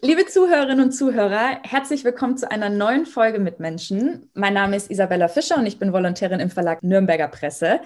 Liebe 0.00 0.26
Zuhörerinnen 0.26 0.84
und 0.84 0.92
Zuhörer, 0.92 1.58
herzlich 1.64 2.04
willkommen 2.04 2.36
zu 2.36 2.48
einer 2.48 2.70
neuen 2.70 3.04
Folge 3.04 3.40
mit 3.40 3.58
Menschen. 3.58 4.30
Mein 4.32 4.54
Name 4.54 4.76
ist 4.76 4.92
Isabella 4.92 5.26
Fischer 5.26 5.56
und 5.56 5.66
ich 5.66 5.80
bin 5.80 5.92
Volontärin 5.92 6.38
im 6.38 6.50
Verlag 6.50 6.84
Nürnberger 6.84 7.26
Presse. 7.26 7.80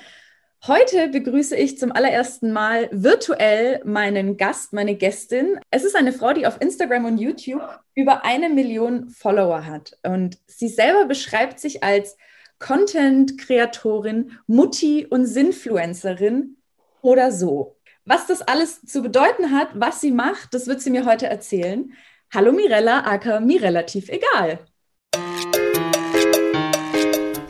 Heute 0.67 1.09
begrüße 1.09 1.57
ich 1.57 1.79
zum 1.79 1.91
allerersten 1.91 2.53
Mal 2.53 2.91
virtuell 2.93 3.81
meinen 3.87 4.37
Gast, 4.37 4.75
meine 4.75 4.95
Gästin. 4.95 5.59
Es 5.71 5.85
ist 5.85 5.97
eine 5.97 6.13
Frau, 6.13 6.35
die 6.35 6.47
auf 6.47 6.61
Instagram 6.61 7.07
und 7.07 7.17
YouTube 7.17 7.63
über 7.95 8.27
eine 8.27 8.51
Million 8.51 9.09
Follower 9.09 9.65
hat. 9.65 9.97
Und 10.03 10.37
sie 10.47 10.69
selber 10.69 11.07
beschreibt 11.07 11.61
sich 11.61 11.83
als 11.83 12.19
Content-Kreatorin, 12.59 14.33
Mutti 14.47 15.07
und 15.07 15.25
Sinfluencerin 15.25 16.59
oder 17.01 17.33
so. 17.33 17.79
Was 18.05 18.27
das 18.27 18.43
alles 18.43 18.85
zu 18.85 19.01
bedeuten 19.01 19.53
hat, 19.53 19.69
was 19.75 20.01
sie 20.01 20.11
macht, 20.11 20.55
das 20.55 20.67
wird 20.67 20.81
sie 20.81 20.91
mir 20.91 21.07
heute 21.07 21.29
erzählen. 21.29 21.93
Hallo 22.35 22.51
Mirella, 22.51 23.05
aka 23.07 23.39
mir 23.39 23.63
relativ 23.63 24.09
egal. 24.09 24.59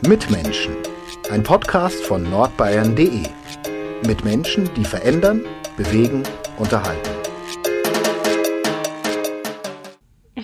Mitmenschen, 0.07 0.77
ein 1.31 1.41
Podcast 1.41 2.03
von 2.03 2.29
nordbayern.de. 2.29 3.23
Mit 4.05 4.23
Menschen, 4.23 4.71
die 4.75 4.85
verändern, 4.85 5.43
bewegen, 5.75 6.21
unterhalten. 6.59 7.09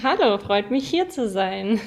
Hallo, 0.02 0.40
freut 0.40 0.72
mich 0.72 0.90
hier 0.90 1.10
zu 1.10 1.30
sein. 1.30 1.80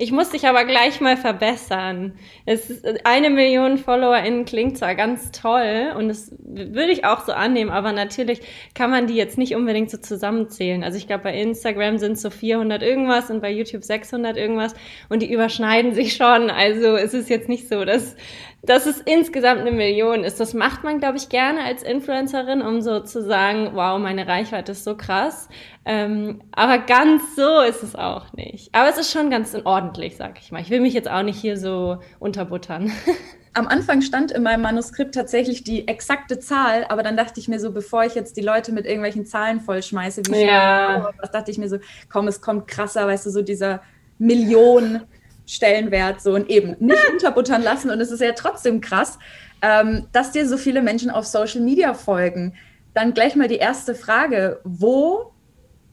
Ich 0.00 0.12
muss 0.12 0.30
dich 0.30 0.46
aber 0.46 0.64
gleich 0.64 1.00
mal 1.00 1.16
verbessern. 1.16 2.12
Es 2.46 2.70
ist, 2.70 2.86
eine 3.04 3.30
Million 3.30 3.78
FollowerInnen 3.78 4.44
klingt 4.44 4.78
zwar 4.78 4.94
ganz 4.94 5.32
toll 5.32 5.92
und 5.98 6.06
das 6.06 6.30
würde 6.38 6.92
ich 6.92 7.04
auch 7.04 7.26
so 7.26 7.32
annehmen, 7.32 7.72
aber 7.72 7.90
natürlich 7.92 8.40
kann 8.74 8.90
man 8.90 9.08
die 9.08 9.16
jetzt 9.16 9.38
nicht 9.38 9.56
unbedingt 9.56 9.90
so 9.90 9.98
zusammenzählen. 9.98 10.84
Also 10.84 10.98
ich 10.98 11.08
glaube, 11.08 11.24
bei 11.24 11.34
Instagram 11.34 11.98
sind 11.98 12.12
es 12.12 12.22
so 12.22 12.30
400 12.30 12.80
irgendwas 12.80 13.28
und 13.28 13.42
bei 13.42 13.50
YouTube 13.50 13.82
600 13.82 14.36
irgendwas 14.36 14.74
und 15.08 15.20
die 15.20 15.32
überschneiden 15.32 15.92
sich 15.92 16.14
schon. 16.14 16.48
Also 16.48 16.96
es 16.96 17.12
ist 17.12 17.28
jetzt 17.28 17.48
nicht 17.48 17.68
so, 17.68 17.84
dass 17.84 18.14
dass 18.62 18.86
es 18.86 18.98
insgesamt 18.98 19.60
eine 19.60 19.70
Million 19.70 20.24
ist. 20.24 20.40
Das 20.40 20.52
macht 20.52 20.82
man, 20.82 20.98
glaube 20.98 21.16
ich, 21.16 21.28
gerne 21.28 21.62
als 21.62 21.82
Influencerin, 21.82 22.60
um 22.60 22.80
so 22.80 23.00
zu 23.00 23.22
sagen, 23.22 23.70
wow, 23.74 23.98
meine 24.00 24.26
Reichweite 24.26 24.72
ist 24.72 24.84
so 24.84 24.96
krass. 24.96 25.48
Ähm, 25.84 26.42
aber 26.52 26.78
ganz 26.78 27.36
so 27.36 27.60
ist 27.60 27.82
es 27.82 27.94
auch 27.94 28.32
nicht. 28.32 28.74
Aber 28.74 28.88
es 28.88 28.98
ist 28.98 29.12
schon 29.12 29.30
ganz 29.30 29.56
ordentlich, 29.64 30.16
sag 30.16 30.40
ich 30.40 30.50
mal. 30.50 30.60
Ich 30.60 30.70
will 30.70 30.80
mich 30.80 30.92
jetzt 30.92 31.08
auch 31.08 31.22
nicht 31.22 31.40
hier 31.40 31.56
so 31.56 31.98
unterbuttern. 32.18 32.90
Am 33.54 33.68
Anfang 33.68 34.02
stand 34.02 34.32
in 34.32 34.42
meinem 34.42 34.62
Manuskript 34.62 35.14
tatsächlich 35.14 35.64
die 35.64 35.88
exakte 35.88 36.38
Zahl, 36.38 36.84
aber 36.88 37.02
dann 37.02 37.16
dachte 37.16 37.40
ich 37.40 37.48
mir 37.48 37.58
so, 37.58 37.72
bevor 37.72 38.04
ich 38.04 38.14
jetzt 38.14 38.36
die 38.36 38.42
Leute 38.42 38.72
mit 38.72 38.86
irgendwelchen 38.86 39.24
Zahlen 39.24 39.60
vollschmeiße, 39.60 40.22
wie 40.28 40.44
ja. 40.44 41.10
was 41.20 41.30
dachte 41.30 41.50
ich 41.50 41.58
mir 41.58 41.68
so, 41.68 41.78
komm, 42.08 42.28
es 42.28 42.40
kommt 42.40 42.68
krasser, 42.68 43.06
weißt 43.06 43.26
du, 43.26 43.30
so 43.30 43.42
dieser 43.42 43.82
Million 44.18 45.02
Stellenwert 45.48 46.20
so 46.20 46.34
und 46.34 46.50
eben 46.50 46.76
nicht 46.78 47.08
unterbuttern 47.12 47.62
lassen. 47.62 47.90
Und 47.90 48.00
es 48.00 48.12
ist 48.12 48.20
ja 48.20 48.32
trotzdem 48.32 48.80
krass, 48.80 49.18
ähm, 49.62 50.06
dass 50.12 50.30
dir 50.30 50.46
so 50.46 50.56
viele 50.56 50.82
Menschen 50.82 51.10
auf 51.10 51.26
Social 51.26 51.62
Media 51.62 51.94
folgen. 51.94 52.54
Dann 52.94 53.14
gleich 53.14 53.34
mal 53.34 53.48
die 53.48 53.56
erste 53.56 53.94
Frage. 53.94 54.60
Wo 54.62 55.32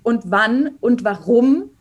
und 0.03 0.24
wann 0.25 0.75
und 0.81 1.03
warum 1.03 1.72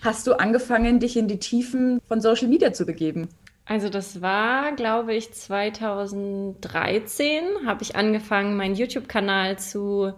hast 0.00 0.26
du 0.26 0.34
angefangen, 0.34 1.00
dich 1.00 1.16
in 1.16 1.28
die 1.28 1.38
Tiefen 1.38 2.00
von 2.06 2.20
Social 2.20 2.48
Media 2.48 2.72
zu 2.72 2.86
begeben? 2.86 3.28
Also 3.66 3.88
das 3.88 4.20
war, 4.20 4.72
glaube 4.72 5.14
ich, 5.14 5.32
2013 5.32 7.66
habe 7.66 7.82
ich 7.82 7.96
angefangen, 7.96 8.56
meinen 8.56 8.74
YouTube-Kanal 8.74 9.58
zu 9.58 10.12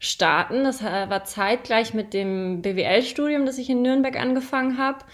starten. 0.00 0.64
Das 0.64 0.82
war 0.82 1.24
zeitgleich 1.24 1.94
mit 1.94 2.12
dem 2.12 2.60
BWL-Studium, 2.62 3.46
das 3.46 3.58
ich 3.58 3.70
in 3.70 3.82
Nürnberg 3.82 4.16
angefangen 4.16 4.78
habe. 4.78 5.04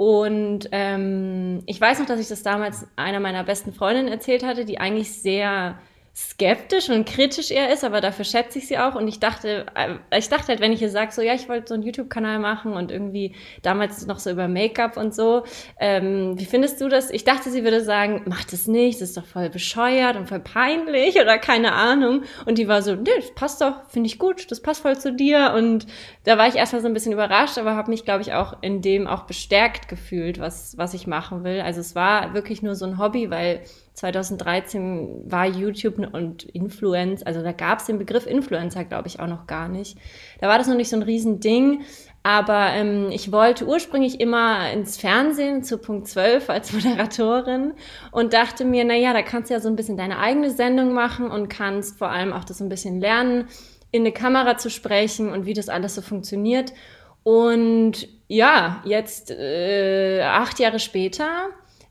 Und 0.00 0.70
ähm, 0.72 1.62
ich 1.66 1.78
weiß 1.78 1.98
noch, 1.98 2.06
dass 2.06 2.18
ich 2.20 2.28
das 2.28 2.42
damals 2.42 2.86
einer 2.96 3.20
meiner 3.20 3.44
besten 3.44 3.74
Freundinnen 3.74 4.08
erzählt 4.08 4.42
hatte, 4.42 4.64
die 4.64 4.78
eigentlich 4.80 5.12
sehr 5.12 5.78
skeptisch 6.12 6.88
und 6.90 7.06
kritisch 7.08 7.50
eher 7.50 7.72
ist, 7.72 7.84
aber 7.84 8.00
dafür 8.00 8.24
schätze 8.24 8.58
ich 8.58 8.66
sie 8.66 8.78
auch. 8.78 8.94
Und 8.94 9.06
ich 9.06 9.20
dachte, 9.20 9.66
äh, 9.74 10.18
ich 10.18 10.28
dachte 10.28 10.48
halt, 10.48 10.60
wenn 10.60 10.72
ich 10.72 10.82
ihr 10.82 10.90
sage, 10.90 11.12
so 11.12 11.22
ja, 11.22 11.34
ich 11.34 11.48
wollte 11.48 11.68
so 11.68 11.74
einen 11.74 11.84
YouTube-Kanal 11.84 12.40
machen 12.40 12.72
und 12.72 12.90
irgendwie 12.90 13.34
damals 13.62 14.04
noch 14.06 14.18
so 14.18 14.30
über 14.30 14.48
Make-up 14.48 14.96
und 14.96 15.14
so, 15.14 15.44
ähm, 15.78 16.38
wie 16.38 16.44
findest 16.44 16.80
du 16.80 16.88
das? 16.88 17.10
Ich 17.10 17.24
dachte, 17.24 17.50
sie 17.50 17.62
würde 17.62 17.82
sagen, 17.82 18.22
mach 18.26 18.44
das 18.44 18.66
nicht, 18.66 19.00
das 19.00 19.10
ist 19.10 19.16
doch 19.16 19.24
voll 19.24 19.50
bescheuert 19.50 20.16
und 20.16 20.28
voll 20.28 20.40
peinlich 20.40 21.16
oder 21.20 21.38
keine 21.38 21.72
Ahnung. 21.72 22.24
Und 22.44 22.58
die 22.58 22.66
war 22.66 22.82
so, 22.82 22.96
nee, 22.96 23.10
das 23.16 23.32
passt 23.34 23.60
doch, 23.60 23.88
finde 23.88 24.08
ich 24.08 24.18
gut, 24.18 24.50
das 24.50 24.60
passt 24.60 24.82
voll 24.82 24.98
zu 24.98 25.12
dir. 25.12 25.54
Und 25.56 25.86
da 26.24 26.36
war 26.36 26.48
ich 26.48 26.56
erstmal 26.56 26.82
so 26.82 26.88
ein 26.88 26.94
bisschen 26.94 27.12
überrascht, 27.12 27.56
aber 27.56 27.76
habe 27.76 27.90
mich, 27.90 28.04
glaube 28.04 28.22
ich, 28.22 28.32
auch 28.34 28.56
in 28.62 28.82
dem 28.82 29.06
auch 29.06 29.22
bestärkt 29.22 29.88
gefühlt, 29.88 30.40
was, 30.40 30.76
was 30.76 30.92
ich 30.92 31.06
machen 31.06 31.44
will. 31.44 31.60
Also 31.60 31.80
es 31.80 31.94
war 31.94 32.34
wirklich 32.34 32.62
nur 32.62 32.74
so 32.74 32.84
ein 32.84 32.98
Hobby, 32.98 33.30
weil 33.30 33.62
2013 33.94 35.30
war 35.30 35.46
YouTube 35.46 35.98
und 36.12 36.44
Influencer, 36.44 37.26
also 37.26 37.42
da 37.42 37.52
gab 37.52 37.80
es 37.80 37.86
den 37.86 37.98
Begriff 37.98 38.26
Influencer, 38.26 38.84
glaube 38.84 39.08
ich, 39.08 39.20
auch 39.20 39.26
noch 39.26 39.46
gar 39.46 39.68
nicht. 39.68 39.98
Da 40.40 40.48
war 40.48 40.58
das 40.58 40.68
noch 40.68 40.76
nicht 40.76 40.88
so 40.88 40.96
ein 40.96 41.02
Riesending. 41.02 41.82
Aber 42.22 42.68
ähm, 42.74 43.08
ich 43.10 43.32
wollte 43.32 43.66
ursprünglich 43.66 44.20
immer 44.20 44.70
ins 44.72 44.98
Fernsehen 44.98 45.64
zu 45.64 45.78
Punkt 45.78 46.06
12 46.06 46.50
als 46.50 46.72
Moderatorin 46.74 47.72
und 48.12 48.34
dachte 48.34 48.64
mir, 48.64 48.84
na 48.84 48.94
ja, 48.94 49.12
da 49.12 49.22
kannst 49.22 49.50
du 49.50 49.54
ja 49.54 49.60
so 49.60 49.68
ein 49.68 49.76
bisschen 49.76 49.96
deine 49.96 50.18
eigene 50.18 50.50
Sendung 50.50 50.92
machen 50.92 51.30
und 51.30 51.48
kannst 51.48 51.98
vor 51.98 52.10
allem 52.10 52.32
auch 52.32 52.44
das 52.44 52.58
so 52.58 52.64
ein 52.64 52.68
bisschen 52.68 53.00
lernen, 53.00 53.46
in 53.90 54.02
eine 54.02 54.12
Kamera 54.12 54.58
zu 54.58 54.70
sprechen 54.70 55.30
und 55.32 55.46
wie 55.46 55.54
das 55.54 55.68
alles 55.68 55.94
so 55.94 56.02
funktioniert. 56.02 56.74
Und 57.22 58.08
ja, 58.28 58.82
jetzt 58.84 59.30
äh, 59.30 60.22
acht 60.22 60.58
Jahre 60.58 60.78
später 60.78 61.48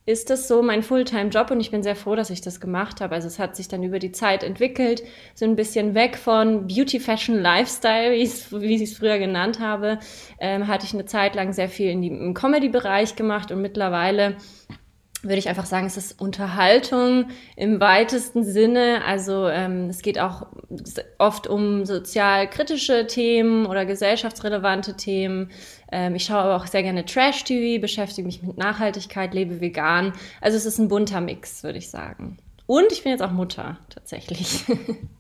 ist 0.09 0.31
das 0.31 0.47
so 0.47 0.63
mein 0.63 0.81
Fulltime-Job 0.81 1.51
und 1.51 1.59
ich 1.59 1.69
bin 1.69 1.83
sehr 1.83 1.95
froh, 1.95 2.15
dass 2.15 2.31
ich 2.31 2.41
das 2.41 2.59
gemacht 2.59 2.99
habe. 2.99 3.13
Also 3.13 3.27
es 3.27 3.37
hat 3.37 3.55
sich 3.55 3.67
dann 3.67 3.83
über 3.83 3.99
die 3.99 4.11
Zeit 4.11 4.43
entwickelt, 4.43 5.03
so 5.35 5.45
ein 5.45 5.55
bisschen 5.55 5.93
weg 5.93 6.17
von 6.17 6.65
Beauty, 6.65 6.99
Fashion, 6.99 7.39
Lifestyle, 7.39 8.13
wie 8.13 8.75
ich 8.75 8.81
es 8.81 8.97
früher 8.97 9.19
genannt 9.19 9.59
habe, 9.59 9.99
ähm, 10.39 10.67
hatte 10.67 10.87
ich 10.87 10.95
eine 10.95 11.05
Zeit 11.05 11.35
lang 11.35 11.53
sehr 11.53 11.69
viel 11.69 11.91
in 11.91 12.01
die, 12.01 12.07
im 12.07 12.33
Comedy-Bereich 12.33 13.15
gemacht 13.15 13.51
und 13.51 13.61
mittlerweile 13.61 14.37
würde 15.22 15.38
ich 15.38 15.50
einfach 15.50 15.66
sagen, 15.66 15.85
es 15.85 15.97
ist 15.97 16.19
Unterhaltung 16.22 17.30
im 17.56 17.80
weitesten 17.80 18.44
Sinne. 18.44 19.02
Also 19.06 19.47
ähm, 19.47 19.90
es 19.90 20.02
geht 20.02 20.19
auch 20.19 20.47
oft 21.18 21.47
um 21.47 21.85
sozial-kritische 21.85 23.07
Themen 23.07 23.66
oder 23.66 23.85
gesellschaftsrelevante 23.85 24.96
Themen. 24.96 25.52
Ähm, 25.91 26.16
ich 26.16 26.24
schaue 26.24 26.40
aber 26.40 26.56
auch 26.56 26.68
sehr 26.68 26.84
gerne 26.84 27.06
Trash-TV, 27.06 27.81
beschäftige 27.81 28.25
mich 28.25 28.41
mit 28.44 28.57
Nachhaltigkeit, 28.57 29.34
lebe 29.34 29.59
vegan. 29.59 30.13
Also 30.40 30.57
es 30.57 30.66
ist 30.66 30.80
ein 30.80 30.88
bunter 30.88 31.19
Mix, 31.19 31.63
würde 31.63 31.80
ich 31.80 31.90
sagen. 31.90 32.38
Und 32.66 32.91
ich 32.91 33.03
bin 33.03 33.12
jetzt 33.12 33.22
auch 33.24 33.31
Mutter, 33.31 33.78
tatsächlich. 33.90 34.63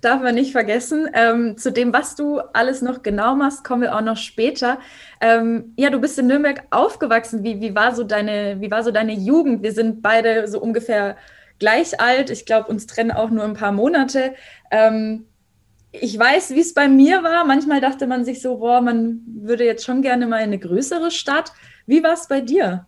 Darf 0.00 0.22
man 0.22 0.34
nicht 0.34 0.52
vergessen. 0.52 1.08
Ähm, 1.12 1.56
zu 1.56 1.72
dem, 1.72 1.92
was 1.92 2.16
du 2.16 2.38
alles 2.52 2.82
noch 2.82 3.02
genau 3.02 3.34
machst, 3.34 3.64
kommen 3.64 3.82
wir 3.82 3.96
auch 3.96 4.00
noch 4.00 4.16
später. 4.16 4.78
Ähm, 5.20 5.72
ja, 5.76 5.90
du 5.90 6.00
bist 6.00 6.18
in 6.18 6.26
Nürnberg 6.26 6.64
aufgewachsen. 6.70 7.42
Wie, 7.44 7.60
wie, 7.60 7.74
war 7.74 7.94
so 7.94 8.04
deine, 8.04 8.60
wie 8.60 8.70
war 8.70 8.82
so 8.82 8.90
deine 8.90 9.14
Jugend? 9.14 9.62
Wir 9.62 9.72
sind 9.72 10.02
beide 10.02 10.48
so 10.48 10.60
ungefähr 10.60 11.16
gleich 11.58 12.00
alt. 12.00 12.30
Ich 12.30 12.46
glaube, 12.46 12.68
uns 12.68 12.86
trennen 12.86 13.10
auch 13.10 13.30
nur 13.30 13.44
ein 13.44 13.54
paar 13.54 13.72
Monate. 13.72 14.34
Ähm, 14.70 15.26
ich 15.92 16.18
weiß, 16.18 16.50
wie 16.50 16.60
es 16.60 16.74
bei 16.74 16.88
mir 16.88 17.22
war. 17.22 17.44
Manchmal 17.44 17.80
dachte 17.80 18.06
man 18.06 18.24
sich 18.24 18.42
so, 18.42 18.58
boah, 18.58 18.80
man 18.80 19.20
würde 19.26 19.64
jetzt 19.64 19.84
schon 19.84 20.02
gerne 20.02 20.26
mal 20.26 20.38
in 20.38 20.44
eine 20.44 20.58
größere 20.58 21.10
Stadt. 21.10 21.52
Wie 21.86 22.02
war 22.02 22.12
es 22.12 22.28
bei 22.28 22.40
dir? 22.40 22.86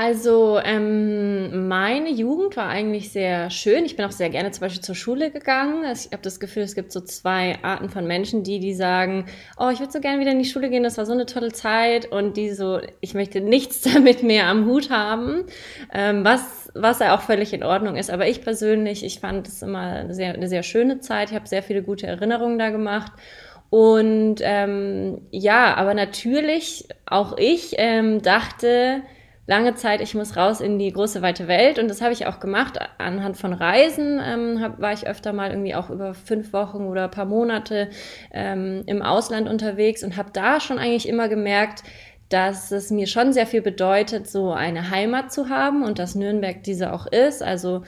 Also 0.00 0.60
ähm, 0.62 1.66
meine 1.66 2.10
Jugend 2.10 2.56
war 2.56 2.68
eigentlich 2.68 3.10
sehr 3.10 3.50
schön. 3.50 3.84
Ich 3.84 3.96
bin 3.96 4.04
auch 4.06 4.12
sehr 4.12 4.30
gerne 4.30 4.52
zum 4.52 4.60
Beispiel 4.60 4.80
zur 4.80 4.94
Schule 4.94 5.32
gegangen. 5.32 5.82
Ich 5.92 6.12
habe 6.12 6.22
das 6.22 6.38
Gefühl, 6.38 6.62
es 6.62 6.76
gibt 6.76 6.92
so 6.92 7.00
zwei 7.00 7.58
Arten 7.64 7.88
von 7.88 8.06
Menschen, 8.06 8.44
die 8.44 8.60
die 8.60 8.74
sagen, 8.74 9.26
oh, 9.58 9.70
ich 9.72 9.80
würde 9.80 9.90
so 9.90 9.98
gerne 9.98 10.20
wieder 10.20 10.30
in 10.30 10.38
die 10.38 10.44
Schule 10.44 10.70
gehen, 10.70 10.84
das 10.84 10.98
war 10.98 11.04
so 11.04 11.14
eine 11.14 11.26
tolle 11.26 11.50
Zeit. 11.50 12.12
Und 12.12 12.36
die 12.36 12.50
so, 12.50 12.78
ich 13.00 13.14
möchte 13.14 13.40
nichts 13.40 13.80
damit 13.92 14.22
mehr 14.22 14.46
am 14.46 14.66
Hut 14.66 14.88
haben, 14.88 15.46
ähm, 15.92 16.24
was, 16.24 16.70
was 16.76 17.00
ja 17.00 17.16
auch 17.16 17.22
völlig 17.22 17.52
in 17.52 17.64
Ordnung 17.64 17.96
ist. 17.96 18.12
Aber 18.12 18.28
ich 18.28 18.40
persönlich, 18.42 19.04
ich 19.04 19.18
fand 19.18 19.48
es 19.48 19.62
immer 19.62 19.80
eine 19.80 20.14
sehr, 20.14 20.32
eine 20.32 20.46
sehr 20.46 20.62
schöne 20.62 21.00
Zeit. 21.00 21.30
Ich 21.30 21.34
habe 21.34 21.48
sehr 21.48 21.64
viele 21.64 21.82
gute 21.82 22.06
Erinnerungen 22.06 22.60
da 22.60 22.70
gemacht. 22.70 23.10
Und 23.68 24.36
ähm, 24.42 25.22
ja, 25.32 25.74
aber 25.74 25.92
natürlich 25.94 26.86
auch 27.04 27.36
ich 27.36 27.74
ähm, 27.78 28.22
dachte, 28.22 29.02
lange 29.48 29.74
Zeit, 29.74 30.02
ich 30.02 30.14
muss 30.14 30.36
raus 30.36 30.60
in 30.60 30.78
die 30.78 30.92
große 30.92 31.22
weite 31.22 31.48
Welt 31.48 31.78
und 31.78 31.88
das 31.88 32.02
habe 32.02 32.12
ich 32.12 32.26
auch 32.26 32.38
gemacht 32.38 32.78
anhand 32.98 33.38
von 33.38 33.54
Reisen. 33.54 34.20
Ähm, 34.22 34.60
hab, 34.60 34.78
war 34.78 34.92
ich 34.92 35.08
öfter 35.08 35.32
mal 35.32 35.50
irgendwie 35.50 35.74
auch 35.74 35.88
über 35.88 36.12
fünf 36.12 36.52
Wochen 36.52 36.84
oder 36.86 37.04
ein 37.04 37.10
paar 37.10 37.24
Monate 37.24 37.88
ähm, 38.30 38.82
im 38.84 39.00
Ausland 39.00 39.48
unterwegs 39.48 40.04
und 40.04 40.18
habe 40.18 40.30
da 40.34 40.60
schon 40.60 40.78
eigentlich 40.78 41.08
immer 41.08 41.30
gemerkt, 41.30 41.82
dass 42.28 42.70
es 42.72 42.90
mir 42.90 43.06
schon 43.06 43.32
sehr 43.32 43.46
viel 43.46 43.62
bedeutet, 43.62 44.28
so 44.28 44.52
eine 44.52 44.90
Heimat 44.90 45.32
zu 45.32 45.48
haben 45.48 45.82
und 45.82 45.98
dass 45.98 46.14
Nürnberg 46.14 46.62
diese 46.62 46.92
auch 46.92 47.06
ist. 47.06 47.42
Also 47.42 47.84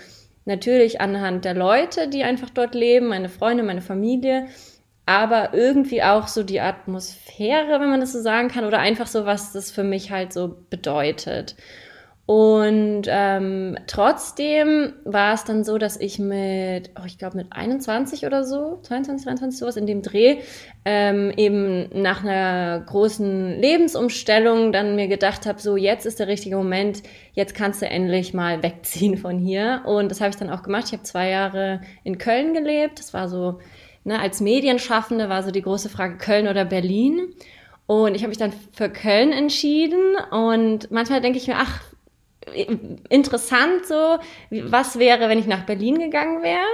natürlich 0.47 1.03
anhand 1.03 1.45
der 1.45 1.53
Leute, 1.53 2.09
die 2.09 2.25
einfach 2.25 2.49
dort 2.49 2.75
leben, 2.75 3.09
meine 3.09 3.29
Freunde, 3.29 3.65
meine 3.65 3.83
Familie, 3.83 4.47
aber 5.07 5.55
irgendwie 5.55 6.03
auch 6.03 6.29
so 6.29 6.43
die 6.43 6.61
Atmosphäre, 6.61 7.81
wenn 7.81 7.91
man 7.91 8.01
das 8.01 8.13
so 8.13 8.21
sagen 8.21 8.49
kann, 8.49 8.65
oder 8.65 8.79
einfach 8.79 9.07
so, 9.07 9.27
was 9.27 9.53
das 9.53 9.71
für 9.71 9.85
mich 9.85 10.11
halt 10.11 10.33
so 10.33 10.57
bedeutet. 10.71 11.57
Und 12.31 13.07
ähm, 13.09 13.77
trotzdem 13.89 14.93
war 15.05 15.35
es 15.35 15.43
dann 15.43 15.65
so, 15.65 15.79
dass 15.79 15.97
ich 15.97 16.21
mit, 16.21 16.91
oh, 16.97 17.05
ich 17.05 17.19
glaube 17.19 17.37
mit 17.37 17.49
21 17.51 18.25
oder 18.25 18.45
so, 18.45 18.79
22, 18.83 19.25
23, 19.25 19.59
sowas 19.59 19.77
in 19.77 19.85
dem 19.85 20.01
Dreh, 20.01 20.37
ähm, 20.85 21.33
eben 21.37 21.89
nach 22.01 22.23
einer 22.23 22.85
großen 22.87 23.61
Lebensumstellung 23.61 24.71
dann 24.71 24.95
mir 24.95 25.09
gedacht 25.09 25.45
habe, 25.45 25.61
so 25.61 25.77
jetzt 25.77 26.07
ist 26.07 26.21
der 26.21 26.29
richtige 26.29 26.55
Moment, 26.55 27.03
jetzt 27.33 27.57
kannst 27.57 27.83
du 27.83 27.87
endlich 27.87 28.33
mal 28.33 28.63
wegziehen 28.63 29.17
von 29.17 29.37
hier. 29.41 29.83
Und 29.85 30.13
das 30.13 30.21
habe 30.21 30.31
ich 30.31 30.37
dann 30.37 30.51
auch 30.51 30.63
gemacht. 30.63 30.85
Ich 30.87 30.93
habe 30.93 31.03
zwei 31.03 31.31
Jahre 31.31 31.81
in 32.05 32.19
Köln 32.19 32.55
gelebt. 32.55 33.01
Das 33.01 33.13
war 33.13 33.29
so, 33.29 33.59
ne, 34.05 34.21
als 34.21 34.41
Medienschaffende 34.41 35.29
war 35.29 35.43
so 35.43 35.51
die 35.51 35.63
große 35.63 35.89
Frage 35.89 36.19
Köln 36.19 36.49
oder 36.49 36.65
Berlin. 36.65 37.35
Und 37.87 38.15
ich 38.15 38.23
habe 38.23 38.29
mich 38.29 38.39
dann 38.39 38.53
für 38.73 38.89
Köln 38.89 39.33
entschieden. 39.33 40.17
Und 40.31 40.91
manchmal 40.91 41.21
denke 41.21 41.39
ich 41.39 41.49
mir, 41.49 41.57
ach, 41.57 41.81
interessant 43.09 43.87
so, 43.87 44.19
was 44.51 44.99
wäre, 44.99 45.29
wenn 45.29 45.39
ich 45.39 45.47
nach 45.47 45.67
Berlin 45.67 45.99
gegangen 45.99 46.43
wäre. 46.43 46.67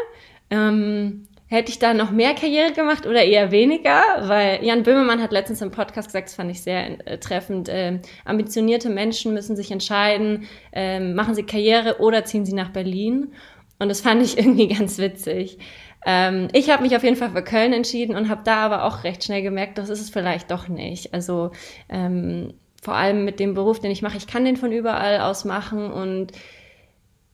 Ähm, 0.51 1.27
hätte 1.49 1.71
ich 1.71 1.79
da 1.79 1.95
noch 1.95 2.11
mehr 2.11 2.35
Karriere 2.35 2.73
gemacht 2.73 3.07
oder 3.07 3.25
eher 3.25 3.51
weniger? 3.51 4.03
Weil 4.23 4.65
Jan 4.65 4.83
Böhmermann 4.83 5.23
hat 5.23 5.33
letztens 5.33 5.63
im 5.63 5.71
Podcast 5.71 6.09
gesagt, 6.09 6.29
das 6.29 6.35
fand 6.35 6.51
ich 6.51 6.63
sehr 6.63 7.07
äh, 7.07 7.19
treffend, 7.19 7.69
äh, 7.69 8.01
ambitionierte 8.25 8.91
Menschen 8.91 9.33
müssen 9.33 9.57
sich 9.57 9.71
entscheiden, 9.71 10.47
äh, 10.73 11.01
machen 11.01 11.35
sie 11.35 11.45
Karriere 11.45 12.01
oder 12.01 12.25
ziehen 12.25 12.45
sie 12.45 12.55
nach 12.55 12.71
Berlin. 12.71 13.33
Und 13.79 13.89
das 13.89 14.01
fand 14.01 14.23
ich 14.23 14.39
irgendwie 14.39 14.69
ganz 14.69 14.99
witzig. 14.99 15.59
Ähm, 16.07 16.47
ich 16.53 16.71
habe 16.71 16.85
mich 16.85 16.95
auf 16.97 17.03
jeden 17.03 17.17
Fall 17.17 17.31
für 17.31 17.43
Köln 17.43 17.73
entschieden 17.73 18.15
und 18.15 18.29
habe 18.29 18.43
da 18.45 18.59
aber 18.59 18.85
auch 18.85 19.03
recht 19.03 19.25
schnell 19.25 19.43
gemerkt, 19.43 19.77
das 19.77 19.89
ist 19.89 20.01
es 20.01 20.09
vielleicht 20.09 20.53
doch 20.53 20.69
nicht. 20.69 21.13
Also 21.13 21.51
ähm, 21.89 22.55
vor 22.81 22.95
allem 22.95 23.25
mit 23.25 23.41
dem 23.41 23.55
Beruf, 23.55 23.81
den 23.81 23.91
ich 23.91 24.03
mache, 24.03 24.17
ich 24.17 24.29
kann 24.29 24.45
den 24.45 24.57
von 24.57 24.71
überall 24.71 25.21
aus 25.21 25.45
machen 25.45 25.91
und 25.91 26.33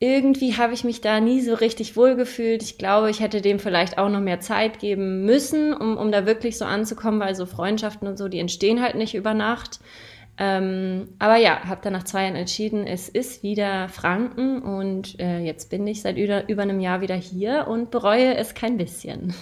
irgendwie 0.00 0.56
habe 0.56 0.72
ich 0.72 0.82
mich 0.82 1.00
da 1.02 1.20
nie 1.20 1.42
so 1.42 1.54
richtig 1.54 1.96
wohlgefühlt. 1.96 2.62
Ich 2.62 2.78
glaube, 2.78 3.10
ich 3.10 3.20
hätte 3.20 3.40
dem 3.42 3.60
vielleicht 3.60 3.98
auch 3.98 4.08
noch 4.08 4.20
mehr 4.20 4.40
Zeit 4.40 4.80
geben 4.80 5.24
müssen, 5.24 5.74
um, 5.74 5.96
um 5.96 6.10
da 6.10 6.26
wirklich 6.26 6.58
so 6.58 6.64
anzukommen, 6.64 7.20
weil 7.20 7.36
so 7.36 7.46
Freundschaften 7.46 8.08
und 8.08 8.16
so, 8.16 8.28
die 8.28 8.40
entstehen 8.40 8.82
halt 8.82 8.96
nicht 8.96 9.14
über 9.14 9.34
Nacht. 9.34 9.78
Ähm, 10.38 11.10
aber 11.18 11.36
ja, 11.36 11.64
habe 11.64 11.82
dann 11.82 11.92
nach 11.92 12.04
zwei 12.04 12.22
Jahren 12.22 12.36
entschieden, 12.36 12.86
es 12.86 13.08
ist 13.08 13.42
wieder 13.42 13.88
Franken 13.88 14.62
und 14.62 15.20
äh, 15.20 15.40
jetzt 15.40 15.70
bin 15.70 15.86
ich 15.86 16.02
seit 16.02 16.16
über, 16.16 16.48
über 16.48 16.62
einem 16.62 16.80
Jahr 16.80 17.00
wieder 17.00 17.14
hier 17.14 17.66
und 17.68 17.90
bereue 17.90 18.36
es 18.36 18.54
kein 18.54 18.78
bisschen. 18.78 19.34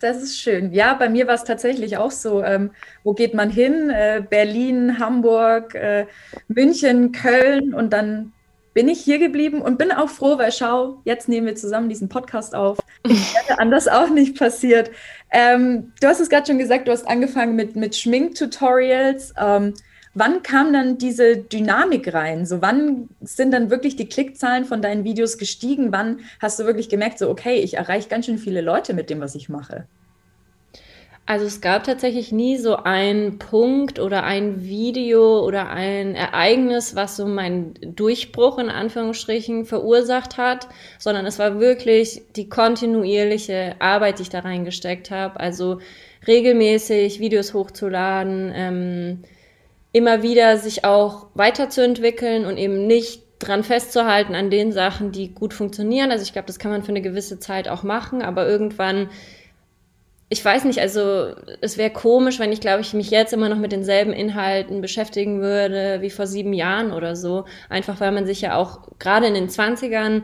Das 0.00 0.22
ist 0.22 0.38
schön. 0.38 0.72
Ja, 0.72 0.92
bei 0.92 1.08
mir 1.08 1.26
war 1.26 1.34
es 1.34 1.44
tatsächlich 1.44 1.96
auch 1.96 2.10
so. 2.10 2.42
Ähm, 2.42 2.72
wo 3.04 3.14
geht 3.14 3.32
man 3.32 3.48
hin? 3.48 3.88
Äh, 3.88 4.22
Berlin, 4.28 4.98
Hamburg, 4.98 5.74
äh, 5.74 6.06
München, 6.48 7.12
Köln 7.12 7.72
und 7.72 7.94
dann 7.94 8.32
bin 8.74 8.88
ich 8.88 9.00
hier 9.00 9.18
geblieben 9.18 9.60
und 9.62 9.78
bin 9.78 9.92
auch 9.92 10.08
froh, 10.08 10.38
weil 10.38 10.52
schau, 10.52 11.00
jetzt 11.04 11.28
nehmen 11.28 11.46
wir 11.46 11.54
zusammen 11.56 11.88
diesen 11.88 12.08
Podcast 12.08 12.54
auf. 12.54 12.78
Hätte 13.06 13.58
anders 13.58 13.88
auch 13.88 14.08
nicht 14.10 14.38
passiert. 14.38 14.90
Ähm, 15.30 15.92
du 16.00 16.06
hast 16.06 16.20
es 16.20 16.30
gerade 16.30 16.46
schon 16.46 16.58
gesagt, 16.58 16.88
du 16.88 16.92
hast 16.92 17.06
angefangen 17.06 17.56
mit, 17.56 17.76
mit 17.76 17.96
Schminktutorials. 17.96 19.34
Ähm, 19.38 19.74
Wann 20.14 20.42
kam 20.42 20.72
dann 20.72 20.98
diese 20.98 21.38
Dynamik 21.38 22.12
rein? 22.12 22.44
So, 22.44 22.60
wann 22.60 23.08
sind 23.22 23.52
dann 23.52 23.70
wirklich 23.70 23.96
die 23.96 24.08
Klickzahlen 24.08 24.66
von 24.66 24.82
deinen 24.82 25.04
Videos 25.04 25.38
gestiegen? 25.38 25.90
Wann 25.90 26.20
hast 26.40 26.58
du 26.58 26.64
wirklich 26.64 26.90
gemerkt, 26.90 27.18
so, 27.18 27.30
okay, 27.30 27.60
ich 27.60 27.74
erreiche 27.74 28.08
ganz 28.08 28.26
schön 28.26 28.38
viele 28.38 28.60
Leute 28.60 28.92
mit 28.92 29.08
dem, 29.08 29.20
was 29.20 29.34
ich 29.34 29.48
mache? 29.48 29.86
Also 31.24 31.46
es 31.46 31.60
gab 31.60 31.84
tatsächlich 31.84 32.32
nie 32.32 32.58
so 32.58 32.76
einen 32.76 33.38
Punkt 33.38 34.00
oder 34.00 34.24
ein 34.24 34.64
Video 34.64 35.46
oder 35.46 35.70
ein 35.70 36.16
Ereignis, 36.16 36.96
was 36.96 37.16
so 37.16 37.26
meinen 37.26 37.74
Durchbruch 37.80 38.58
in 38.58 38.68
Anführungsstrichen 38.68 39.64
verursacht 39.64 40.36
hat, 40.36 40.68
sondern 40.98 41.24
es 41.24 41.38
war 41.38 41.60
wirklich 41.60 42.22
die 42.34 42.48
kontinuierliche 42.48 43.76
Arbeit, 43.78 44.18
die 44.18 44.22
ich 44.22 44.30
da 44.30 44.40
reingesteckt 44.40 45.12
habe. 45.12 45.38
Also 45.38 45.78
regelmäßig 46.26 47.20
Videos 47.20 47.54
hochzuladen, 47.54 48.52
ähm, 48.54 49.18
immer 49.92 50.22
wieder 50.22 50.56
sich 50.56 50.84
auch 50.84 51.26
weiterzuentwickeln 51.34 52.44
und 52.46 52.56
eben 52.56 52.86
nicht 52.86 53.22
dran 53.38 53.64
festzuhalten 53.64 54.34
an 54.34 54.50
den 54.50 54.72
Sachen, 54.72 55.12
die 55.12 55.34
gut 55.34 55.52
funktionieren. 55.52 56.10
Also 56.10 56.22
ich 56.22 56.32
glaube, 56.32 56.46
das 56.46 56.58
kann 56.58 56.70
man 56.70 56.82
für 56.82 56.90
eine 56.90 57.02
gewisse 57.02 57.38
Zeit 57.38 57.68
auch 57.68 57.82
machen, 57.82 58.22
aber 58.22 58.48
irgendwann, 58.48 59.10
ich 60.28 60.44
weiß 60.44 60.64
nicht, 60.64 60.80
also 60.80 61.34
es 61.60 61.76
wäre 61.76 61.90
komisch, 61.90 62.38
wenn 62.38 62.52
ich, 62.52 62.60
glaube 62.60 62.80
ich, 62.80 62.94
mich 62.94 63.10
jetzt 63.10 63.32
immer 63.32 63.48
noch 63.48 63.58
mit 63.58 63.72
denselben 63.72 64.12
Inhalten 64.12 64.80
beschäftigen 64.80 65.40
würde 65.40 66.00
wie 66.00 66.10
vor 66.10 66.26
sieben 66.26 66.52
Jahren 66.52 66.92
oder 66.92 67.16
so. 67.16 67.44
Einfach 67.68 68.00
weil 68.00 68.12
man 68.12 68.26
sich 68.26 68.40
ja 68.40 68.56
auch 68.56 68.88
gerade 68.98 69.26
in 69.26 69.34
den 69.34 69.50
Zwanzigern 69.50 70.22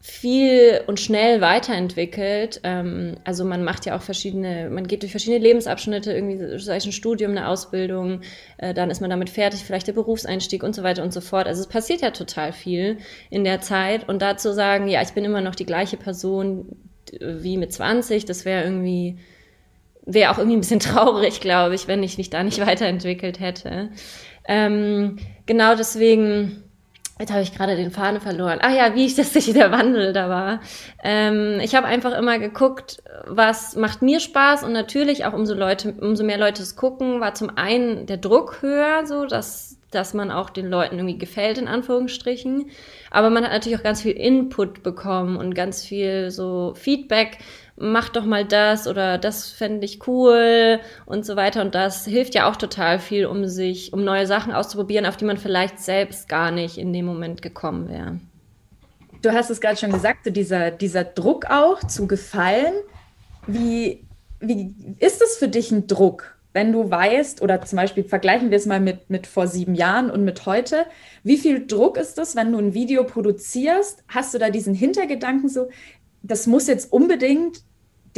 viel 0.00 0.80
und 0.86 1.00
schnell 1.00 1.40
weiterentwickelt. 1.40 2.60
Ähm, 2.62 3.16
also 3.24 3.44
man 3.44 3.64
macht 3.64 3.84
ja 3.84 3.96
auch 3.96 4.02
verschiedene, 4.02 4.70
man 4.70 4.86
geht 4.86 5.02
durch 5.02 5.10
verschiedene 5.10 5.42
Lebensabschnitte, 5.42 6.12
irgendwie 6.12 6.58
sei 6.58 6.76
es 6.76 6.86
ein 6.86 6.92
Studium, 6.92 7.32
eine 7.32 7.48
Ausbildung, 7.48 8.20
äh, 8.58 8.72
dann 8.74 8.90
ist 8.90 9.00
man 9.00 9.10
damit 9.10 9.28
fertig, 9.28 9.64
vielleicht 9.64 9.88
der 9.88 9.94
Berufseinstieg 9.94 10.62
und 10.62 10.74
so 10.74 10.82
weiter 10.82 11.02
und 11.02 11.12
so 11.12 11.20
fort. 11.20 11.46
Also 11.46 11.62
es 11.62 11.68
passiert 11.68 12.00
ja 12.00 12.12
total 12.12 12.52
viel 12.52 12.98
in 13.28 13.42
der 13.42 13.60
Zeit 13.60 14.08
und 14.08 14.22
dazu 14.22 14.52
sagen, 14.52 14.86
ja, 14.88 15.02
ich 15.02 15.10
bin 15.10 15.24
immer 15.24 15.40
noch 15.40 15.56
die 15.56 15.66
gleiche 15.66 15.96
Person 15.96 16.76
wie 17.20 17.56
mit 17.56 17.72
20, 17.72 18.24
das 18.24 18.44
wäre 18.44 18.64
irgendwie, 18.64 19.18
wäre 20.04 20.30
auch 20.30 20.38
irgendwie 20.38 20.58
ein 20.58 20.60
bisschen 20.60 20.80
traurig, 20.80 21.40
glaube 21.40 21.74
ich, 21.74 21.88
wenn 21.88 22.04
ich 22.04 22.18
mich 22.18 22.30
da 22.30 22.44
nicht 22.44 22.60
weiterentwickelt 22.64 23.40
hätte. 23.40 23.90
Ähm, 24.46 25.18
genau 25.44 25.74
deswegen 25.74 26.67
Jetzt 27.18 27.32
habe 27.32 27.42
ich 27.42 27.54
gerade 27.54 27.74
den 27.74 27.90
Fahne 27.90 28.20
verloren. 28.20 28.58
Ah 28.60 28.72
ja, 28.72 28.94
wie 28.94 29.04
ich 29.04 29.16
das 29.16 29.32
sich 29.32 29.52
der 29.52 29.72
Wandel 29.72 30.12
da 30.12 30.28
war. 30.28 30.60
Ähm, 31.02 31.58
ich 31.60 31.74
habe 31.74 31.86
einfach 31.86 32.16
immer 32.16 32.38
geguckt, 32.38 33.02
was 33.26 33.74
macht 33.74 34.02
mir 34.02 34.20
Spaß 34.20 34.62
und 34.62 34.72
natürlich 34.72 35.24
auch 35.24 35.32
umso 35.32 35.54
Leute, 35.54 35.94
umso 36.00 36.22
mehr 36.22 36.38
Leute 36.38 36.62
es 36.62 36.76
gucken, 36.76 37.20
war 37.20 37.34
zum 37.34 37.56
einen 37.56 38.06
der 38.06 38.18
Druck 38.18 38.62
höher, 38.62 39.06
so 39.06 39.26
dass 39.26 39.78
dass 39.90 40.12
man 40.12 40.30
auch 40.30 40.50
den 40.50 40.68
Leuten 40.68 40.96
irgendwie 40.96 41.16
gefällt 41.16 41.56
in 41.56 41.66
Anführungsstrichen, 41.66 42.66
aber 43.10 43.30
man 43.30 43.44
hat 43.44 43.52
natürlich 43.52 43.78
auch 43.78 43.82
ganz 43.82 44.02
viel 44.02 44.12
Input 44.12 44.82
bekommen 44.82 45.36
und 45.36 45.54
ganz 45.54 45.82
viel 45.82 46.30
so 46.30 46.74
Feedback, 46.76 47.38
mach 47.80 48.08
doch 48.08 48.24
mal 48.24 48.44
das 48.44 48.86
oder 48.86 49.18
das 49.18 49.50
fände 49.50 49.84
ich 49.84 50.06
cool 50.06 50.80
und 51.06 51.24
so 51.24 51.36
weiter. 51.36 51.62
Und 51.62 51.74
das 51.74 52.04
hilft 52.04 52.34
ja 52.34 52.48
auch 52.48 52.56
total 52.56 52.98
viel, 52.98 53.26
um 53.26 53.46
sich, 53.46 53.92
um 53.92 54.04
neue 54.04 54.26
Sachen 54.26 54.52
auszuprobieren, 54.52 55.06
auf 55.06 55.16
die 55.16 55.24
man 55.24 55.38
vielleicht 55.38 55.78
selbst 55.78 56.28
gar 56.28 56.50
nicht 56.50 56.78
in 56.78 56.92
dem 56.92 57.06
Moment 57.06 57.42
gekommen 57.42 57.88
wäre. 57.88 58.20
Du 59.22 59.32
hast 59.32 59.50
es 59.50 59.60
gerade 59.60 59.76
schon 59.76 59.92
gesagt, 59.92 60.24
so 60.24 60.30
dieser, 60.30 60.70
dieser 60.70 61.04
Druck 61.04 61.46
auch 61.50 61.80
zu 61.80 62.06
gefallen. 62.06 62.74
Wie, 63.46 64.04
wie 64.40 64.74
ist 64.98 65.22
es 65.22 65.36
für 65.36 65.48
dich 65.48 65.72
ein 65.72 65.86
Druck, 65.86 66.36
wenn 66.52 66.72
du 66.72 66.90
weißt, 66.90 67.42
oder 67.42 67.60
zum 67.62 67.76
Beispiel 67.76 68.04
vergleichen 68.04 68.50
wir 68.50 68.58
es 68.58 68.66
mal 68.66 68.80
mit, 68.80 69.10
mit 69.10 69.26
vor 69.26 69.46
sieben 69.46 69.74
Jahren 69.74 70.10
und 70.10 70.24
mit 70.24 70.46
heute, 70.46 70.86
wie 71.24 71.36
viel 71.36 71.66
Druck 71.66 71.96
ist 71.96 72.18
es, 72.18 72.36
wenn 72.36 72.52
du 72.52 72.58
ein 72.58 72.74
Video 72.74 73.04
produzierst? 73.04 74.04
Hast 74.08 74.34
du 74.34 74.38
da 74.38 74.50
diesen 74.50 74.74
Hintergedanken 74.74 75.48
so, 75.48 75.68
das 76.22 76.46
muss 76.46 76.66
jetzt 76.66 76.92
unbedingt 76.92 77.62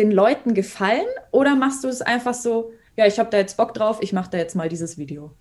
den 0.00 0.10
Leuten 0.10 0.54
gefallen 0.54 1.06
oder 1.30 1.54
machst 1.54 1.84
du 1.84 1.88
es 1.88 2.02
einfach 2.02 2.34
so, 2.34 2.72
ja, 2.96 3.06
ich 3.06 3.18
habe 3.18 3.30
da 3.30 3.38
jetzt 3.38 3.56
Bock 3.56 3.74
drauf, 3.74 3.98
ich 4.00 4.12
mache 4.12 4.30
da 4.30 4.38
jetzt 4.38 4.56
mal 4.56 4.68
dieses 4.68 4.98
Video? 4.98 5.32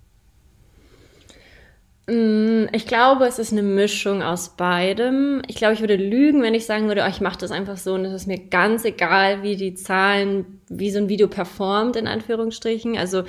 Mm, 2.06 2.66
ich 2.72 2.86
glaube, 2.86 3.26
es 3.26 3.38
ist 3.38 3.52
eine 3.52 3.62
Mischung 3.62 4.22
aus 4.22 4.56
beidem. 4.56 5.42
Ich 5.46 5.56
glaube, 5.56 5.74
ich 5.74 5.80
würde 5.80 5.96
lügen, 5.96 6.42
wenn 6.42 6.54
ich 6.54 6.66
sagen 6.66 6.88
würde, 6.88 7.02
oh, 7.04 7.10
ich 7.10 7.20
mache 7.20 7.38
das 7.38 7.50
einfach 7.50 7.76
so 7.76 7.94
und 7.94 8.04
es 8.04 8.12
ist 8.12 8.26
mir 8.26 8.38
ganz 8.38 8.84
egal, 8.84 9.42
wie 9.42 9.56
die 9.56 9.74
Zahlen, 9.74 10.60
wie 10.68 10.90
so 10.90 10.98
ein 10.98 11.08
Video 11.08 11.28
performt, 11.28 11.96
in 11.96 12.06
Anführungsstrichen. 12.06 12.98
Also 12.98 13.22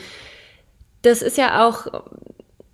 das 1.04 1.22
ist 1.22 1.38
ja 1.38 1.68
auch 1.68 2.04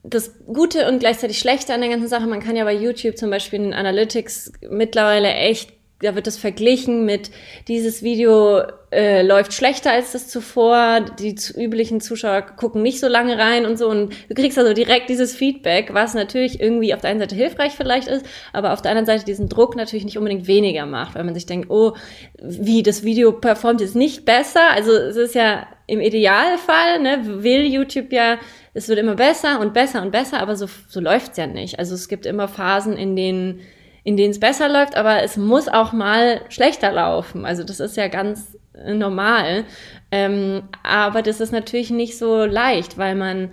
das 0.04 0.34
Gute 0.46 0.88
und 0.88 1.00
gleichzeitig 1.00 1.40
Schlechte 1.40 1.74
an 1.74 1.82
der 1.82 1.90
ganzen 1.90 2.08
Sache. 2.08 2.28
Man 2.28 2.40
kann 2.40 2.56
ja 2.56 2.64
bei 2.64 2.74
YouTube 2.74 3.18
zum 3.18 3.30
Beispiel 3.30 3.62
in 3.62 3.74
Analytics 3.74 4.54
mittlerweile 4.70 5.34
echt 5.34 5.74
da 6.02 6.14
wird 6.14 6.28
das 6.28 6.38
verglichen 6.38 7.06
mit 7.06 7.32
dieses 7.68 8.04
Video 8.04 8.62
äh, 8.92 9.24
läuft 9.24 9.54
schlechter 9.54 9.92
als 9.92 10.12
das 10.12 10.28
zuvor, 10.28 11.02
die 11.20 11.36
zu 11.36 11.60
üblichen 11.60 12.02
Zuschauer 12.02 12.42
gucken 12.42 12.84
nicht 12.84 13.00
so 13.00 13.08
lange 13.08 13.38
rein 13.38 13.66
und 13.66 13.78
so. 13.78 13.90
Und 13.90 14.14
du 14.30 14.36
kriegst 14.36 14.58
also 14.60 14.74
direkt 14.74 15.10
dieses 15.10 15.36
Feedback, 15.36 15.94
was 15.94 16.14
natürlich 16.14 16.60
irgendwie 16.62 16.94
auf 16.94 17.02
der 17.02 17.10
einen 17.10 17.20
Seite 17.20 17.36
hilfreich 17.36 17.74
vielleicht 17.74 18.08
ist, 18.08 18.26
aber 18.54 18.74
auf 18.74 18.82
der 18.82 18.92
anderen 18.92 19.08
Seite 19.08 19.26
diesen 19.26 19.50
Druck 19.50 19.76
natürlich 19.76 20.06
nicht 20.06 20.18
unbedingt 20.18 20.48
weniger 20.48 20.86
macht, 20.86 21.16
weil 21.16 21.24
man 21.24 21.34
sich 21.34 21.48
denkt, 21.48 21.70
oh, 21.70 21.94
wie 22.40 22.84
das 22.84 23.04
Video 23.04 23.32
performt 23.32 23.82
jetzt 23.82 23.96
nicht 23.96 24.24
besser, 24.24 24.70
also 24.72 24.92
es 24.92 25.18
ist 25.18 25.36
ja 25.36 25.68
im 25.88 26.00
Idealfall, 26.00 27.00
ne, 27.02 27.44
will 27.44 27.66
YouTube 27.66 28.12
ja, 28.14 28.38
es 28.74 28.88
wird 28.88 29.00
immer 29.00 29.16
besser 29.16 29.60
und 29.60 29.74
besser 29.74 30.02
und 30.02 30.12
besser, 30.12 30.40
aber 30.40 30.56
so, 30.56 30.68
so 30.88 31.00
läuft's 31.00 31.38
ja 31.38 31.48
nicht. 31.48 31.80
Also 31.80 31.96
es 31.96 32.08
gibt 32.08 32.26
immer 32.26 32.48
Phasen, 32.48 32.96
in 32.96 33.16
denen 33.16 33.62
in 34.08 34.16
denen 34.16 34.32
es 34.32 34.40
besser 34.40 34.70
läuft, 34.70 34.96
aber 34.96 35.22
es 35.22 35.36
muss 35.36 35.68
auch 35.68 35.92
mal 35.92 36.40
schlechter 36.48 36.94
laufen. 36.94 37.46
Also 37.46 37.66
das 37.66 37.82
ist 37.82 37.98
ja 37.98 38.08
ganz 38.08 38.58
äh, 38.74 38.94
normal. 38.94 39.66
Ähm, 40.12 40.64
aber 40.82 41.22
das 41.22 41.42
ist 41.42 41.52
natürlich 41.52 41.90
nicht 41.90 42.18
so 42.18 42.46
leicht, 42.46 42.98
weil 42.98 43.16
man 43.16 43.50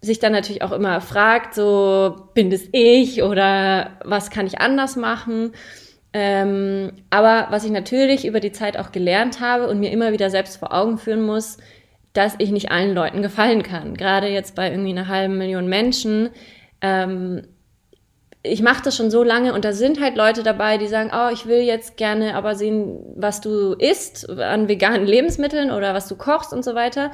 sich 0.00 0.18
dann 0.18 0.32
natürlich 0.32 0.62
auch 0.62 0.72
immer 0.72 1.00
fragt, 1.00 1.54
so 1.54 2.28
bin 2.34 2.50
das 2.50 2.62
ich 2.72 3.22
oder 3.22 3.92
was 4.04 4.30
kann 4.30 4.48
ich 4.48 4.60
anders 4.60 4.96
machen? 4.96 5.52
Ähm, 6.12 6.90
aber 7.10 7.46
was 7.50 7.62
ich 7.62 7.70
natürlich 7.70 8.26
über 8.26 8.40
die 8.40 8.50
Zeit 8.50 8.76
auch 8.76 8.90
gelernt 8.90 9.40
habe 9.40 9.68
und 9.68 9.78
mir 9.78 9.92
immer 9.92 10.10
wieder 10.10 10.28
selbst 10.28 10.56
vor 10.56 10.74
Augen 10.74 10.98
führen 10.98 11.22
muss, 11.22 11.56
dass 12.14 12.34
ich 12.38 12.50
nicht 12.50 12.72
allen 12.72 12.96
Leuten 12.96 13.22
gefallen 13.22 13.62
kann. 13.62 13.94
Gerade 13.94 14.26
jetzt 14.26 14.56
bei 14.56 14.72
irgendwie 14.72 14.90
einer 14.90 15.06
halben 15.06 15.38
Million 15.38 15.68
Menschen 15.68 16.30
ähm, 16.80 17.42
ich 18.42 18.62
mache 18.62 18.82
das 18.84 18.96
schon 18.96 19.10
so 19.10 19.22
lange 19.22 19.52
und 19.52 19.64
da 19.64 19.72
sind 19.72 20.00
halt 20.00 20.16
Leute 20.16 20.42
dabei, 20.42 20.78
die 20.78 20.86
sagen, 20.86 21.10
oh, 21.12 21.28
ich 21.32 21.46
will 21.46 21.60
jetzt 21.60 21.96
gerne 21.96 22.34
aber 22.34 22.54
sehen, 22.54 23.00
was 23.16 23.40
du 23.40 23.72
isst 23.72 24.28
an 24.30 24.68
veganen 24.68 25.06
Lebensmitteln 25.06 25.70
oder 25.70 25.92
was 25.94 26.08
du 26.08 26.16
kochst 26.16 26.52
und 26.52 26.64
so 26.64 26.74
weiter. 26.74 27.10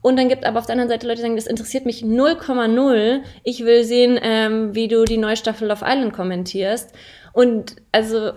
Und 0.00 0.16
dann 0.16 0.28
gibt 0.28 0.46
aber 0.46 0.60
auf 0.60 0.66
der 0.66 0.74
anderen 0.74 0.88
Seite 0.88 1.06
Leute, 1.06 1.16
die 1.16 1.22
sagen, 1.22 1.36
das 1.36 1.46
interessiert 1.46 1.84
mich 1.84 2.02
0,0. 2.02 3.20
Ich 3.42 3.64
will 3.64 3.82
sehen, 3.82 4.18
ähm, 4.22 4.74
wie 4.74 4.86
du 4.86 5.04
die 5.04 5.18
neue 5.18 5.36
Staffel 5.36 5.70
of 5.72 5.82
Island 5.84 6.12
kommentierst. 6.12 6.92
Und 7.32 7.76
also 7.90 8.30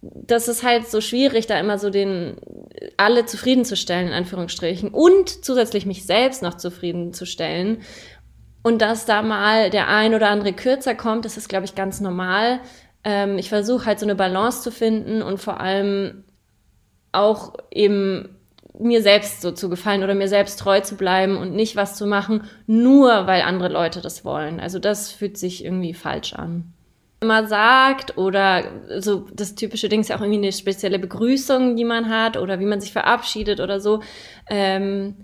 das 0.00 0.48
ist 0.48 0.62
halt 0.62 0.88
so 0.88 1.00
schwierig, 1.00 1.46
da 1.46 1.58
immer 1.58 1.78
so 1.78 1.90
den 1.90 2.36
alle 2.96 3.26
zufriedenzustellen, 3.26 4.08
in 4.08 4.12
Anführungsstrichen, 4.12 4.90
und 4.90 5.44
zusätzlich 5.44 5.86
mich 5.86 6.04
selbst 6.04 6.42
noch 6.42 6.54
zufriedenzustellen. 6.54 7.82
Und 8.64 8.80
dass 8.80 9.04
da 9.04 9.20
mal 9.20 9.68
der 9.68 9.88
ein 9.88 10.14
oder 10.14 10.30
andere 10.30 10.54
kürzer 10.54 10.94
kommt, 10.94 11.26
das 11.26 11.36
ist, 11.36 11.50
glaube 11.50 11.66
ich, 11.66 11.74
ganz 11.74 12.00
normal. 12.00 12.60
Ähm, 13.04 13.36
ich 13.36 13.50
versuche 13.50 13.84
halt 13.84 14.00
so 14.00 14.06
eine 14.06 14.14
Balance 14.14 14.62
zu 14.62 14.72
finden 14.72 15.20
und 15.20 15.38
vor 15.38 15.60
allem 15.60 16.24
auch 17.12 17.52
eben 17.70 18.30
mir 18.78 19.02
selbst 19.02 19.42
so 19.42 19.52
zu 19.52 19.68
gefallen 19.68 20.02
oder 20.02 20.14
mir 20.14 20.28
selbst 20.28 20.58
treu 20.58 20.80
zu 20.80 20.96
bleiben 20.96 21.36
und 21.36 21.54
nicht 21.54 21.76
was 21.76 21.94
zu 21.94 22.06
machen, 22.06 22.44
nur 22.66 23.26
weil 23.26 23.42
andere 23.42 23.68
Leute 23.68 24.00
das 24.00 24.24
wollen. 24.24 24.58
Also 24.60 24.78
das 24.78 25.12
fühlt 25.12 25.36
sich 25.36 25.62
irgendwie 25.62 25.92
falsch 25.92 26.32
an. 26.32 26.72
Immer 27.20 27.46
sagt 27.46 28.16
oder 28.16 28.64
so 28.98 29.26
das 29.32 29.56
typische 29.56 29.90
Ding 29.90 30.00
ist 30.00 30.08
ja 30.08 30.16
auch 30.16 30.22
irgendwie 30.22 30.38
eine 30.38 30.52
spezielle 30.52 30.98
Begrüßung, 30.98 31.76
die 31.76 31.84
man 31.84 32.08
hat 32.08 32.38
oder 32.38 32.60
wie 32.60 32.66
man 32.66 32.80
sich 32.80 32.92
verabschiedet 32.92 33.60
oder 33.60 33.78
so. 33.78 34.00
Ähm, 34.48 35.16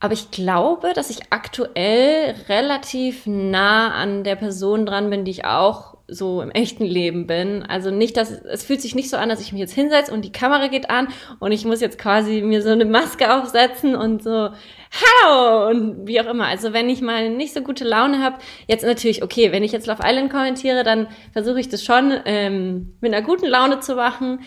aber 0.00 0.14
ich 0.14 0.30
glaube, 0.30 0.92
dass 0.94 1.10
ich 1.10 1.20
aktuell 1.30 2.34
relativ 2.48 3.26
nah 3.26 3.92
an 3.92 4.24
der 4.24 4.36
Person 4.36 4.86
dran 4.86 5.10
bin, 5.10 5.26
die 5.26 5.30
ich 5.30 5.44
auch 5.44 5.98
so 6.08 6.42
im 6.42 6.50
echten 6.50 6.84
Leben 6.84 7.26
bin. 7.26 7.62
Also 7.62 7.90
nicht, 7.90 8.16
dass 8.16 8.30
es 8.30 8.64
fühlt 8.64 8.80
sich 8.80 8.94
nicht 8.94 9.10
so 9.10 9.16
an, 9.16 9.28
dass 9.28 9.40
ich 9.40 9.52
mich 9.52 9.60
jetzt 9.60 9.74
hinsetze 9.74 10.12
und 10.12 10.24
die 10.24 10.32
Kamera 10.32 10.66
geht 10.66 10.90
an 10.90 11.08
und 11.38 11.52
ich 11.52 11.64
muss 11.64 11.80
jetzt 11.80 11.98
quasi 11.98 12.42
mir 12.42 12.62
so 12.62 12.70
eine 12.70 12.86
Maske 12.86 13.32
aufsetzen 13.32 13.94
und 13.94 14.22
so 14.22 14.48
Hallo 14.92 15.68
und 15.68 16.08
wie 16.08 16.20
auch 16.20 16.26
immer. 16.26 16.46
Also 16.46 16.72
wenn 16.72 16.88
ich 16.88 17.00
mal 17.00 17.30
nicht 17.30 17.54
so 17.54 17.60
gute 17.60 17.84
Laune 17.84 18.20
habe, 18.20 18.38
jetzt 18.66 18.84
natürlich 18.84 19.22
okay, 19.22 19.52
wenn 19.52 19.62
ich 19.62 19.70
jetzt 19.70 19.86
Love 19.86 20.02
Island 20.04 20.32
kommentiere, 20.32 20.82
dann 20.82 21.06
versuche 21.32 21.60
ich 21.60 21.68
das 21.68 21.84
schon 21.84 22.12
ähm, 22.24 22.96
mit 23.00 23.14
einer 23.14 23.24
guten 23.24 23.46
Laune 23.46 23.78
zu 23.80 23.94
machen. 23.94 24.40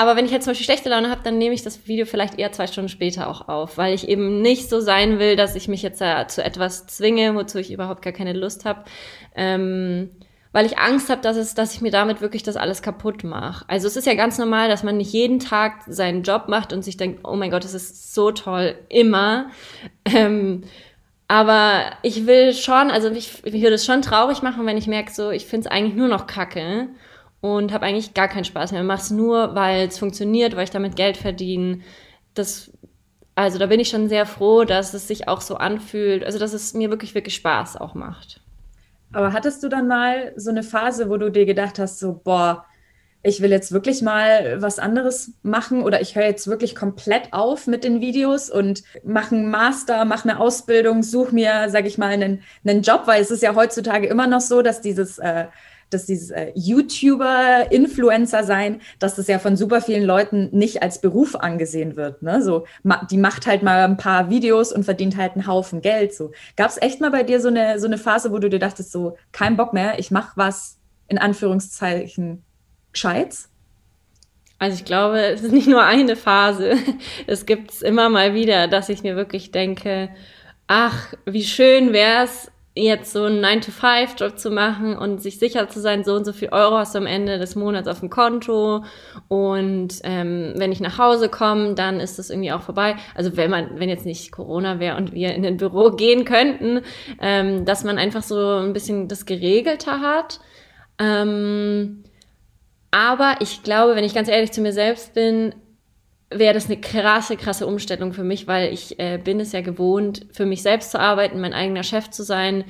Aber 0.00 0.16
wenn 0.16 0.24
ich 0.24 0.30
jetzt 0.30 0.44
zum 0.44 0.52
Beispiel 0.52 0.64
schlechte 0.64 0.88
Laune 0.88 1.10
habe, 1.10 1.20
dann 1.22 1.36
nehme 1.36 1.54
ich 1.54 1.62
das 1.62 1.86
Video 1.86 2.06
vielleicht 2.06 2.38
eher 2.38 2.52
zwei 2.52 2.66
Stunden 2.66 2.88
später 2.88 3.28
auch 3.28 3.48
auf, 3.48 3.76
weil 3.76 3.92
ich 3.92 4.08
eben 4.08 4.40
nicht 4.40 4.70
so 4.70 4.80
sein 4.80 5.18
will, 5.18 5.36
dass 5.36 5.56
ich 5.56 5.68
mich 5.68 5.82
jetzt 5.82 5.98
zu 5.98 6.42
etwas 6.42 6.86
zwinge, 6.86 7.34
wozu 7.34 7.58
ich 7.58 7.70
überhaupt 7.70 8.00
gar 8.00 8.14
keine 8.14 8.32
Lust 8.32 8.64
habe. 8.64 8.84
Ähm, 9.34 10.08
weil 10.52 10.64
ich 10.64 10.78
Angst 10.78 11.10
habe, 11.10 11.20
dass 11.20 11.36
es, 11.36 11.52
dass 11.52 11.74
ich 11.74 11.82
mir 11.82 11.90
damit 11.90 12.22
wirklich 12.22 12.42
das 12.42 12.56
alles 12.56 12.80
kaputt 12.80 13.24
mache. 13.24 13.66
Also 13.68 13.88
es 13.88 13.96
ist 13.98 14.06
ja 14.06 14.14
ganz 14.14 14.38
normal, 14.38 14.70
dass 14.70 14.82
man 14.82 14.96
nicht 14.96 15.12
jeden 15.12 15.38
Tag 15.38 15.82
seinen 15.86 16.22
Job 16.22 16.48
macht 16.48 16.72
und 16.72 16.82
sich 16.82 16.96
denkt, 16.96 17.20
oh 17.24 17.36
mein 17.36 17.50
Gott, 17.50 17.64
das 17.64 17.74
ist 17.74 18.14
so 18.14 18.30
toll, 18.30 18.76
immer. 18.88 19.50
Ähm, 20.06 20.62
aber 21.28 21.82
ich 22.00 22.26
will 22.26 22.54
schon, 22.54 22.90
also 22.90 23.10
ich, 23.10 23.44
ich 23.44 23.62
würde 23.62 23.74
es 23.74 23.84
schon 23.84 24.00
traurig 24.00 24.40
machen, 24.40 24.64
wenn 24.64 24.78
ich 24.78 24.86
merke, 24.86 25.12
so, 25.12 25.30
ich 25.30 25.44
finde 25.44 25.68
es 25.68 25.70
eigentlich 25.70 25.94
nur 25.94 26.08
noch 26.08 26.26
Kacke 26.26 26.88
und 27.40 27.72
habe 27.72 27.86
eigentlich 27.86 28.14
gar 28.14 28.28
keinen 28.28 28.44
Spaß 28.44 28.72
mehr. 28.72 28.82
Mache 28.82 29.02
es 29.02 29.10
nur, 29.10 29.54
weil 29.54 29.88
es 29.88 29.98
funktioniert, 29.98 30.56
weil 30.56 30.64
ich 30.64 30.70
damit 30.70 30.96
Geld 30.96 31.16
verdiene. 31.16 31.80
Das, 32.34 32.70
also 33.34 33.58
da 33.58 33.66
bin 33.66 33.80
ich 33.80 33.88
schon 33.88 34.08
sehr 34.08 34.26
froh, 34.26 34.64
dass 34.64 34.94
es 34.94 35.08
sich 35.08 35.28
auch 35.28 35.40
so 35.40 35.56
anfühlt, 35.56 36.24
also 36.24 36.38
dass 36.38 36.52
es 36.52 36.74
mir 36.74 36.90
wirklich, 36.90 37.14
wirklich 37.14 37.34
Spaß 37.34 37.76
auch 37.76 37.94
macht. 37.94 38.40
Aber 39.12 39.32
hattest 39.32 39.62
du 39.62 39.68
dann 39.68 39.88
mal 39.88 40.32
so 40.36 40.50
eine 40.50 40.62
Phase, 40.62 41.10
wo 41.10 41.16
du 41.16 41.30
dir 41.30 41.46
gedacht 41.46 41.78
hast, 41.78 41.98
so, 41.98 42.20
boah, 42.22 42.64
ich 43.22 43.42
will 43.42 43.50
jetzt 43.50 43.72
wirklich 43.72 44.00
mal 44.00 44.62
was 44.62 44.78
anderes 44.78 45.32
machen 45.42 45.82
oder 45.82 46.00
ich 46.00 46.16
höre 46.16 46.24
jetzt 46.24 46.46
wirklich 46.46 46.74
komplett 46.74 47.32
auf 47.32 47.66
mit 47.66 47.84
den 47.84 48.00
Videos 48.00 48.50
und 48.50 48.82
mache 49.04 49.34
einen 49.34 49.50
Master, 49.50 50.04
mache 50.06 50.28
eine 50.28 50.40
Ausbildung, 50.40 51.02
suche 51.02 51.34
mir, 51.34 51.68
sage 51.68 51.88
ich 51.88 51.98
mal, 51.98 52.10
einen, 52.10 52.42
einen 52.64 52.80
Job, 52.80 53.02
weil 53.06 53.20
es 53.20 53.30
ist 53.30 53.42
ja 53.42 53.54
heutzutage 53.54 54.06
immer 54.06 54.26
noch 54.26 54.40
so, 54.40 54.62
dass 54.62 54.80
dieses 54.80 55.18
äh, 55.18 55.46
dass 55.90 56.06
dieses 56.06 56.30
äh, 56.30 56.52
YouTuber, 56.54 57.70
Influencer 57.70 58.44
sein, 58.44 58.80
dass 58.98 59.16
das 59.16 59.26
ja 59.26 59.38
von 59.38 59.56
super 59.56 59.80
vielen 59.80 60.04
Leuten 60.04 60.48
nicht 60.52 60.82
als 60.82 61.00
Beruf 61.00 61.34
angesehen 61.34 61.96
wird. 61.96 62.22
Ne? 62.22 62.42
So, 62.42 62.64
ma, 62.82 63.06
die 63.10 63.18
macht 63.18 63.46
halt 63.46 63.62
mal 63.62 63.84
ein 63.84 63.96
paar 63.96 64.30
Videos 64.30 64.72
und 64.72 64.84
verdient 64.84 65.16
halt 65.16 65.32
einen 65.32 65.46
Haufen 65.46 65.82
Geld. 65.82 66.14
So, 66.14 66.32
gab 66.56 66.70
es 66.70 66.80
echt 66.80 67.00
mal 67.00 67.10
bei 67.10 67.22
dir 67.22 67.40
so 67.40 67.48
eine 67.48 67.78
so 67.78 67.86
eine 67.86 67.98
Phase, 67.98 68.32
wo 68.32 68.38
du 68.38 68.48
dir 68.48 68.58
dachtest, 68.58 68.92
so 68.92 69.16
kein 69.32 69.56
Bock 69.56 69.72
mehr, 69.72 69.98
ich 69.98 70.10
mache 70.10 70.32
was 70.36 70.78
in 71.08 71.18
Anführungszeichen 71.18 72.44
Gescheites? 72.92 73.48
Also 74.58 74.76
ich 74.76 74.84
glaube, 74.84 75.20
es 75.32 75.42
ist 75.42 75.52
nicht 75.52 75.68
nur 75.68 75.84
eine 75.84 76.16
Phase. 76.16 76.76
Es 77.26 77.46
gibt 77.46 77.72
es 77.72 77.82
immer 77.82 78.08
mal 78.08 78.34
wieder, 78.34 78.68
dass 78.68 78.88
ich 78.88 79.02
mir 79.02 79.16
wirklich 79.16 79.50
denke, 79.50 80.10
ach, 80.66 81.12
wie 81.26 81.44
schön 81.44 81.92
wäre 81.92 82.24
es, 82.24 82.50
jetzt 82.74 83.12
so 83.12 83.24
einen 83.24 83.44
9-to-5-Job 83.44 84.38
zu 84.38 84.50
machen 84.50 84.96
und 84.96 85.20
sich 85.20 85.38
sicher 85.38 85.68
zu 85.68 85.80
sein, 85.80 86.04
so 86.04 86.14
und 86.14 86.24
so 86.24 86.32
viel 86.32 86.50
Euro 86.50 86.76
hast 86.76 86.94
du 86.94 86.98
am 86.98 87.06
Ende 87.06 87.38
des 87.38 87.56
Monats 87.56 87.88
auf 87.88 88.00
dem 88.00 88.10
Konto 88.10 88.84
und 89.28 89.94
ähm, 90.04 90.54
wenn 90.56 90.70
ich 90.70 90.80
nach 90.80 90.96
Hause 90.96 91.28
komme, 91.28 91.74
dann 91.74 91.98
ist 91.98 92.18
das 92.18 92.30
irgendwie 92.30 92.52
auch 92.52 92.62
vorbei. 92.62 92.96
Also 93.14 93.36
wenn 93.36 93.50
man, 93.50 93.80
wenn 93.80 93.88
jetzt 93.88 94.06
nicht 94.06 94.30
Corona 94.30 94.78
wäre 94.78 94.96
und 94.96 95.12
wir 95.12 95.34
in 95.34 95.44
ein 95.44 95.56
Büro 95.56 95.90
gehen 95.90 96.24
könnten, 96.24 96.82
ähm, 97.20 97.64
dass 97.64 97.82
man 97.82 97.98
einfach 97.98 98.22
so 98.22 98.58
ein 98.58 98.72
bisschen 98.72 99.08
das 99.08 99.26
geregelter 99.26 100.00
hat. 100.00 100.40
Ähm, 100.98 102.04
aber 102.92 103.36
ich 103.40 103.64
glaube, 103.64 103.96
wenn 103.96 104.04
ich 104.04 104.14
ganz 104.14 104.28
ehrlich 104.28 104.52
zu 104.52 104.60
mir 104.60 104.72
selbst 104.72 105.14
bin, 105.14 105.54
wäre 106.30 106.54
das 106.54 106.66
eine 106.66 106.80
krasse, 106.80 107.36
krasse 107.36 107.66
Umstellung 107.66 108.12
für 108.12 108.22
mich, 108.22 108.46
weil 108.46 108.72
ich 108.72 108.98
äh, 108.98 109.18
bin 109.18 109.40
es 109.40 109.52
ja 109.52 109.60
gewohnt, 109.60 110.26
für 110.32 110.46
mich 110.46 110.62
selbst 110.62 110.92
zu 110.92 111.00
arbeiten, 111.00 111.40
mein 111.40 111.52
eigener 111.52 111.82
Chef 111.82 112.10
zu 112.10 112.22
sein, 112.22 112.64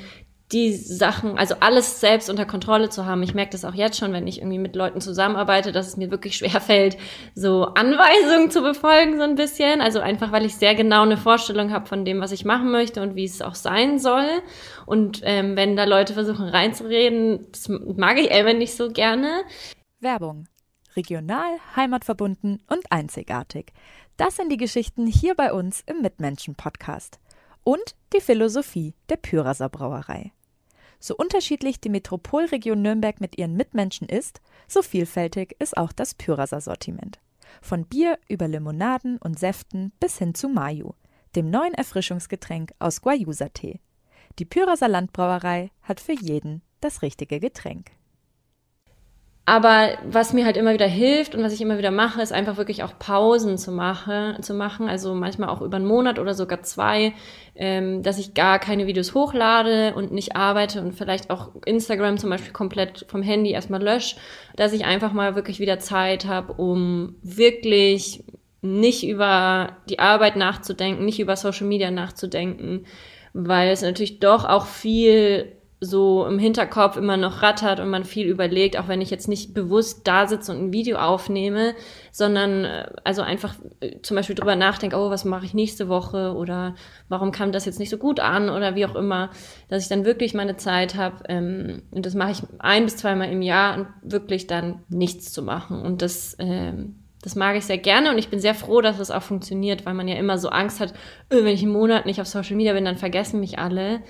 die 0.52 0.72
Sachen, 0.72 1.38
also 1.38 1.54
alles 1.60 2.00
selbst 2.00 2.28
unter 2.28 2.44
Kontrolle 2.44 2.88
zu 2.88 3.06
haben. 3.06 3.22
Ich 3.22 3.34
merke 3.34 3.52
das 3.52 3.64
auch 3.64 3.74
jetzt 3.74 3.98
schon, 3.98 4.12
wenn 4.12 4.26
ich 4.26 4.38
irgendwie 4.38 4.58
mit 4.58 4.74
Leuten 4.74 5.00
zusammenarbeite, 5.00 5.70
dass 5.70 5.86
es 5.86 5.96
mir 5.96 6.10
wirklich 6.10 6.36
schwer 6.38 6.60
fällt, 6.60 6.96
so 7.34 7.66
Anweisungen 7.66 8.50
zu 8.50 8.62
befolgen, 8.62 9.18
so 9.18 9.22
ein 9.22 9.36
bisschen. 9.36 9.80
Also 9.80 10.00
einfach, 10.00 10.32
weil 10.32 10.44
ich 10.44 10.56
sehr 10.56 10.74
genau 10.74 11.02
eine 11.02 11.16
Vorstellung 11.16 11.72
habe 11.72 11.86
von 11.86 12.04
dem, 12.04 12.20
was 12.20 12.32
ich 12.32 12.44
machen 12.44 12.72
möchte 12.72 13.00
und 13.00 13.14
wie 13.14 13.24
es 13.24 13.42
auch 13.42 13.54
sein 13.54 13.98
soll. 13.98 14.26
Und 14.86 15.20
ähm, 15.22 15.54
wenn 15.54 15.76
da 15.76 15.84
Leute 15.84 16.14
versuchen 16.14 16.48
reinzureden, 16.48 17.46
das 17.52 17.68
mag 17.68 18.18
ich 18.18 18.32
einfach 18.32 18.54
nicht 18.54 18.74
so 18.74 18.90
gerne. 18.90 19.44
Werbung 20.00 20.46
regional, 20.96 21.58
heimatverbunden 21.76 22.62
und 22.68 22.90
einzigartig. 22.90 23.72
Das 24.16 24.36
sind 24.36 24.50
die 24.50 24.56
Geschichten 24.56 25.06
hier 25.06 25.34
bei 25.34 25.52
uns 25.52 25.82
im 25.86 26.02
Mitmenschen-Podcast. 26.02 27.18
Und 27.64 27.94
die 28.12 28.20
Philosophie 28.20 28.94
der 29.08 29.16
Pyraser 29.16 29.68
Brauerei. 29.68 30.32
So 30.98 31.16
unterschiedlich 31.16 31.80
die 31.80 31.88
Metropolregion 31.88 32.82
Nürnberg 32.82 33.20
mit 33.20 33.38
ihren 33.38 33.56
Mitmenschen 33.56 34.08
ist, 34.08 34.40
so 34.68 34.82
vielfältig 34.82 35.56
ist 35.58 35.76
auch 35.76 35.92
das 35.92 36.14
Pyraser 36.14 36.60
Sortiment. 36.60 37.20
Von 37.62 37.86
Bier 37.86 38.18
über 38.28 38.48
Limonaden 38.48 39.16
und 39.18 39.38
Säften 39.38 39.92
bis 39.98 40.18
hin 40.18 40.34
zu 40.34 40.48
Mayu, 40.48 40.92
dem 41.36 41.50
neuen 41.50 41.74
Erfrischungsgetränk 41.74 42.72
aus 42.78 43.00
Guayusa-Tee. 43.00 43.80
Die 44.38 44.44
Pyraser 44.44 44.88
Landbrauerei 44.88 45.70
hat 45.82 46.00
für 46.00 46.12
jeden 46.12 46.62
das 46.80 47.02
richtige 47.02 47.40
Getränk. 47.40 47.92
Aber 49.50 49.98
was 50.04 50.32
mir 50.32 50.44
halt 50.44 50.56
immer 50.56 50.74
wieder 50.74 50.86
hilft 50.86 51.34
und 51.34 51.42
was 51.42 51.52
ich 51.52 51.60
immer 51.60 51.76
wieder 51.76 51.90
mache, 51.90 52.22
ist 52.22 52.32
einfach 52.32 52.56
wirklich 52.56 52.84
auch 52.84 52.96
Pausen 53.00 53.58
zu, 53.58 53.72
mache, 53.72 54.36
zu 54.42 54.54
machen. 54.54 54.88
Also 54.88 55.12
manchmal 55.12 55.48
auch 55.48 55.60
über 55.60 55.76
einen 55.76 55.88
Monat 55.88 56.20
oder 56.20 56.34
sogar 56.34 56.62
zwei, 56.62 57.14
ähm, 57.56 58.04
dass 58.04 58.20
ich 58.20 58.34
gar 58.34 58.60
keine 58.60 58.86
Videos 58.86 59.12
hochlade 59.12 59.92
und 59.96 60.12
nicht 60.12 60.36
arbeite 60.36 60.80
und 60.80 60.92
vielleicht 60.92 61.30
auch 61.30 61.50
Instagram 61.66 62.16
zum 62.16 62.30
Beispiel 62.30 62.52
komplett 62.52 63.06
vom 63.08 63.22
Handy 63.22 63.50
erstmal 63.50 63.82
lösche, 63.82 64.14
dass 64.54 64.72
ich 64.72 64.84
einfach 64.84 65.12
mal 65.12 65.34
wirklich 65.34 65.58
wieder 65.58 65.80
Zeit 65.80 66.26
habe, 66.26 66.52
um 66.52 67.16
wirklich 67.20 68.22
nicht 68.62 69.02
über 69.04 69.78
die 69.88 69.98
Arbeit 69.98 70.36
nachzudenken, 70.36 71.04
nicht 71.04 71.18
über 71.18 71.34
Social 71.34 71.66
Media 71.66 71.90
nachzudenken, 71.90 72.86
weil 73.32 73.70
es 73.70 73.82
natürlich 73.82 74.20
doch 74.20 74.44
auch 74.44 74.66
viel 74.66 75.59
so 75.82 76.26
im 76.26 76.38
Hinterkopf 76.38 76.98
immer 76.98 77.16
noch 77.16 77.40
rattert 77.40 77.80
und 77.80 77.88
man 77.88 78.04
viel 78.04 78.26
überlegt, 78.26 78.78
auch 78.78 78.86
wenn 78.86 79.00
ich 79.00 79.08
jetzt 79.08 79.28
nicht 79.28 79.54
bewusst 79.54 80.06
da 80.06 80.26
sitze 80.26 80.52
und 80.52 80.58
ein 80.58 80.72
Video 80.74 80.98
aufnehme, 80.98 81.74
sondern 82.12 82.64
äh, 82.64 82.92
also 83.02 83.22
einfach 83.22 83.54
äh, 83.80 84.00
zum 84.02 84.14
Beispiel 84.16 84.36
drüber 84.36 84.56
nachdenke, 84.56 84.96
oh, 84.96 85.08
was 85.08 85.24
mache 85.24 85.46
ich 85.46 85.54
nächste 85.54 85.88
Woche 85.88 86.34
oder 86.34 86.74
warum 87.08 87.32
kam 87.32 87.50
das 87.50 87.64
jetzt 87.64 87.78
nicht 87.78 87.88
so 87.88 87.96
gut 87.96 88.20
an 88.20 88.50
oder 88.50 88.74
wie 88.74 88.84
auch 88.84 88.94
immer, 88.94 89.30
dass 89.68 89.82
ich 89.82 89.88
dann 89.88 90.04
wirklich 90.04 90.34
meine 90.34 90.58
Zeit 90.58 90.96
habe 90.96 91.24
ähm, 91.28 91.82
und 91.90 92.04
das 92.04 92.14
mache 92.14 92.32
ich 92.32 92.42
ein 92.58 92.84
bis 92.84 92.98
zweimal 92.98 93.30
im 93.30 93.40
Jahr 93.40 93.78
und 93.78 93.86
wirklich 94.02 94.46
dann 94.46 94.80
nichts 94.90 95.32
zu 95.32 95.42
machen 95.42 95.80
und 95.80 96.02
das 96.02 96.36
ähm, 96.38 96.96
das 97.22 97.36
mag 97.36 97.56
ich 97.56 97.66
sehr 97.66 97.76
gerne 97.76 98.10
und 98.10 98.18
ich 98.18 98.30
bin 98.30 98.40
sehr 98.40 98.54
froh, 98.54 98.80
dass 98.80 98.98
es 98.98 99.10
auch 99.10 99.22
funktioniert, 99.22 99.84
weil 99.84 99.92
man 99.92 100.08
ja 100.08 100.16
immer 100.16 100.38
so 100.38 100.48
Angst 100.48 100.80
hat, 100.80 100.94
öh, 101.30 101.44
wenn 101.44 101.54
ich 101.54 101.62
einen 101.62 101.72
Monat 101.72 102.06
nicht 102.06 102.18
auf 102.18 102.26
Social 102.26 102.56
Media 102.56 102.72
bin, 102.72 102.86
dann 102.86 102.96
vergessen 102.96 103.40
mich 103.40 103.58
alle. 103.58 104.00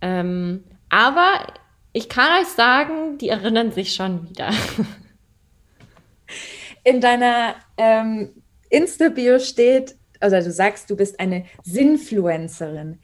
Ähm, 0.00 0.64
aber 0.94 1.48
ich 1.92 2.08
kann 2.08 2.40
euch 2.40 2.46
sagen, 2.46 3.18
die 3.18 3.28
erinnern 3.28 3.72
sich 3.72 3.94
schon 3.94 4.30
wieder. 4.30 4.50
In 6.84 7.00
deiner 7.00 7.56
ähm, 7.76 8.30
Insta-Bio 8.70 9.40
steht, 9.40 9.96
also 10.20 10.36
du 10.36 10.52
sagst, 10.52 10.88
du 10.88 10.96
bist 10.96 11.18
eine 11.18 11.46
Sinfluencerin. 11.64 13.00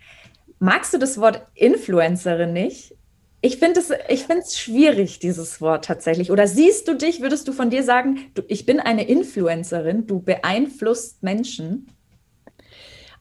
Magst 0.60 0.94
du 0.94 0.98
das 0.98 1.20
Wort 1.20 1.44
Influencerin 1.54 2.52
nicht? 2.52 2.94
Ich 3.40 3.56
finde 3.56 3.80
es 3.80 3.90
ich 4.08 4.26
schwierig, 4.56 5.18
dieses 5.18 5.60
Wort 5.60 5.84
tatsächlich. 5.86 6.30
Oder 6.30 6.46
siehst 6.46 6.86
du 6.86 6.94
dich, 6.94 7.20
würdest 7.20 7.48
du 7.48 7.52
von 7.52 7.70
dir 7.70 7.82
sagen, 7.82 8.30
du, 8.34 8.42
ich 8.46 8.66
bin 8.66 8.78
eine 8.78 9.08
Influencerin, 9.08 10.06
du 10.06 10.20
beeinflusst 10.20 11.24
Menschen? 11.24 11.88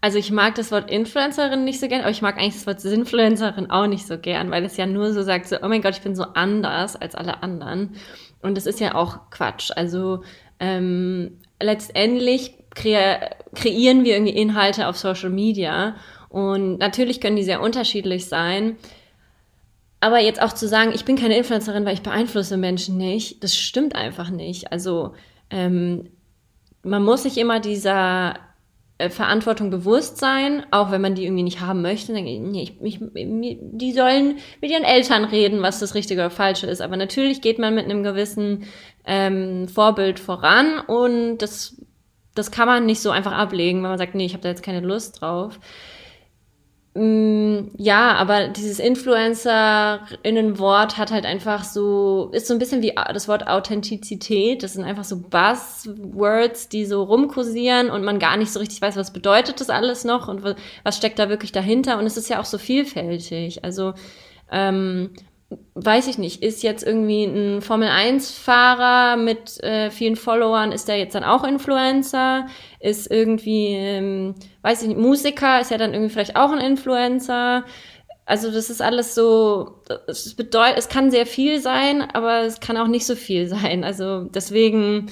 Also 0.02 0.18
ich 0.18 0.32
mag 0.32 0.56
das 0.56 0.72
Wort 0.72 0.90
Influencerin 0.90 1.66
nicht 1.66 1.80
so 1.80 1.88
gern, 1.90 2.02
aber 2.02 2.12
ich 2.12 2.22
mag 2.22 2.38
eigentlich 2.38 2.54
das 2.54 2.68
Wort 2.68 2.84
Influencerin 2.86 3.70
auch 3.70 3.88
nicht 3.88 4.08
so 4.08 4.18
gern, 4.18 4.50
weil 4.50 4.64
es 4.64 4.78
ja 4.78 4.86
nur 4.86 5.12
so 5.12 5.24
sagt, 5.24 5.48
so, 5.48 5.58
oh 5.62 5.68
mein 5.68 5.82
Gott, 5.82 5.96
ich 5.96 6.02
bin 6.02 6.16
so 6.16 6.24
anders 6.24 6.96
als 6.96 7.16
alle 7.16 7.44
anderen. 7.44 7.96
Und 8.42 8.56
das 8.56 8.66
ist 8.66 8.80
ja 8.80 8.96
auch 8.96 9.30
Quatsch. 9.30 9.72
Also 9.76 10.24
ähm, 10.60 11.40
letztendlich 11.62 12.54
kre 12.74 13.32
kreieren 13.56 14.06
wir 14.06 14.14
irgendwie 14.14 14.38
Inhalte 14.38 14.88
auf 14.88 14.98
Social 14.98 15.32
Media 15.32 15.96
und 16.30 16.78
natürlich 16.78 17.20
können 17.20 17.36
die 17.36 17.44
sehr 17.44 17.62
unterschiedlich 17.62 18.28
sein. 18.28 18.78
Aber 20.00 20.20
jetzt 20.20 20.42
auch 20.42 20.54
zu 20.54 20.68
sagen, 20.68 20.92
ich 20.94 21.04
bin 21.04 21.18
keine 21.18 21.38
Influencerin, 21.38 21.84
weil 21.84 21.96
ich 21.96 22.04
beeinflusse 22.04 22.56
Menschen 22.56 22.96
nicht, 22.98 23.44
das 23.44 23.56
stimmt 23.56 23.96
einfach 23.96 24.30
nicht. 24.30 24.72
Also 24.72 25.14
ähm, 25.50 26.10
man 26.84 27.04
muss 27.04 27.24
sich 27.24 27.38
immer 27.38 27.60
dieser 27.60 28.36
Verantwortung 29.08 29.70
bewusst 29.70 30.18
sein, 30.18 30.66
auch 30.72 30.92
wenn 30.92 31.00
man 31.00 31.16
die 31.16 31.24
irgendwie 31.24 31.44
nicht 31.44 31.62
haben 31.62 31.82
möchte. 31.82 32.14
Dann, 32.14 32.26
nee, 32.26 32.64
ich, 32.64 32.82
ich, 32.82 33.00
die 33.00 33.94
sollen 33.94 34.40
mit 34.60 34.72
ihren 34.72 34.84
Eltern 34.84 35.24
reden, 35.24 35.62
was 35.62 35.80
das 35.80 35.96
Richtige 35.96 36.20
oder 36.20 36.30
Falsche 36.30 36.68
ist. 36.68 36.82
Aber 36.82 36.98
natürlich 36.98 37.40
geht 37.40 37.60
man 37.60 37.76
mit 37.76 37.86
einem 37.86 38.04
gewissen 38.04 38.66
ähm, 39.06 39.70
Vorbild 39.70 40.20
voran 40.20 40.80
und 40.86 41.38
das, 41.38 41.82
das 42.36 42.52
kann 42.52 42.68
man 42.68 42.86
nicht 42.86 43.02
so 43.02 43.10
einfach 43.10 43.32
ablegen, 43.32 43.82
wenn 43.82 43.90
man 43.90 43.98
sagt, 43.98 44.16
nee, 44.16 44.26
ich 44.26 44.34
habe 44.34 44.44
da 44.44 44.50
jetzt 44.50 44.64
keine 44.64 44.82
Lust 44.82 45.22
drauf. 45.22 45.60
Mm, 47.00 47.72
ja, 47.78 48.14
aber 48.16 48.50
dieses 48.50 48.78
Influencer-Innenwort 48.78 50.98
hat 50.98 51.12
halt 51.12 51.26
einfach 51.26 51.64
so, 51.64 52.30
ist 52.34 52.48
so 52.48 52.54
ein 52.54 52.60
bisschen 52.60 52.82
wie 52.82 52.94
das 53.14 53.30
Wort 53.30 53.48
Authentizität. 53.48 54.64
Das 54.64 54.74
sind 54.74 54.84
einfach 54.84 55.06
so 55.06 55.22
Buzzwords, 55.22 56.68
die 56.68 56.86
so 56.86 57.04
rumkursieren 57.04 57.90
und 57.90 58.04
man 58.04 58.20
gar 58.20 58.36
nicht 58.36 58.52
so 58.52 58.60
richtig 58.60 58.82
weiß, 58.82 58.98
was 58.98 59.14
bedeutet 59.14 59.62
das 59.62 59.70
alles 59.70 60.04
noch 60.04 60.28
und 60.28 60.44
was 60.44 60.98
steckt 60.98 61.20
da 61.20 61.30
wirklich 61.30 61.54
dahinter. 61.54 61.98
Und 62.00 62.06
es 62.06 62.18
ist 62.18 62.30
ja 62.30 62.42
auch 62.42 62.46
so 62.46 62.58
vielfältig. 62.58 63.64
Also, 63.64 63.94
ähm, 64.52 65.12
weiß 65.74 66.08
ich 66.08 66.18
nicht, 66.18 66.44
ist 66.44 66.62
jetzt 66.62 66.84
irgendwie 66.84 67.24
ein 67.24 67.62
Formel-1-Fahrer 67.62 69.18
mit 69.18 69.62
äh, 69.64 69.90
vielen 69.90 70.16
Followern, 70.16 70.72
ist 70.72 70.88
der 70.88 70.98
jetzt 70.98 71.16
dann 71.16 71.24
auch 71.24 71.44
Influencer? 71.44 72.48
Ist 72.80 73.10
irgendwie, 73.10 73.70
ähm, 73.70 74.36
weiß 74.62 74.84
ich 74.84 74.90
nicht, 74.90 75.00
Musiker, 75.00 75.60
ist 75.60 75.72
ja 75.72 75.78
dann 75.78 75.94
irgendwie 75.94 76.12
vielleicht 76.12 76.36
auch 76.36 76.52
ein 76.52 76.60
Influencer? 76.60 77.64
Also 78.26 78.52
das 78.52 78.70
ist 78.70 78.82
alles 78.82 79.16
so, 79.16 79.82
es 80.08 80.36
bedeutet, 80.36 80.78
es 80.78 80.88
kann 80.88 81.10
sehr 81.10 81.26
viel 81.26 81.60
sein, 81.60 82.04
aber 82.14 82.42
es 82.42 82.60
kann 82.60 82.78
auch 82.78 82.88
nicht 82.88 83.08
so 83.08 83.16
viel 83.16 83.48
sein. 83.48 83.84
Also 83.84 84.26
deswegen, 84.26 85.12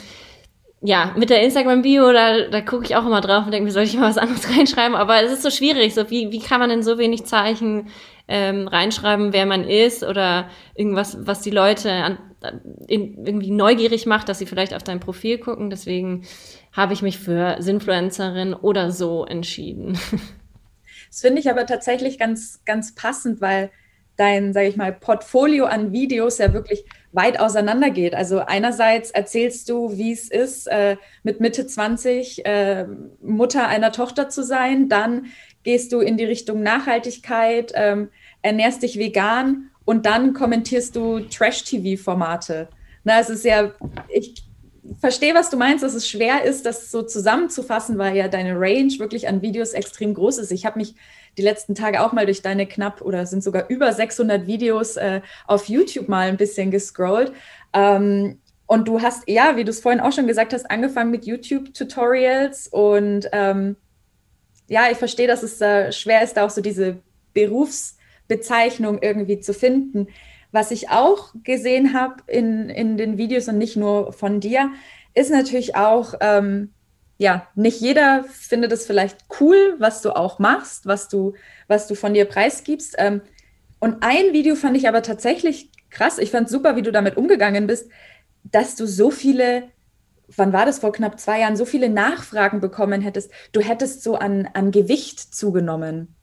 ja, 0.82 1.14
mit 1.18 1.32
der 1.32 1.42
Instagram-Bio, 1.42 2.12
da, 2.12 2.48
da 2.50 2.62
gucke 2.62 2.86
ich 2.86 2.96
auch 2.96 3.08
immer 3.08 3.22
drauf 3.22 3.46
und 3.46 3.52
denke, 3.52 3.68
wie 3.68 3.72
soll 3.72 3.84
ich 3.84 3.96
mal 3.96 4.10
was 4.10 4.20
anderes 4.20 4.48
reinschreiben? 4.56 4.96
Aber 4.96 5.24
es 5.24 5.32
ist 5.32 5.42
so 5.42 5.50
schwierig, 5.50 5.96
so 5.96 6.12
wie, 6.12 6.32
wie 6.32 6.40
kann 6.40 6.60
man 6.60 6.70
in 6.70 6.84
so 6.84 7.00
wenig 7.00 7.26
Zeichen 7.26 7.88
ähm, 8.28 8.68
reinschreiben, 8.68 9.34
wer 9.34 9.46
man 9.46 9.64
ist 9.64 10.04
oder 10.04 10.50
irgendwas, 10.76 11.18
was 11.26 11.42
die 11.42 11.52
Leute 11.52 11.92
an, 11.92 12.18
in, 12.88 13.26
irgendwie 13.26 13.52
neugierig 13.52 14.06
macht, 14.06 14.30
dass 14.30 14.40
sie 14.40 14.46
vielleicht 14.46 14.74
auf 14.74 14.84
dein 14.84 15.00
Profil 15.00 15.38
gucken. 15.38 15.70
Deswegen 15.70 16.26
habe 16.74 16.94
ich 16.94 17.02
mich 17.02 17.18
für 17.18 17.58
Sinfluencerin 17.60 18.54
oder 18.54 18.92
so 18.92 19.26
entschieden. 19.26 19.98
Das 21.10 21.22
finde 21.22 21.40
ich 21.40 21.50
aber 21.50 21.66
tatsächlich 21.66 22.20
ganz, 22.20 22.66
ganz 22.66 22.94
passend, 22.94 23.40
weil 23.40 23.72
dein, 24.18 24.52
sage 24.52 24.68
ich 24.68 24.76
mal, 24.76 24.92
Portfolio 24.92 25.66
an 25.66 25.92
Videos 25.92 26.40
ja 26.40 26.54
wirklich 26.54 26.86
weit 27.12 27.40
auseinander 27.40 27.90
geht. 27.90 28.14
Also 28.14 28.40
einerseits 28.40 29.12
erzählst 29.12 29.70
du, 29.70 29.98
wie 29.98 30.12
es 30.12 30.30
ist, 30.30 30.68
äh, 30.68 30.98
mit 31.24 31.40
Mitte 31.40 31.66
20 31.66 32.46
äh, 32.46 32.86
Mutter 33.22 33.68
einer 33.68 33.92
Tochter 33.92 34.30
zu 34.30 34.44
sein. 34.44 34.90
Dann 34.90 35.28
gehst 35.64 35.94
du 35.94 36.00
in 36.00 36.18
die 36.18 36.26
Richtung 36.26 36.62
Nachhaltigkeit, 36.62 37.72
ähm, 37.76 38.10
ernährst 38.42 38.84
dich 38.84 39.00
vegan 39.00 39.70
und 39.86 40.06
dann 40.06 40.34
kommentierst 40.34 40.96
du 40.96 41.20
Trash-TV-Formate. 41.20 42.68
Na, 43.04 43.20
es 43.20 43.30
ist 43.30 43.46
ja, 43.46 43.72
ich 44.10 44.44
verstehe, 45.00 45.34
was 45.34 45.50
du 45.50 45.58
meinst, 45.58 45.84
dass 45.84 45.94
es 45.94 46.08
schwer 46.08 46.44
ist, 46.44 46.66
das 46.66 46.92
so 46.92 47.04
zusammenzufassen, 47.04 47.98
weil 47.98 48.16
ja 48.16 48.28
deine 48.28 48.60
Range 48.60 48.94
wirklich 49.00 49.28
an 49.28 49.42
Videos 49.42 49.74
extrem 49.74 50.14
groß 50.14 50.40
ist. 50.40 50.52
Ich 50.52 50.66
habe 50.66 50.80
mich 50.80 50.96
die 51.38 51.44
letzten 51.44 51.76
Tage 51.76 52.02
auch 52.02 52.14
mal 52.14 52.26
durch 52.26 52.42
deine 52.42 52.66
knapp 52.66 53.02
oder 53.02 53.26
sind 53.26 53.44
sogar 53.44 53.70
über 53.70 53.94
600 53.94 54.48
Videos 54.48 54.98
äh, 54.98 55.22
auf 55.46 55.70
YouTube 55.70 56.08
mal 56.08 56.28
ein 56.28 56.38
bisschen 56.38 56.72
gescrollt. 56.72 57.32
Ähm, 57.74 58.40
und 58.66 58.88
du 58.88 59.02
hast, 59.02 59.30
ja, 59.30 59.56
wie 59.56 59.64
du 59.64 59.70
es 59.70 59.80
vorhin 59.80 60.02
auch 60.02 60.12
schon 60.12 60.28
gesagt 60.28 60.54
hast, 60.54 60.70
angefangen 60.70 61.12
mit 61.12 61.26
YouTube-Tutorials 61.26 62.68
und 62.68 63.30
ähm, 63.32 63.78
ja, 64.68 64.92
ich 64.92 64.98
verstehe, 64.98 65.28
dass 65.28 65.44
es 65.44 65.62
äh, 65.62 65.92
schwer 65.94 66.22
ist, 66.22 66.36
da 66.36 66.46
auch 66.46 66.50
so 66.50 66.62
diese 66.62 66.98
Berufsbezeichnung 67.34 69.00
irgendwie 69.02 69.40
zu 69.40 69.54
finden. 69.54 70.08
Was 70.52 70.72
ich 70.72 70.90
auch 70.90 71.34
gesehen 71.44 71.94
habe 71.94 72.24
in, 72.28 72.70
in 72.70 72.98
den 72.98 73.18
Videos 73.18 73.48
und 73.48 73.58
nicht 73.58 73.78
nur 73.78 74.12
von 74.12 74.42
dir, 74.42 74.72
ist 75.14 75.32
natürlich 75.32 75.76
auch, 75.76 76.16
ähm, 76.20 76.74
ja, 77.18 77.48
nicht 77.56 77.82
jeder 77.82 78.24
findet 78.26 78.72
es 78.72 78.86
vielleicht 78.86 79.18
cool, 79.40 79.76
was 79.80 80.02
du 80.02 80.16
auch 80.16 80.40
machst, 80.40 80.86
was 80.86 81.08
du, 81.08 81.34
was 81.68 81.88
du 81.88 81.96
von 81.96 82.14
dir 82.14 82.26
preisgibst. 82.26 82.96
Ähm, 82.98 83.22
und 83.80 83.98
ein 84.02 84.34
Video 84.34 84.56
fand 84.56 84.78
ich 84.78 84.88
aber 84.88 85.02
tatsächlich 85.02 85.72
krass. 85.90 86.18
Ich 86.20 86.32
fand 86.32 86.50
super, 86.50 86.76
wie 86.76 86.82
du 86.82 86.92
damit 86.92 87.18
umgegangen 87.18 87.68
bist, 87.68 87.90
dass 88.44 88.76
du 88.76 88.86
so 88.86 89.12
viele 89.12 89.70
wann 90.36 90.54
war 90.54 90.66
das 90.66 90.80
vor 90.80 90.92
knapp 90.92 91.20
zwei 91.20 91.40
Jahren, 91.40 91.56
so 91.56 91.66
viele 91.66 91.90
Nachfragen 91.90 92.60
bekommen 92.60 93.02
hättest, 93.02 93.32
du 93.52 93.62
hättest 93.62 94.04
so 94.04 94.16
an, 94.16 94.50
an 94.54 94.72
Gewicht 94.72 95.20
zugenommen. 95.20 96.16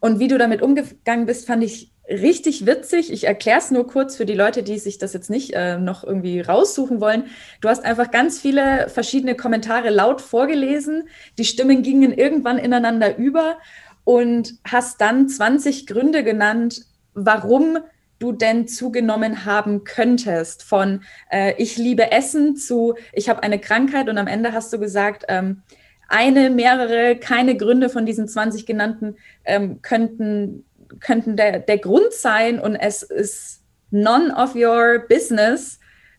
Und 0.00 0.18
wie 0.18 0.28
du 0.28 0.38
damit 0.38 0.62
umgegangen 0.62 1.26
bist, 1.26 1.46
fand 1.46 1.62
ich 1.62 1.92
richtig 2.08 2.66
witzig. 2.66 3.12
Ich 3.12 3.24
erkläre 3.24 3.58
es 3.58 3.70
nur 3.70 3.86
kurz 3.86 4.16
für 4.16 4.26
die 4.26 4.34
Leute, 4.34 4.62
die 4.62 4.78
sich 4.78 4.98
das 4.98 5.12
jetzt 5.12 5.30
nicht 5.30 5.52
äh, 5.54 5.78
noch 5.78 6.04
irgendwie 6.04 6.40
raussuchen 6.40 7.00
wollen. 7.00 7.24
Du 7.60 7.68
hast 7.68 7.84
einfach 7.84 8.10
ganz 8.10 8.40
viele 8.40 8.88
verschiedene 8.88 9.36
Kommentare 9.36 9.90
laut 9.90 10.20
vorgelesen. 10.20 11.08
Die 11.38 11.44
Stimmen 11.44 11.82
gingen 11.82 12.12
irgendwann 12.12 12.58
ineinander 12.58 13.16
über 13.16 13.58
und 14.04 14.54
hast 14.64 15.00
dann 15.00 15.28
20 15.28 15.86
Gründe 15.86 16.24
genannt, 16.24 16.82
warum 17.14 17.78
du 18.18 18.32
denn 18.32 18.68
zugenommen 18.68 19.44
haben 19.44 19.84
könntest. 19.84 20.62
Von 20.62 21.02
äh, 21.30 21.54
ich 21.58 21.76
liebe 21.76 22.12
Essen 22.12 22.56
zu 22.56 22.94
ich 23.12 23.28
habe 23.28 23.42
eine 23.42 23.58
Krankheit 23.58 24.08
und 24.08 24.18
am 24.18 24.26
Ende 24.26 24.52
hast 24.52 24.72
du 24.72 24.78
gesagt, 24.78 25.24
ähm, 25.28 25.62
eine, 26.08 26.50
mehrere, 26.50 27.16
keine 27.16 27.56
Gründe 27.56 27.88
von 27.88 28.04
diesen 28.04 28.28
20 28.28 28.66
genannten 28.66 29.16
ähm, 29.44 29.80
könnten, 29.80 30.64
könnten 31.00 31.36
der, 31.36 31.58
der 31.60 31.78
Grund 31.78 32.12
sein 32.12 32.58
und 32.58 32.76
es 32.76 33.02
ist 33.02 33.62
none 33.90 34.34
of 34.34 34.54
your 34.54 35.00
business, 35.08 35.78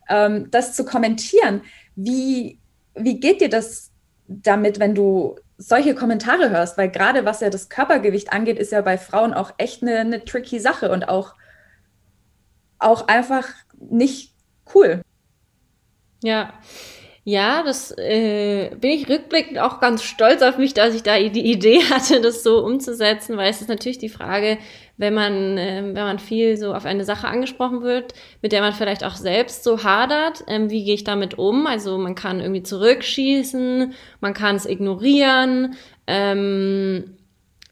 ähm, 0.10 0.49
das 0.52 0.73
zu 0.73 0.86
kommentieren. 0.86 1.62
Wie, 1.95 2.60
wie 2.95 3.19
geht 3.19 3.41
dir 3.41 3.49
das 3.49 3.91
damit, 4.28 4.80
wenn 4.80 4.95
du 4.95 5.36
solche 5.58 5.95
Kommentare 5.95 6.49
hörst? 6.49 6.78
Weil 6.78 6.89
gerade 6.89 7.26
was 7.26 7.41
ja 7.41 7.49
das 7.49 7.69
Körpergewicht 7.69 8.32
angeht, 8.32 8.60
ist 8.60 8.71
ja 8.71 8.82
bei 8.82 8.97
Frauen 8.97 9.34
auch 9.34 9.54
echt 9.58 9.82
eine, 9.82 9.99
eine 9.99 10.26
tricky 10.26 10.60
Sache 10.60 10.91
und 10.91 11.10
auch, 11.10 11.36
auch 12.80 13.08
einfach 13.08 13.47
nicht 13.78 14.34
cool. 14.73 15.02
Ja, 16.23 16.54
ja, 17.26 17.64
das 17.64 17.98
äh, 17.98 18.72
bin 18.76 18.92
ich 18.92 19.08
rückblickend 19.08 19.58
auch 19.58 19.80
ganz 19.80 20.04
stolz 20.04 20.42
auf 20.42 20.58
mich, 20.58 20.74
dass 20.74 20.94
ich 20.94 21.04
da 21.04 21.18
die 21.18 21.52
Idee 21.52 21.80
hatte, 21.90 22.20
das 22.20 22.44
so 22.44 22.64
umzusetzen, 22.64 23.38
weil 23.38 23.50
es 23.50 23.62
ist 23.62 23.70
natürlich 23.70 23.98
die 23.98 24.10
Frage, 24.10 24.58
wenn 24.98 25.14
man, 25.14 25.58
äh, 25.58 25.82
wenn 25.84 25.94
man 25.94 26.20
viel 26.20 26.58
so 26.58 26.74
auf 26.74 26.86
eine 26.86 27.06
Sache 27.06 27.28
angesprochen 27.28 27.82
wird, 27.82 28.14
mit 28.42 28.52
der 28.52 28.62
man 28.62 28.74
vielleicht 28.74 29.06
auch 29.06 29.16
selbst 29.16 29.64
so 29.64 29.84
hadert, 29.84 30.44
ähm, 30.48 30.70
wie 30.70 30.84
gehe 30.84 30.96
ich 30.96 31.06
damit 31.06 31.38
um? 31.38 31.66
Also 31.66 31.98
man 31.98 32.16
kann 32.16 32.42
irgendwie 32.42 32.64
zurückschießen, 32.64 33.94
man 34.20 34.34
kann 34.34 34.58
es 34.58 34.66
ignorieren, 34.66 35.76
ähm, 36.08 37.18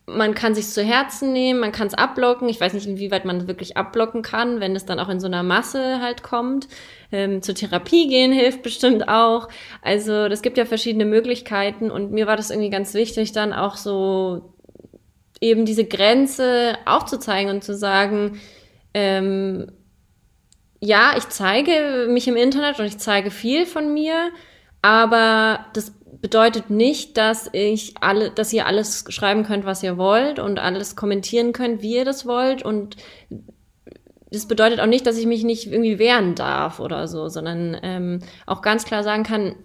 man 0.08 0.34
kann 0.34 0.56
sich 0.56 0.68
zu 0.68 0.84
Herzen 0.84 1.32
nehmen, 1.34 1.60
man 1.60 1.72
kann 1.72 1.88
es 1.88 1.94
abblocken. 1.94 2.50
Ich 2.50 2.60
weiß 2.60 2.74
nicht, 2.74 2.88
inwieweit 2.88 3.26
man 3.26 3.48
wirklich 3.48 3.78
abblocken 3.78 4.22
kann, 4.22 4.60
wenn 4.60 4.76
es 4.76 4.86
dann 4.86 5.00
auch 5.00 5.10
in 5.10 5.20
so 5.20 5.28
einer 5.28 5.44
Masse 5.44 6.02
halt 6.02 6.24
kommt. 6.24 6.68
Ähm, 7.12 7.42
zur 7.42 7.56
Therapie 7.56 8.08
gehen 8.08 8.32
hilft 8.32 8.64
bestimmt 8.64 9.08
auch. 9.08 9.50
Also 9.82 10.30
das 10.30 10.42
gibt 10.42 10.58
ja 10.58 10.66
verschiedene 10.66 11.06
Möglichkeiten 11.06 11.92
und 11.92 12.12
mir 12.12 12.28
war 12.28 12.38
das 12.38 12.52
irgendwie 12.52 12.70
ganz 12.70 12.94
wichtig, 12.94 13.32
dann 13.34 13.54
auch 13.54 13.76
so 13.76 14.54
eben 15.42 15.66
diese 15.66 15.86
Grenze 15.86 16.78
aufzuzeigen 16.86 17.52
und 17.52 17.64
zu 17.64 17.76
sagen, 17.76 18.40
ähm, 18.94 19.72
ja, 20.80 21.14
ich 21.18 21.28
zeige 21.30 22.08
mich 22.10 22.28
im 22.28 22.36
Internet 22.36 22.80
und 22.80 22.86
ich 22.86 22.98
zeige 22.98 23.32
viel 23.32 23.66
von 23.66 23.94
mir, 23.94 24.32
aber 24.82 25.66
das 25.74 25.94
bedeutet 26.22 26.70
nicht, 26.70 27.18
dass 27.18 27.50
ich 27.52 27.96
alle, 28.02 28.32
dass 28.32 28.54
ihr 28.54 28.68
alles 28.68 29.06
schreiben 29.10 29.44
könnt, 29.44 29.66
was 29.66 29.84
ihr 29.84 29.98
wollt 29.98 30.40
und 30.40 30.60
alles 30.60 30.96
kommentieren 30.96 31.52
könnt, 31.54 31.82
wie 31.82 31.96
ihr 31.96 32.06
das 32.06 32.26
wollt 32.26 32.64
und 32.64 32.96
das 34.32 34.48
bedeutet 34.48 34.80
auch 34.80 34.88
nicht, 34.88 35.06
dass 35.06 35.18
ich 35.18 35.26
mich 35.26 35.44
nicht 35.44 35.68
irgendwie 35.68 36.00
wehren 36.00 36.36
darf 36.36 36.80
oder 36.80 37.08
so, 37.08 37.28
sondern 37.28 37.78
ähm, 37.84 38.20
auch 38.46 38.62
ganz 38.62 38.86
klar 38.86 39.04
sagen 39.04 39.24
kann, 39.24 39.56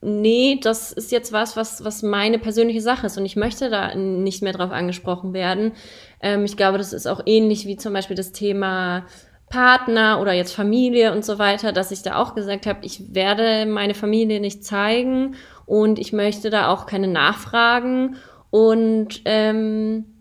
nee, 0.00 0.58
das 0.62 0.92
ist 0.92 1.12
jetzt 1.12 1.32
was, 1.32 1.56
was, 1.56 1.84
was 1.84 2.02
meine 2.02 2.38
persönliche 2.38 2.80
Sache 2.80 3.06
ist 3.06 3.18
und 3.18 3.26
ich 3.26 3.36
möchte 3.36 3.68
da 3.68 3.94
nicht 3.94 4.42
mehr 4.42 4.52
drauf 4.52 4.70
angesprochen 4.70 5.32
werden. 5.32 5.72
Ähm, 6.20 6.44
ich 6.44 6.56
glaube, 6.56 6.78
das 6.78 6.92
ist 6.92 7.06
auch 7.06 7.20
ähnlich 7.26 7.66
wie 7.66 7.76
zum 7.76 7.92
Beispiel 7.92 8.16
das 8.16 8.32
Thema 8.32 9.06
Partner 9.48 10.20
oder 10.20 10.32
jetzt 10.32 10.54
Familie 10.54 11.12
und 11.12 11.24
so 11.24 11.38
weiter, 11.38 11.72
dass 11.72 11.90
ich 11.90 12.02
da 12.02 12.16
auch 12.16 12.34
gesagt 12.34 12.66
habe, 12.66 12.80
ich 12.82 13.14
werde 13.14 13.66
meine 13.66 13.94
Familie 13.94 14.40
nicht 14.40 14.64
zeigen 14.64 15.34
und 15.66 15.98
ich 15.98 16.12
möchte 16.12 16.48
da 16.48 16.68
auch 16.68 16.86
keine 16.86 17.08
Nachfragen 17.08 18.16
und 18.50 19.20
ähm, 19.24 20.11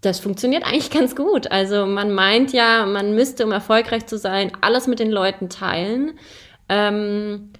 das 0.00 0.20
funktioniert 0.20 0.64
eigentlich 0.64 0.90
ganz 0.98 1.16
gut. 1.16 1.50
Also 1.50 1.86
man 1.86 2.12
meint 2.12 2.52
ja, 2.52 2.86
man 2.86 3.14
müsste, 3.14 3.44
um 3.44 3.52
erfolgreich 3.52 4.06
zu 4.06 4.18
sein, 4.18 4.52
alles 4.60 4.86
mit 4.86 4.98
den 4.98 5.10
Leuten 5.10 5.48
teilen. 5.48 6.18
Ähm, 6.68 7.52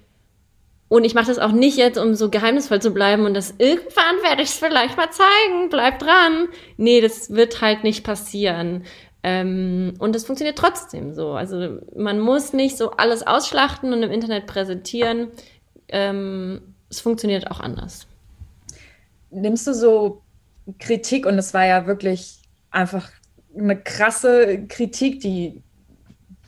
und 0.87 1.05
ich 1.05 1.13
mache 1.13 1.27
das 1.27 1.39
auch 1.39 1.53
nicht 1.53 1.77
jetzt, 1.77 1.97
um 1.97 2.15
so 2.15 2.29
geheimnisvoll 2.29 2.81
zu 2.81 2.91
bleiben 2.91 3.25
und 3.25 3.33
das 3.33 3.55
irgendwann 3.59 4.21
werde 4.23 4.41
ich 4.41 4.49
es 4.49 4.57
vielleicht 4.57 4.97
mal 4.97 5.09
zeigen, 5.09 5.69
bleib 5.69 5.99
dran. 5.99 6.49
Nee, 6.75 6.99
das 6.99 7.33
wird 7.33 7.61
halt 7.61 7.85
nicht 7.85 8.03
passieren. 8.03 8.83
Ähm, 9.23 9.93
und 9.99 10.15
das 10.15 10.25
funktioniert 10.25 10.57
trotzdem 10.57 11.13
so. 11.13 11.31
Also 11.31 11.77
man 11.95 12.19
muss 12.19 12.51
nicht 12.51 12.77
so 12.77 12.91
alles 12.91 13.25
ausschlachten 13.25 13.93
und 13.93 14.03
im 14.03 14.11
Internet 14.11 14.47
präsentieren. 14.47 15.29
Ähm, 15.87 16.61
es 16.89 16.99
funktioniert 16.99 17.49
auch 17.49 17.61
anders. 17.61 18.07
Nimmst 19.29 19.67
du 19.67 19.73
so 19.73 20.23
Kritik, 20.79 21.25
und 21.25 21.37
es 21.37 21.53
war 21.53 21.65
ja 21.65 21.87
wirklich 21.87 22.39
einfach 22.69 23.09
eine 23.57 23.75
krasse 23.75 24.65
Kritik, 24.67 25.19
die, 25.19 25.61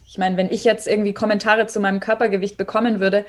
ich 0.05 0.17
meine, 0.17 0.37
wenn 0.37 0.51
ich 0.51 0.63
jetzt 0.63 0.87
irgendwie 0.87 1.13
Kommentare 1.13 1.67
zu 1.67 1.79
meinem 1.79 1.99
Körpergewicht 1.99 2.57
bekommen 2.57 2.99
würde, 2.99 3.25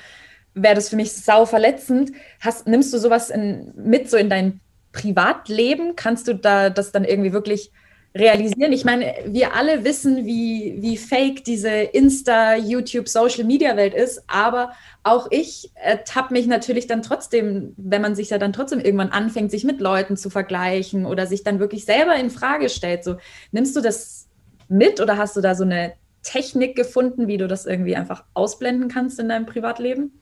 wäre 0.55 0.75
das 0.75 0.88
für 0.88 0.97
mich 0.97 1.12
sau 1.12 1.47
verletzend. 1.47 2.12
Hast, 2.40 2.66
nimmst 2.66 2.92
du 2.92 2.99
sowas 2.99 3.31
in, 3.31 3.73
mit 3.77 4.09
so 4.09 4.16
in 4.16 4.31
dein 4.31 4.61
Privatleben? 4.92 5.97
Kannst 5.97 6.29
du 6.29 6.35
da 6.35 6.70
das 6.70 6.92
dann 6.92 7.05
irgendwie 7.05 7.33
wirklich 7.33 7.73
realisieren. 8.16 8.72
Ich 8.72 8.85
meine, 8.85 9.12
wir 9.27 9.55
alle 9.55 9.85
wissen, 9.85 10.24
wie, 10.24 10.77
wie 10.79 10.96
fake 10.96 11.44
diese 11.44 11.70
Insta, 11.70 12.55
YouTube, 12.55 13.09
Social 13.09 13.44
Media 13.44 13.77
Welt 13.77 13.92
ist, 13.92 14.22
aber 14.29 14.72
auch 15.03 15.27
ich 15.31 15.72
ertappe 15.74 16.33
mich 16.33 16.46
natürlich 16.46 16.87
dann 16.87 17.03
trotzdem, 17.03 17.74
wenn 17.77 18.03
man 18.03 18.14
sich 18.14 18.31
ja 18.31 18.38
dann 18.38 18.53
trotzdem 18.53 18.79
irgendwann 18.79 19.11
anfängt, 19.11 19.50
sich 19.50 19.64
mit 19.64 19.81
Leuten 19.81 20.16
zu 20.16 20.31
vergleichen 20.31 21.07
oder 21.07 21.27
sich 21.27 21.42
dann 21.42 21.59
wirklich 21.59 21.85
selber 21.85 22.14
in 22.14 22.31
Frage 22.31 22.68
stellt. 22.68 23.03
So, 23.03 23.16
nimmst 23.50 23.74
du 23.74 23.81
das 23.81 24.29
mit 24.68 25.00
oder 25.00 25.18
hast 25.18 25.37
du 25.37 25.40
da 25.40 25.57
so 25.57 25.64
eine 25.64 25.94
Technik 26.22 26.77
gefunden, 26.77 27.27
wie 27.27 27.37
du 27.37 27.48
das 27.48 27.66
irgendwie 27.66 27.96
einfach 27.96 28.24
ausblenden 28.33 28.88
kannst 28.88 29.18
in 29.18 29.29
deinem 29.29 29.46
Privatleben? 29.46 30.12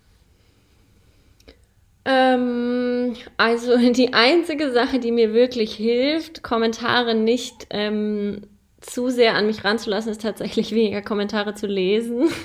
Ähm, 2.04 3.14
also 3.36 3.76
die 3.92 4.12
einzige 4.12 4.72
Sache, 4.72 4.98
die 4.98 5.12
mir 5.12 5.32
wirklich 5.34 5.74
hilft, 5.74 6.42
Kommentare 6.42 7.14
nicht 7.14 7.66
ähm, 7.70 8.42
zu 8.80 9.10
sehr 9.10 9.34
an 9.34 9.46
mich 9.46 9.64
ranzulassen, 9.64 10.10
ist 10.10 10.22
tatsächlich 10.22 10.72
weniger 10.74 11.02
Kommentare 11.02 11.54
zu 11.54 11.66
lesen. 11.66 12.28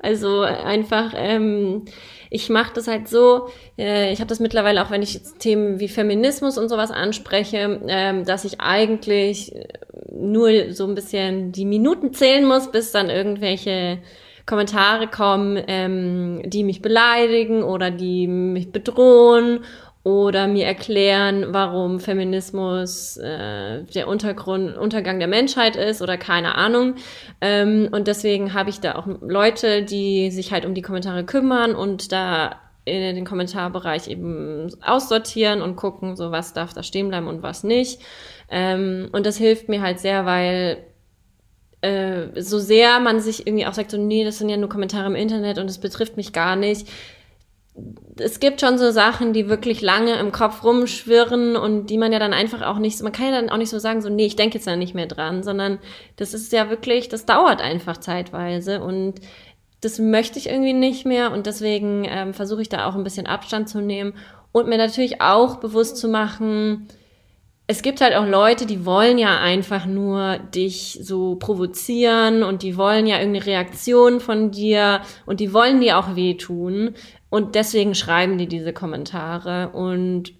Also 0.00 0.42
einfach, 0.42 1.12
ähm, 1.16 1.86
ich 2.30 2.50
mache 2.50 2.72
das 2.72 2.86
halt 2.86 3.08
so, 3.08 3.48
äh, 3.76 4.12
ich 4.12 4.20
habe 4.20 4.28
das 4.28 4.38
mittlerweile 4.38 4.80
auch, 4.84 4.92
wenn 4.92 5.02
ich 5.02 5.20
Themen 5.40 5.80
wie 5.80 5.88
Feminismus 5.88 6.56
und 6.56 6.68
sowas 6.68 6.92
anspreche, 6.92 7.80
ähm, 7.88 8.24
dass 8.24 8.44
ich 8.44 8.60
eigentlich 8.60 9.52
nur 10.12 10.72
so 10.72 10.86
ein 10.86 10.94
bisschen 10.94 11.50
die 11.50 11.64
Minuten 11.64 12.14
zählen 12.14 12.44
muss, 12.44 12.70
bis 12.70 12.92
dann 12.92 13.10
irgendwelche 13.10 13.98
Kommentare 14.48 15.06
kommen, 15.06 15.62
ähm, 15.68 16.42
die 16.44 16.64
mich 16.64 16.82
beleidigen 16.82 17.62
oder 17.62 17.92
die 17.92 18.26
mich 18.26 18.72
bedrohen 18.72 19.60
oder 20.04 20.46
mir 20.46 20.64
erklären, 20.64 21.48
warum 21.50 22.00
Feminismus 22.00 23.18
äh, 23.18 23.84
der 23.84 24.08
Untergrund, 24.08 24.76
Untergang 24.76 25.18
der 25.18 25.28
Menschheit 25.28 25.76
ist 25.76 26.00
oder 26.00 26.16
keine 26.16 26.54
Ahnung. 26.54 26.94
Ähm, 27.42 27.88
und 27.92 28.08
deswegen 28.08 28.54
habe 28.54 28.70
ich 28.70 28.80
da 28.80 28.94
auch 28.94 29.06
Leute, 29.20 29.82
die 29.82 30.30
sich 30.30 30.50
halt 30.50 30.64
um 30.64 30.74
die 30.74 30.82
Kommentare 30.82 31.24
kümmern 31.24 31.74
und 31.74 32.10
da 32.10 32.56
in 32.86 33.14
den 33.16 33.26
Kommentarbereich 33.26 34.08
eben 34.08 34.70
aussortieren 34.82 35.60
und 35.60 35.76
gucken, 35.76 36.16
so 36.16 36.30
was 36.30 36.54
darf 36.54 36.72
da 36.72 36.82
stehen 36.82 37.08
bleiben 37.08 37.28
und 37.28 37.42
was 37.42 37.62
nicht. 37.62 38.00
Ähm, 38.50 39.10
und 39.12 39.26
das 39.26 39.36
hilft 39.36 39.68
mir 39.68 39.82
halt 39.82 39.98
sehr, 39.98 40.24
weil 40.24 40.87
äh, 41.80 42.40
so 42.40 42.58
sehr 42.58 43.00
man 43.00 43.20
sich 43.20 43.46
irgendwie 43.46 43.66
auch 43.66 43.74
sagt, 43.74 43.90
so, 43.90 43.98
nee, 43.98 44.24
das 44.24 44.38
sind 44.38 44.48
ja 44.48 44.56
nur 44.56 44.68
Kommentare 44.68 45.06
im 45.06 45.14
Internet 45.14 45.58
und 45.58 45.70
es 45.70 45.78
betrifft 45.78 46.16
mich 46.16 46.32
gar 46.32 46.56
nicht. 46.56 46.88
Es 48.16 48.40
gibt 48.40 48.60
schon 48.60 48.78
so 48.78 48.90
Sachen, 48.90 49.32
die 49.32 49.48
wirklich 49.48 49.80
lange 49.80 50.14
im 50.18 50.32
Kopf 50.32 50.64
rumschwirren 50.64 51.54
und 51.54 51.86
die 51.86 51.98
man 51.98 52.12
ja 52.12 52.18
dann 52.18 52.32
einfach 52.32 52.62
auch 52.62 52.78
nicht, 52.78 53.00
man 53.02 53.12
kann 53.12 53.26
ja 53.26 53.40
dann 53.40 53.50
auch 53.50 53.56
nicht 53.56 53.70
so 53.70 53.78
sagen, 53.78 54.02
so, 54.02 54.08
nee, 54.08 54.26
ich 54.26 54.34
denke 54.34 54.56
jetzt 54.56 54.66
da 54.66 54.74
nicht 54.74 54.94
mehr 54.94 55.06
dran, 55.06 55.44
sondern 55.44 55.78
das 56.16 56.34
ist 56.34 56.52
ja 56.52 56.70
wirklich, 56.70 57.08
das 57.08 57.26
dauert 57.26 57.60
einfach 57.60 57.98
zeitweise 57.98 58.82
und 58.82 59.20
das 59.80 60.00
möchte 60.00 60.40
ich 60.40 60.48
irgendwie 60.48 60.72
nicht 60.72 61.06
mehr 61.06 61.30
und 61.30 61.46
deswegen 61.46 62.04
ähm, 62.08 62.34
versuche 62.34 62.62
ich 62.62 62.68
da 62.68 62.86
auch 62.86 62.96
ein 62.96 63.04
bisschen 63.04 63.28
Abstand 63.28 63.68
zu 63.68 63.80
nehmen 63.80 64.14
und 64.50 64.68
mir 64.68 64.78
natürlich 64.78 65.20
auch 65.20 65.56
bewusst 65.56 65.98
zu 65.98 66.08
machen, 66.08 66.88
es 67.70 67.82
gibt 67.82 68.00
halt 68.00 68.14
auch 68.14 68.26
Leute, 68.26 68.64
die 68.64 68.86
wollen 68.86 69.18
ja 69.18 69.38
einfach 69.40 69.84
nur 69.84 70.38
dich 70.38 70.98
so 71.02 71.36
provozieren 71.36 72.42
und 72.42 72.62
die 72.62 72.78
wollen 72.78 73.06
ja 73.06 73.18
irgendeine 73.18 73.44
Reaktion 73.44 74.20
von 74.20 74.50
dir 74.50 75.02
und 75.26 75.38
die 75.38 75.52
wollen 75.52 75.82
dir 75.82 75.98
auch 75.98 76.16
wehtun. 76.16 76.94
Und 77.28 77.54
deswegen 77.54 77.94
schreiben 77.94 78.38
die 78.38 78.46
diese 78.46 78.72
Kommentare. 78.72 79.68
Und 79.74 80.32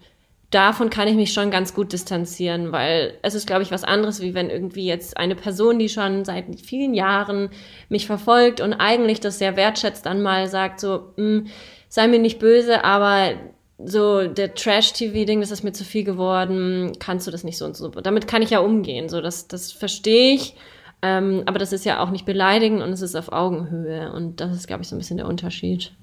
davon 0.49 0.89
kann 0.89 1.07
ich 1.07 1.13
mich 1.13 1.31
schon 1.31 1.51
ganz 1.51 1.75
gut 1.75 1.93
distanzieren, 1.93 2.71
weil 2.71 3.19
es 3.21 3.35
ist, 3.35 3.45
glaube 3.45 3.61
ich, 3.61 3.69
was 3.69 3.83
anderes, 3.83 4.21
wie 4.21 4.33
wenn 4.33 4.49
irgendwie 4.49 4.87
jetzt 4.87 5.15
eine 5.15 5.35
Person, 5.35 5.77
die 5.77 5.89
schon 5.89 6.25
seit 6.25 6.45
vielen 6.59 6.95
Jahren 6.95 7.51
mich 7.89 8.07
verfolgt 8.07 8.59
und 8.59 8.73
eigentlich 8.73 9.19
das 9.19 9.37
sehr 9.37 9.55
wertschätzt, 9.55 10.07
dann 10.07 10.23
mal 10.23 10.47
sagt 10.47 10.79
so, 10.79 11.13
hm, 11.15 11.45
sei 11.89 12.07
mir 12.07 12.17
nicht 12.17 12.39
böse, 12.39 12.83
aber 12.83 13.33
so 13.83 14.27
der 14.27 14.53
Trash-TV-Ding, 14.53 15.39
das 15.39 15.51
ist 15.51 15.63
mir 15.63 15.71
zu 15.71 15.83
viel 15.83 16.03
geworden, 16.03 16.91
kannst 16.99 17.27
du 17.27 17.31
das 17.31 17.43
nicht 17.43 17.57
so 17.57 17.65
und 17.65 17.77
so. 17.77 17.89
Damit 17.89 18.27
kann 18.27 18.41
ich 18.41 18.49
ja 18.49 18.59
umgehen, 18.59 19.09
so 19.09 19.21
das, 19.21 19.47
das 19.47 19.71
verstehe 19.71 20.33
ich. 20.33 20.55
Ähm, 21.01 21.43
aber 21.45 21.59
das 21.59 21.71
ist 21.71 21.85
ja 21.85 22.01
auch 22.01 22.09
nicht 22.09 22.25
beleidigend 22.25 22.81
und 22.81 22.91
es 22.91 23.01
ist 23.01 23.15
auf 23.15 23.31
Augenhöhe. 23.31 24.11
Und 24.11 24.41
das 24.41 24.55
ist, 24.55 24.67
glaube 24.67 24.83
ich, 24.83 24.89
so 24.89 24.95
ein 24.95 24.99
bisschen 24.99 25.17
der 25.17 25.27
Unterschied. 25.27 25.93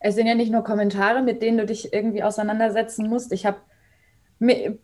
Es 0.00 0.14
sind 0.14 0.26
ja 0.26 0.34
nicht 0.34 0.50
nur 0.50 0.64
Kommentare, 0.64 1.22
mit 1.22 1.42
denen 1.42 1.58
du 1.58 1.66
dich 1.66 1.92
irgendwie 1.92 2.22
auseinandersetzen 2.22 3.08
musst. 3.08 3.32
Ich 3.32 3.44
habe 3.46 3.58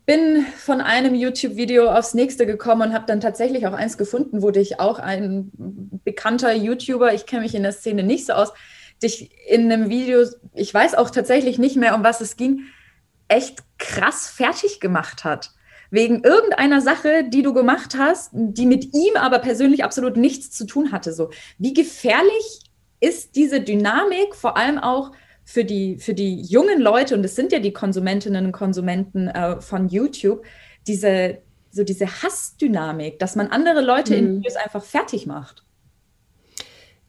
bin 0.05 0.45
von 0.55 0.79
einem 0.79 1.13
YouTube-Video 1.13 1.91
aufs 1.91 2.13
nächste 2.13 2.45
gekommen 2.45 2.83
und 2.83 2.93
habe 2.93 3.05
dann 3.07 3.19
tatsächlich 3.19 3.67
auch 3.67 3.73
eins 3.73 3.97
gefunden, 3.97 4.41
wo 4.41 4.51
dich 4.51 4.79
auch 4.79 4.99
ein 4.99 5.51
bekannter 6.05 6.53
YouTuber, 6.53 7.13
ich 7.13 7.25
kenne 7.25 7.41
mich 7.41 7.55
in 7.55 7.63
der 7.63 7.73
Szene 7.73 8.03
nicht 8.03 8.25
so 8.25 8.33
aus, 8.33 8.53
dich 9.01 9.31
in 9.47 9.71
einem 9.71 9.89
Video, 9.89 10.25
ich 10.53 10.73
weiß 10.73 10.95
auch 10.95 11.09
tatsächlich 11.09 11.57
nicht 11.57 11.75
mehr, 11.75 11.95
um 11.95 12.03
was 12.03 12.21
es 12.21 12.35
ging, 12.35 12.61
echt 13.27 13.59
krass 13.77 14.27
fertig 14.27 14.79
gemacht 14.79 15.23
hat. 15.23 15.51
Wegen 15.91 16.23
irgendeiner 16.23 16.81
Sache, 16.81 17.23
die 17.27 17.41
du 17.41 17.53
gemacht 17.53 17.95
hast, 17.97 18.29
die 18.33 18.65
mit 18.65 18.93
ihm 18.93 19.15
aber 19.15 19.39
persönlich 19.39 19.83
absolut 19.83 20.17
nichts 20.17 20.51
zu 20.51 20.65
tun 20.65 20.91
hatte. 20.91 21.13
So, 21.13 21.31
wie 21.57 21.73
gefährlich 21.73 22.61
ist 22.99 23.35
diese 23.35 23.61
Dynamik, 23.61 24.35
vor 24.35 24.57
allem 24.57 24.77
auch 24.77 25.11
für 25.45 25.65
die, 25.65 25.97
für 25.97 26.13
die 26.13 26.41
jungen 26.41 26.79
Leute, 26.79 27.15
und 27.15 27.23
es 27.23 27.35
sind 27.35 27.51
ja 27.51 27.59
die 27.59 27.73
Konsumentinnen 27.73 28.45
und 28.45 28.51
Konsumenten 28.51 29.29
äh, 29.29 29.59
von 29.61 29.87
YouTube, 29.87 30.43
diese, 30.85 31.39
so 31.71 31.83
diese 31.83 32.05
Hassdynamik, 32.05 33.17
dass 33.17 33.35
man 33.35 33.47
andere 33.47 33.81
Leute 33.81 34.13
mhm. 34.13 34.19
in 34.19 34.37
Videos 34.37 34.57
einfach 34.57 34.83
fertig 34.83 35.25
macht. 35.25 35.65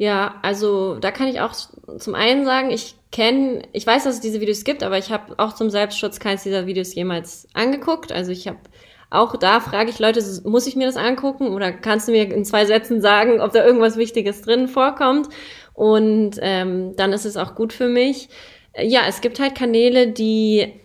Ja, 0.01 0.37
also 0.41 0.95
da 0.99 1.11
kann 1.11 1.29
ich 1.29 1.43
auch 1.43 1.53
zum 1.99 2.15
einen 2.15 2.47
sagen, 2.47 2.71
ich 2.71 2.95
kenne, 3.13 3.61
ich 3.75 3.87
weiß, 3.87 4.05
dass 4.05 4.15
es 4.15 4.21
diese 4.23 4.41
Videos 4.41 4.65
gibt, 4.65 4.83
aber 4.83 4.97
ich 4.97 5.13
habe 5.13 5.35
auch 5.39 5.53
zum 5.53 5.69
Selbstschutz 5.69 6.19
keins 6.19 6.43
dieser 6.43 6.67
Videos 6.67 6.95
jemals 6.95 7.47
angeguckt. 7.53 8.11
Also 8.11 8.33
ich 8.33 8.49
habe 8.49 8.61
auch 9.11 9.37
da 9.37 9.61
frage 9.61 9.91
ich 9.91 9.99
Leute, 9.99 10.25
muss 10.45 10.67
ich 10.67 10.75
mir 10.75 10.87
das 10.87 10.97
angucken 10.97 11.49
oder 11.49 11.71
kannst 11.71 12.09
du 12.09 12.13
mir 12.13 12.33
in 12.33 12.47
zwei 12.47 12.65
Sätzen 12.65 13.03
sagen, 13.03 13.43
ob 13.43 13.53
da 13.53 13.63
irgendwas 13.63 13.99
Wichtiges 13.99 14.41
drin 14.41 14.69
vorkommt? 14.69 15.29
Und 15.75 16.39
ähm, 16.41 16.97
dann 16.97 17.13
ist 17.13 17.27
es 17.27 17.37
auch 17.37 17.55
gut 17.55 17.75
für 17.75 17.89
mich. 17.89 18.31
Ja, 18.81 19.03
es 19.07 19.21
gibt 19.21 19.39
halt 19.39 19.55
Kanäle, 19.55 20.09
die 20.13 20.81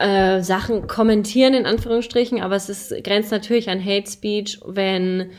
äh, 0.00 0.40
Sachen 0.40 0.88
kommentieren, 0.88 1.54
in 1.54 1.66
Anführungsstrichen, 1.66 2.40
aber 2.40 2.56
es 2.56 2.68
ist, 2.68 3.04
grenzt 3.04 3.30
natürlich 3.30 3.70
an 3.70 3.84
Hate 3.84 4.10
Speech, 4.10 4.58
wenn 4.66 5.30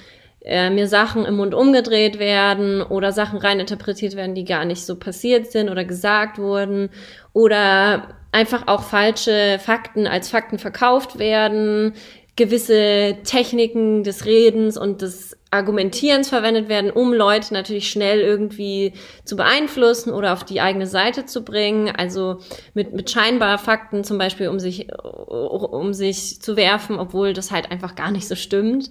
äh, 0.44 0.70
mir 0.70 0.88
Sachen 0.88 1.26
im 1.26 1.36
Mund 1.36 1.54
umgedreht 1.54 2.20
werden 2.20 2.82
oder 2.82 3.12
Sachen 3.12 3.40
reininterpretiert 3.40 4.16
werden, 4.16 4.36
die 4.36 4.46
gar 4.46 4.66
nicht 4.66 4.86
so 4.86 4.96
passiert 4.96 5.52
sind 5.52 5.70
oder 5.70 5.86
gesagt 5.86 6.40
wurden 6.40 6.90
oder 7.34 8.08
einfach 8.32 8.68
auch 8.68 8.84
falsche 8.84 9.60
Fakten 9.60 10.08
als 10.08 10.30
Fakten 10.30 10.58
verkauft 10.58 11.20
werden, 11.20 11.94
gewisse 12.36 13.18
Techniken 13.24 14.04
des 14.04 14.26
Redens 14.26 14.78
und 14.78 15.02
des 15.02 15.38
Argumentierens 15.52 16.30
verwendet 16.30 16.70
werden, 16.70 16.90
um 16.90 17.14
Leute 17.14 17.54
natürlich 17.54 17.90
schnell 17.90 18.22
irgendwie 18.22 18.94
zu 19.26 19.36
beeinflussen 19.36 20.14
oder 20.14 20.32
auf 20.32 20.46
die 20.46 20.62
eigene 20.62 20.88
Seite 20.88 21.26
zu 21.26 21.44
bringen. 21.44 21.94
Also 21.94 22.38
mit, 22.74 22.94
mit 22.94 23.12
scheinbar 23.12 23.58
Fakten 23.58 24.06
zum 24.06 24.18
Beispiel, 24.18 24.48
um 24.48 24.60
sich, 24.60 24.88
um 24.94 25.94
sich 25.94 26.42
zu 26.42 26.56
werfen, 26.56 27.00
obwohl 27.00 27.34
das 27.34 27.52
halt 27.52 27.70
einfach 27.70 27.96
gar 27.96 28.12
nicht 28.12 28.30
so 28.30 28.36
stimmt. 28.36 28.90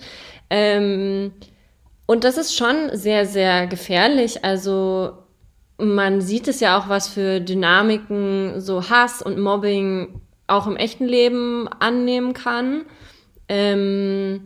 Ähm, 0.50 1.32
und 2.04 2.24
das 2.24 2.36
ist 2.36 2.54
schon 2.54 2.90
sehr, 2.92 3.24
sehr 3.24 3.66
gefährlich. 3.66 4.44
Also 4.44 5.12
man 5.78 6.20
sieht 6.20 6.46
es 6.46 6.60
ja 6.60 6.78
auch, 6.78 6.90
was 6.90 7.08
für 7.08 7.40
Dynamiken 7.40 8.60
so 8.60 8.90
Hass 8.90 9.22
und 9.22 9.38
Mobbing 9.38 10.20
auch 10.46 10.66
im 10.66 10.76
echten 10.76 11.06
Leben 11.06 11.68
annehmen 11.68 12.34
kann. 12.34 12.84
Ähm, 13.50 14.42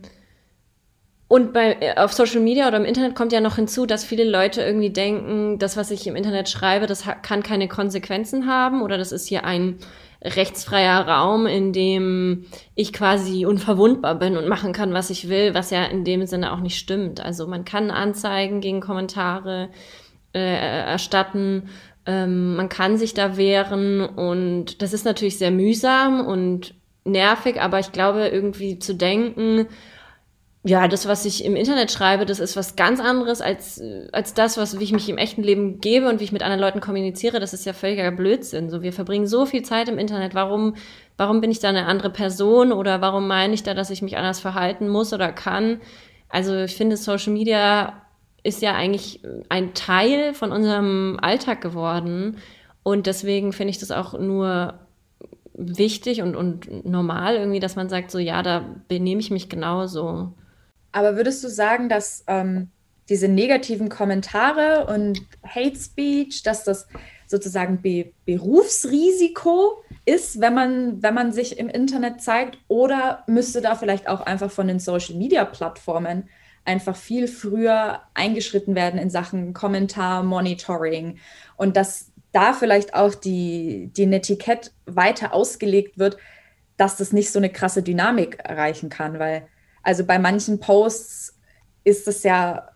und 1.28 1.52
bei, 1.52 1.76
äh, 1.80 1.96
auf 1.96 2.14
Social 2.14 2.40
Media 2.40 2.66
oder 2.66 2.78
im 2.78 2.86
Internet 2.86 3.14
kommt 3.14 3.32
ja 3.32 3.40
noch 3.40 3.56
hinzu, 3.56 3.84
dass 3.84 4.02
viele 4.02 4.24
Leute 4.24 4.62
irgendwie 4.62 4.90
denken, 4.90 5.58
das, 5.58 5.76
was 5.76 5.90
ich 5.90 6.06
im 6.06 6.16
Internet 6.16 6.48
schreibe, 6.48 6.86
das 6.86 7.04
kann 7.22 7.42
keine 7.42 7.68
Konsequenzen 7.68 8.46
haben 8.46 8.82
oder 8.82 8.96
das 8.96 9.12
ist 9.12 9.28
hier 9.28 9.44
ein 9.44 9.76
rechtsfreier 10.22 11.06
Raum, 11.06 11.46
in 11.46 11.74
dem 11.74 12.46
ich 12.74 12.94
quasi 12.94 13.44
unverwundbar 13.44 14.14
bin 14.14 14.38
und 14.38 14.48
machen 14.48 14.72
kann, 14.72 14.94
was 14.94 15.10
ich 15.10 15.28
will, 15.28 15.52
was 15.52 15.70
ja 15.70 15.84
in 15.84 16.04
dem 16.04 16.24
Sinne 16.24 16.50
auch 16.50 16.60
nicht 16.60 16.78
stimmt. 16.78 17.20
Also 17.20 17.46
man 17.46 17.66
kann 17.66 17.90
Anzeigen 17.90 18.62
gegen 18.62 18.80
Kommentare 18.80 19.68
äh, 20.32 20.38
erstatten, 20.38 21.68
ähm, 22.06 22.56
man 22.56 22.70
kann 22.70 22.96
sich 22.96 23.12
da 23.12 23.36
wehren 23.36 24.00
und 24.00 24.80
das 24.80 24.94
ist 24.94 25.04
natürlich 25.04 25.36
sehr 25.36 25.50
mühsam 25.50 26.26
und 26.26 26.74
nervig, 27.04 27.60
aber 27.60 27.78
ich 27.78 27.92
glaube 27.92 28.28
irgendwie 28.28 28.78
zu 28.78 28.94
denken, 28.94 29.66
ja, 30.66 30.88
das, 30.88 31.06
was 31.06 31.26
ich 31.26 31.44
im 31.44 31.56
Internet 31.56 31.92
schreibe, 31.92 32.24
das 32.24 32.40
ist 32.40 32.56
was 32.56 32.74
ganz 32.74 32.98
anderes 32.98 33.42
als, 33.42 33.82
als 34.12 34.32
das, 34.32 34.56
was, 34.56 34.80
wie 34.80 34.84
ich 34.84 34.92
mich 34.92 35.10
im 35.10 35.18
echten 35.18 35.42
Leben 35.42 35.78
gebe 35.78 36.08
und 36.08 36.20
wie 36.20 36.24
ich 36.24 36.32
mit 36.32 36.42
anderen 36.42 36.60
Leuten 36.60 36.80
kommuniziere. 36.80 37.38
Das 37.38 37.52
ist 37.52 37.66
ja 37.66 37.74
völliger 37.74 38.10
Blödsinn. 38.10 38.70
So, 38.70 38.80
wir 38.80 38.94
verbringen 38.94 39.26
so 39.26 39.44
viel 39.44 39.62
Zeit 39.62 39.90
im 39.90 39.98
Internet. 39.98 40.34
Warum, 40.34 40.74
warum 41.18 41.42
bin 41.42 41.50
ich 41.50 41.60
da 41.60 41.68
eine 41.68 41.84
andere 41.84 42.08
Person 42.08 42.72
oder 42.72 43.02
warum 43.02 43.28
meine 43.28 43.52
ich 43.52 43.62
da, 43.62 43.74
dass 43.74 43.90
ich 43.90 44.00
mich 44.00 44.16
anders 44.16 44.40
verhalten 44.40 44.88
muss 44.88 45.12
oder 45.12 45.32
kann? 45.32 45.82
Also, 46.30 46.56
ich 46.56 46.74
finde, 46.74 46.96
Social 46.96 47.34
Media 47.34 48.00
ist 48.42 48.62
ja 48.62 48.74
eigentlich 48.74 49.20
ein 49.50 49.74
Teil 49.74 50.32
von 50.32 50.50
unserem 50.50 51.18
Alltag 51.20 51.60
geworden. 51.60 52.38
Und 52.82 53.06
deswegen 53.06 53.52
finde 53.52 53.70
ich 53.70 53.78
das 53.78 53.90
auch 53.90 54.18
nur 54.18 54.78
wichtig 55.54 56.22
und, 56.22 56.36
und 56.36 56.84
normal 56.84 57.36
irgendwie, 57.36 57.60
dass 57.60 57.76
man 57.76 57.88
sagt, 57.88 58.10
so, 58.10 58.18
ja, 58.18 58.42
da 58.42 58.64
benehme 58.88 59.20
ich 59.20 59.30
mich 59.30 59.48
genauso. 59.48 60.32
Aber 60.92 61.16
würdest 61.16 61.42
du 61.42 61.48
sagen, 61.48 61.88
dass 61.88 62.24
ähm, 62.26 62.70
diese 63.08 63.28
negativen 63.28 63.88
Kommentare 63.88 64.86
und 64.86 65.20
Hate 65.46 65.76
Speech, 65.76 66.42
dass 66.42 66.64
das 66.64 66.86
sozusagen 67.26 67.82
Be 67.82 68.12
Berufsrisiko 68.26 69.82
ist, 70.04 70.40
wenn 70.40 70.54
man, 70.54 71.02
wenn 71.02 71.14
man 71.14 71.32
sich 71.32 71.58
im 71.58 71.68
Internet 71.68 72.20
zeigt? 72.20 72.58
Oder 72.68 73.24
müsste 73.26 73.60
da 73.60 73.74
vielleicht 73.74 74.08
auch 74.08 74.20
einfach 74.20 74.50
von 74.50 74.68
den 74.68 74.78
Social-Media-Plattformen 74.78 76.28
einfach 76.64 76.96
viel 76.96 77.28
früher 77.28 78.00
eingeschritten 78.14 78.74
werden 78.74 78.98
in 78.98 79.10
Sachen 79.10 79.52
Kommentar-Monitoring 79.52 81.18
und 81.56 81.76
dass 81.76 82.10
da 82.34 82.52
vielleicht 82.52 82.94
auch 82.94 83.14
die, 83.14 83.90
die 83.96 84.06
Netiquette 84.06 84.70
weiter 84.86 85.32
ausgelegt 85.32 85.98
wird, 85.98 86.16
dass 86.76 86.96
das 86.96 87.12
nicht 87.12 87.30
so 87.30 87.38
eine 87.38 87.50
krasse 87.50 87.82
Dynamik 87.82 88.40
erreichen 88.42 88.88
kann, 88.88 89.18
weil 89.18 89.46
also 89.82 90.04
bei 90.04 90.18
manchen 90.18 90.60
Posts 90.60 91.38
ist 91.84 92.08
es 92.08 92.22
ja 92.22 92.68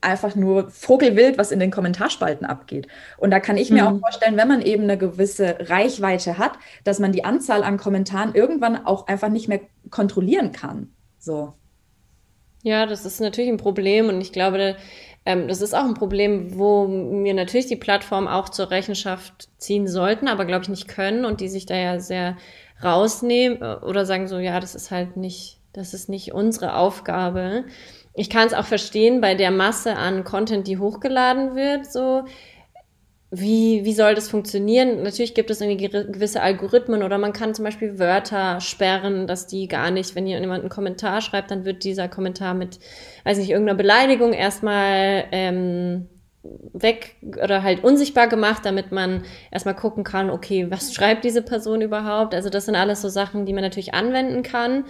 einfach 0.00 0.34
nur 0.34 0.70
Vogelwild, 0.70 1.38
was 1.38 1.52
in 1.52 1.60
den 1.60 1.70
Kommentarspalten 1.70 2.46
abgeht. 2.46 2.88
Und 3.18 3.30
da 3.30 3.40
kann 3.40 3.56
ich 3.56 3.70
mir 3.70 3.88
mhm. 3.88 3.96
auch 3.96 4.00
vorstellen, 4.00 4.36
wenn 4.36 4.48
man 4.48 4.62
eben 4.62 4.84
eine 4.84 4.98
gewisse 4.98 5.56
Reichweite 5.60 6.38
hat, 6.38 6.52
dass 6.84 6.98
man 6.98 7.12
die 7.12 7.24
Anzahl 7.24 7.62
an 7.62 7.76
Kommentaren 7.76 8.34
irgendwann 8.34 8.84
auch 8.84 9.06
einfach 9.06 9.28
nicht 9.28 9.48
mehr 9.48 9.60
kontrollieren 9.90 10.52
kann. 10.52 10.92
So. 11.18 11.54
Ja, 12.62 12.86
das 12.86 13.04
ist 13.04 13.20
natürlich 13.20 13.50
ein 13.50 13.58
Problem 13.58 14.08
und 14.08 14.20
ich 14.20 14.32
glaube, 14.32 14.76
ähm, 15.24 15.48
das 15.48 15.60
ist 15.60 15.74
auch 15.74 15.84
ein 15.84 15.94
Problem, 15.94 16.58
wo 16.58 16.88
wir 16.88 17.34
natürlich 17.34 17.66
die 17.66 17.76
Plattform 17.76 18.26
auch 18.28 18.48
zur 18.48 18.70
Rechenschaft 18.70 19.48
ziehen 19.58 19.86
sollten, 19.86 20.28
aber 20.28 20.44
glaube 20.44 20.62
ich 20.64 20.68
nicht 20.68 20.88
können 20.88 21.24
und 21.24 21.40
die 21.40 21.48
sich 21.48 21.66
da 21.66 21.76
ja 21.76 22.00
sehr 22.00 22.36
rausnehmen 22.82 23.62
äh, 23.62 23.76
oder 23.84 24.06
sagen 24.06 24.28
so, 24.28 24.38
ja, 24.38 24.58
das 24.60 24.74
ist 24.74 24.90
halt 24.90 25.16
nicht 25.16 25.58
das 25.72 25.94
ist 25.94 26.08
nicht 26.08 26.32
unsere 26.32 26.76
Aufgabe. 26.76 27.64
Ich 28.14 28.28
kann 28.28 28.46
es 28.46 28.54
auch 28.54 28.66
verstehen 28.66 29.20
bei 29.22 29.34
der 29.34 29.50
Masse 29.50 29.96
an 29.96 30.22
Content, 30.22 30.66
die 30.66 30.78
hochgeladen 30.78 31.54
wird, 31.54 31.90
so. 31.90 32.24
Wie, 33.34 33.86
wie 33.86 33.94
soll 33.94 34.14
das 34.14 34.28
funktionieren? 34.28 35.02
Natürlich 35.02 35.32
gibt 35.32 35.50
es 35.50 35.62
irgendwie 35.62 35.88
gewisse 35.88 36.42
Algorithmen 36.42 37.02
oder 37.02 37.16
man 37.16 37.32
kann 37.32 37.54
zum 37.54 37.64
Beispiel 37.64 37.98
Wörter 37.98 38.60
sperren, 38.60 39.26
dass 39.26 39.46
die 39.46 39.68
gar 39.68 39.90
nicht, 39.90 40.14
wenn 40.14 40.26
jemand 40.26 40.60
einen 40.60 40.68
Kommentar 40.68 41.22
schreibt, 41.22 41.50
dann 41.50 41.64
wird 41.64 41.82
dieser 41.82 42.08
Kommentar 42.08 42.52
mit, 42.52 42.78
weiß 43.24 43.38
nicht, 43.38 43.48
irgendeiner 43.48 43.78
Beleidigung 43.78 44.34
erstmal 44.34 45.24
ähm, 45.32 46.08
weg 46.42 47.16
oder 47.42 47.62
halt 47.62 47.82
unsichtbar 47.82 48.28
gemacht, 48.28 48.66
damit 48.66 48.92
man 48.92 49.22
erstmal 49.50 49.76
gucken 49.76 50.04
kann, 50.04 50.28
okay, 50.28 50.70
was 50.70 50.92
schreibt 50.92 51.24
diese 51.24 51.40
Person 51.40 51.80
überhaupt? 51.80 52.34
Also 52.34 52.50
das 52.50 52.66
sind 52.66 52.74
alles 52.74 53.00
so 53.00 53.08
Sachen, 53.08 53.46
die 53.46 53.54
man 53.54 53.62
natürlich 53.62 53.94
anwenden 53.94 54.42
kann. 54.42 54.84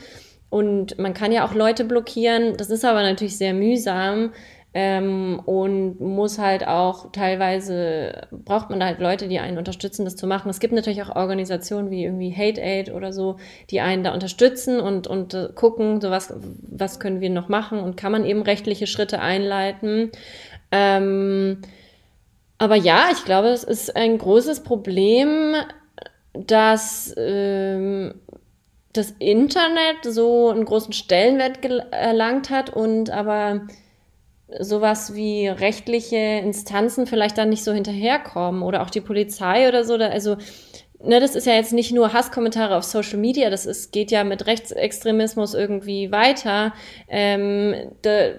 Und 0.50 0.98
man 0.98 1.14
kann 1.14 1.32
ja 1.32 1.46
auch 1.46 1.54
Leute 1.54 1.84
blockieren. 1.84 2.56
Das 2.56 2.70
ist 2.70 2.84
aber 2.84 3.02
natürlich 3.02 3.38
sehr 3.38 3.54
mühsam. 3.54 4.32
Ähm, 4.74 5.38
und 5.44 6.00
muss 6.00 6.38
halt 6.38 6.66
auch 6.66 7.12
teilweise 7.12 8.26
braucht 8.30 8.70
man 8.70 8.82
halt 8.82 9.00
Leute, 9.00 9.28
die 9.28 9.38
einen 9.38 9.58
unterstützen, 9.58 10.06
das 10.06 10.16
zu 10.16 10.26
machen. 10.26 10.48
Es 10.48 10.60
gibt 10.60 10.72
natürlich 10.72 11.02
auch 11.02 11.14
Organisationen 11.14 11.90
wie 11.90 12.04
irgendwie 12.04 12.34
Hate 12.34 12.60
Aid 12.60 12.90
oder 12.90 13.12
so, 13.12 13.36
die 13.70 13.80
einen 13.80 14.02
da 14.02 14.14
unterstützen 14.14 14.80
und, 14.80 15.06
und 15.06 15.34
äh, 15.34 15.48
gucken, 15.54 16.00
so 16.00 16.10
was, 16.10 16.32
was 16.62 17.00
können 17.00 17.20
wir 17.20 17.28
noch 17.28 17.50
machen 17.50 17.80
und 17.80 17.98
kann 17.98 18.12
man 18.12 18.24
eben 18.24 18.40
rechtliche 18.40 18.86
Schritte 18.86 19.20
einleiten. 19.20 20.10
Ähm, 20.70 21.60
aber 22.56 22.76
ja, 22.76 23.08
ich 23.12 23.24
glaube, 23.26 23.48
es 23.48 23.64
ist 23.64 23.94
ein 23.94 24.16
großes 24.16 24.62
Problem, 24.62 25.54
dass 26.32 27.12
ähm, 27.18 28.14
das 28.92 29.10
Internet 29.18 30.04
so 30.04 30.48
einen 30.48 30.64
großen 30.64 30.92
Stellenwert 30.92 31.58
erlangt 31.92 32.50
hat 32.50 32.70
und 32.70 33.10
aber 33.10 33.66
sowas 34.60 35.14
wie 35.14 35.48
rechtliche 35.48 36.16
Instanzen 36.16 37.06
vielleicht 37.06 37.38
dann 37.38 37.48
nicht 37.48 37.64
so 37.64 37.72
hinterherkommen 37.72 38.62
oder 38.62 38.82
auch 38.82 38.90
die 38.90 39.00
Polizei 39.00 39.68
oder 39.68 39.84
so. 39.84 39.94
Also 39.94 40.36
ne, 41.04 41.20
das 41.20 41.34
ist 41.34 41.46
ja 41.46 41.54
jetzt 41.54 41.72
nicht 41.72 41.92
nur 41.92 42.12
Hasskommentare 42.12 42.76
auf 42.76 42.84
Social 42.84 43.18
Media, 43.18 43.50
das 43.50 43.66
ist, 43.66 43.92
geht 43.92 44.10
ja 44.10 44.24
mit 44.24 44.46
Rechtsextremismus 44.46 45.54
irgendwie 45.54 46.10
weiter. 46.12 46.72
Ähm, 47.08 47.74
da 48.02 48.30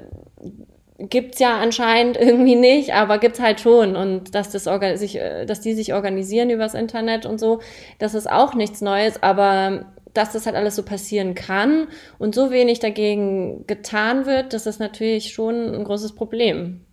gibt's 0.97 1.39
ja 1.39 1.57
anscheinend 1.59 2.17
irgendwie 2.17 2.55
nicht, 2.55 2.93
aber 2.93 3.17
gibt's 3.17 3.39
halt 3.39 3.59
schon. 3.59 3.95
Und 3.95 4.35
dass, 4.35 4.51
das 4.51 4.65
sich, 4.99 5.19
äh, 5.19 5.45
dass 5.45 5.61
die 5.61 5.73
sich 5.73 5.93
organisieren 5.93 6.49
übers 6.49 6.73
Internet 6.73 7.25
und 7.25 7.39
so, 7.39 7.59
das 7.99 8.13
ist 8.13 8.29
auch 8.29 8.53
nichts 8.53 8.81
Neues, 8.81 9.21
aber 9.21 9.85
dass 10.13 10.33
das 10.33 10.45
halt 10.45 10.55
alles 10.55 10.75
so 10.75 10.83
passieren 10.83 11.35
kann 11.35 11.87
und 12.19 12.35
so 12.35 12.51
wenig 12.51 12.79
dagegen 12.79 13.65
getan 13.67 14.25
wird, 14.25 14.53
das 14.53 14.65
ist 14.65 14.79
natürlich 14.79 15.33
schon 15.33 15.73
ein 15.73 15.83
großes 15.83 16.15
Problem. 16.15 16.85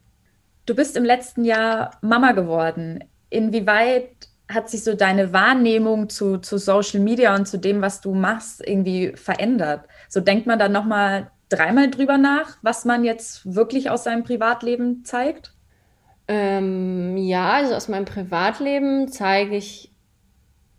Du 0.67 0.75
bist 0.75 0.97
im 0.97 1.05
letzten 1.05 1.45
Jahr 1.45 1.99
Mama 2.01 2.33
geworden. 2.33 3.05
Inwieweit 3.29 4.29
hat 4.49 4.69
sich 4.69 4.83
so 4.83 4.95
deine 4.95 5.33
Wahrnehmung 5.33 6.09
zu, 6.09 6.39
zu 6.39 6.59
Social 6.59 7.01
Media 7.01 7.35
und 7.35 7.47
zu 7.47 7.59
dem, 7.59 7.83
was 7.83 8.01
du 8.01 8.15
machst, 8.15 8.67
irgendwie 8.67 9.13
verändert? 9.15 9.87
So 10.09 10.21
denkt 10.21 10.47
man 10.47 10.59
dann 10.59 10.73
nochmal 10.73 11.31
dreimal 11.49 11.91
drüber 11.91 12.19
nach, 12.19 12.59
was 12.63 12.85
man 12.85 13.05
jetzt 13.05 13.55
wirklich 13.55 13.91
aus 13.91 14.05
seinem 14.05 14.25
Privatleben 14.25 15.05
zeigt? 15.05 15.53
Ähm, 16.29 17.17
ja, 17.17 17.53
also 17.53 17.75
aus 17.75 17.89
meinem 17.89 18.05
Privatleben 18.05 19.09
zeige 19.09 19.57
ich 19.57 19.90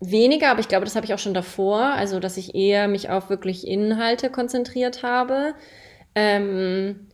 weniger, 0.01 0.49
aber 0.49 0.59
ich 0.59 0.67
glaube, 0.67 0.85
das 0.85 0.95
habe 0.95 1.05
ich 1.05 1.13
auch 1.13 1.19
schon 1.19 1.33
davor, 1.33 1.79
also 1.79 2.19
dass 2.19 2.37
ich 2.37 2.55
eher 2.55 2.87
mich 2.87 3.09
auf 3.09 3.29
wirklich 3.29 3.65
Inhalte 3.65 4.29
konzentriert 4.29 5.03
habe. 5.03 5.53
Ähm, 6.15 7.07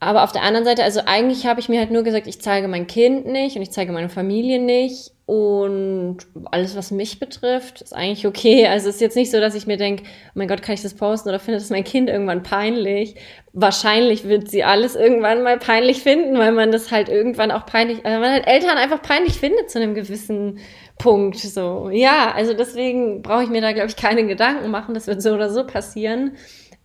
aber 0.00 0.22
auf 0.22 0.32
der 0.32 0.42
anderen 0.42 0.66
Seite, 0.66 0.84
also 0.84 1.00
eigentlich 1.06 1.46
habe 1.46 1.60
ich 1.60 1.68
mir 1.68 1.78
halt 1.78 1.90
nur 1.90 2.02
gesagt, 2.02 2.26
ich 2.26 2.40
zeige 2.40 2.68
mein 2.68 2.86
Kind 2.86 3.26
nicht 3.26 3.56
und 3.56 3.62
ich 3.62 3.70
zeige 3.70 3.90
meine 3.90 4.10
Familie 4.10 4.60
nicht 4.60 5.12
und 5.26 6.18
alles, 6.50 6.76
was 6.76 6.90
mich 6.90 7.18
betrifft, 7.18 7.80
ist 7.80 7.94
eigentlich 7.94 8.26
okay. 8.26 8.66
Also 8.66 8.90
es 8.90 8.96
ist 8.96 9.00
jetzt 9.00 9.16
nicht 9.16 9.30
so, 9.30 9.40
dass 9.40 9.54
ich 9.54 9.66
mir 9.66 9.78
denke, 9.78 10.02
oh 10.04 10.32
mein 10.34 10.48
Gott, 10.48 10.60
kann 10.60 10.74
ich 10.74 10.82
das 10.82 10.92
posten 10.92 11.30
oder 11.30 11.38
findet 11.38 11.62
das 11.62 11.70
mein 11.70 11.84
Kind 11.84 12.10
irgendwann 12.10 12.42
peinlich? 12.42 13.14
Wahrscheinlich 13.54 14.28
wird 14.28 14.50
sie 14.50 14.62
alles 14.62 14.94
irgendwann 14.94 15.42
mal 15.42 15.58
peinlich 15.58 16.02
finden, 16.02 16.36
weil 16.36 16.52
man 16.52 16.70
das 16.70 16.90
halt 16.90 17.08
irgendwann 17.08 17.50
auch 17.50 17.64
peinlich, 17.64 18.04
weil 18.04 18.20
man 18.20 18.32
halt 18.32 18.46
Eltern 18.46 18.76
einfach 18.76 19.00
peinlich 19.00 19.38
findet 19.38 19.70
zu 19.70 19.78
einem 19.78 19.94
gewissen 19.94 20.58
Punkt. 20.98 21.38
So, 21.38 21.90
ja, 21.90 22.32
also 22.32 22.54
deswegen 22.54 23.22
brauche 23.22 23.44
ich 23.44 23.50
mir 23.50 23.60
da, 23.60 23.72
glaube 23.72 23.88
ich, 23.88 23.96
keine 23.96 24.26
Gedanken 24.26 24.70
machen. 24.70 24.94
Das 24.94 25.06
wird 25.06 25.22
so 25.22 25.34
oder 25.34 25.50
so 25.50 25.66
passieren. 25.66 26.36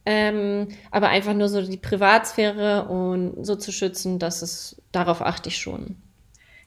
Ähm, 0.06 0.70
aber 0.92 1.10
einfach 1.10 1.34
nur 1.34 1.50
so 1.50 1.62
die 1.62 1.78
Privatsphäre 1.78 2.88
und 2.88 3.46
so 3.46 3.56
zu 3.56 3.72
schützen, 3.72 4.18
dass 4.18 4.42
es, 4.42 4.82
darauf 4.92 5.22
achte 5.22 5.50
ich 5.50 5.58
schon. 5.58 5.98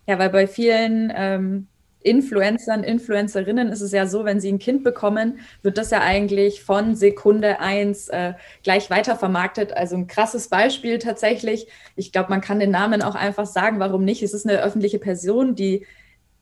Ja, 0.06 0.18
weil 0.18 0.30
bei 0.30 0.46
vielen 0.46 1.12
ähm, 1.14 1.66
Influencern, 2.00 2.84
Influencerinnen 2.84 3.68
ist 3.68 3.80
es 3.80 3.92
ja 3.92 4.06
so, 4.06 4.24
wenn 4.24 4.40
sie 4.40 4.50
ein 4.50 4.58
Kind 4.58 4.84
bekommen, 4.84 5.38
wird 5.62 5.78
das 5.78 5.90
ja 5.90 6.00
eigentlich 6.00 6.62
von 6.62 6.94
Sekunde 6.94 7.60
eins 7.60 8.08
äh, 8.08 8.34
gleich 8.62 8.90
weitervermarktet. 8.90 9.72
Also 9.72 9.96
ein 9.96 10.06
krasses 10.06 10.48
Beispiel 10.48 10.98
tatsächlich. 10.98 11.66
Ich 11.96 12.12
glaube, 12.12 12.30
man 12.30 12.40
kann 12.40 12.60
den 12.60 12.70
Namen 12.70 13.02
auch 13.02 13.14
einfach 13.14 13.46
sagen, 13.46 13.78
warum 13.78 14.04
nicht. 14.04 14.22
Es 14.22 14.34
ist 14.34 14.46
eine 14.48 14.60
öffentliche 14.62 14.98
Person, 14.98 15.54
die, 15.54 15.86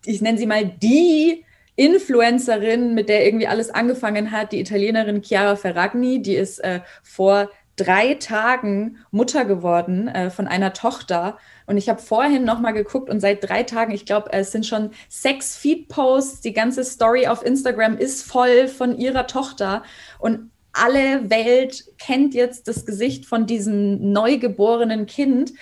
ich 0.04 0.20
nenne 0.20 0.38
sie 0.38 0.46
mal 0.46 0.64
die 0.64 1.44
Influencerin, 1.76 2.94
mit 2.94 3.08
der 3.08 3.24
irgendwie 3.24 3.46
alles 3.46 3.70
angefangen 3.70 4.30
hat, 4.30 4.52
die 4.52 4.60
Italienerin 4.60 5.22
Chiara 5.22 5.56
Ferragni, 5.56 6.20
die 6.20 6.34
ist 6.34 6.58
äh, 6.58 6.80
vor 7.02 7.50
drei 7.76 8.14
Tagen 8.14 8.98
Mutter 9.10 9.44
geworden 9.46 10.08
äh, 10.08 10.30
von 10.30 10.46
einer 10.46 10.74
Tochter. 10.74 11.38
Und 11.66 11.78
ich 11.78 11.88
habe 11.88 12.02
vorhin 12.02 12.44
noch 12.44 12.60
mal 12.60 12.72
geguckt 12.72 13.08
und 13.08 13.20
seit 13.20 13.48
drei 13.48 13.62
Tagen, 13.62 13.92
ich 13.92 14.04
glaube, 14.04 14.32
es 14.32 14.52
sind 14.52 14.66
schon 14.66 14.90
sechs 15.08 15.56
Feed-Posts. 15.56 16.42
Die 16.42 16.52
ganze 16.52 16.84
Story 16.84 17.26
auf 17.26 17.44
Instagram 17.44 17.96
ist 17.96 18.24
voll 18.24 18.68
von 18.68 18.98
ihrer 18.98 19.26
Tochter. 19.26 19.82
Und 20.18 20.50
alle 20.72 21.30
Welt 21.30 21.84
kennt 21.98 22.34
jetzt 22.34 22.68
das 22.68 22.84
Gesicht 22.84 23.24
von 23.24 23.46
diesem 23.46 24.12
neugeborenen 24.12 25.06
Kind, 25.06 25.52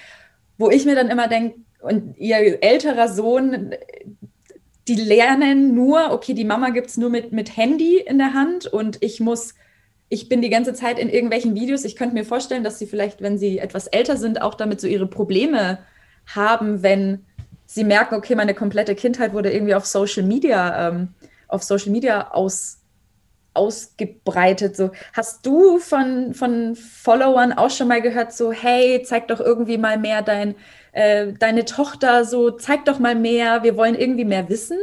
wo 0.57 0.71
ich 0.71 0.85
mir 0.85 0.97
dann 0.97 1.09
immer 1.09 1.29
denke, 1.29 1.61
und 1.81 2.19
ihr 2.19 2.63
älterer 2.63 3.09
Sohn, 3.09 3.73
die 4.89 4.97
lernen 4.97 5.75
nur, 5.75 6.13
okay, 6.13 6.35
die 6.35 6.45
Mama 6.45 6.71
gibt 6.71 6.89
es 6.89 6.97
nur 6.97 7.11
mit, 7.11 7.33
mit 7.33 7.57
Handy 7.57 7.99
in 7.99 8.19
der 8.19 8.35
Hand 8.35 8.67
und 8.67 8.99
ich 9.03 9.21
muss 9.21 9.55
ich 10.09 10.29
bin 10.29 10.41
die 10.41 10.51
ganze 10.51 10.73
Zeit 10.73 10.99
in 10.99 11.09
irgendwelchen 11.09 11.55
Videos. 11.55 11.85
Ich 11.85 11.97
könnte 11.97 12.15
mir 12.15 12.25
vorstellen, 12.25 12.65
dass 12.65 12.79
sie 12.79 12.87
vielleicht, 12.87 13.21
wenn 13.21 13.39
sie 13.39 13.59
etwas 13.59 13.87
älter 13.87 14.17
sind, 14.17 14.41
auch 14.41 14.55
damit 14.55 14.81
so 14.81 14.87
ihre 14.87 15.07
Probleme 15.07 15.79
haben, 16.27 16.83
wenn 16.83 17.27
sie 17.67 17.85
merken, 17.85 18.15
okay, 18.15 18.35
meine 18.35 18.55
komplette 18.55 18.95
Kindheit 18.95 19.35
wurde 19.35 19.53
irgendwie 19.53 19.75
auf 19.75 19.85
Social 19.85 20.23
Media, 20.23 20.89
ähm, 20.89 21.09
auf 21.47 21.63
Social 21.63 21.91
Media 21.91 22.31
aus, 22.31 22.79
ausgebreitet. 23.53 24.77
So, 24.77 24.93
hast 25.13 25.45
du 25.45 25.79
von, 25.79 26.33
von 26.33 26.75
Followern 26.75 27.53
auch 27.53 27.71
schon 27.71 27.89
mal 27.89 28.01
gehört, 28.01 28.33
so, 28.33 28.53
hey, 28.53 29.03
zeig 29.05 29.29
doch 29.29 29.41
irgendwie 29.41 29.77
mal 29.77 29.99
mehr 29.99 30.23
dein, 30.23 30.55
äh, 30.99 31.33
deine 31.39 31.65
Tochter, 31.65 32.25
so, 32.25 32.51
zeig 32.51 32.85
doch 32.85 32.99
mal 32.99 33.15
mehr, 33.15 33.63
wir 33.63 33.77
wollen 33.77 33.95
irgendwie 33.95 34.25
mehr 34.25 34.49
wissen? 34.49 34.79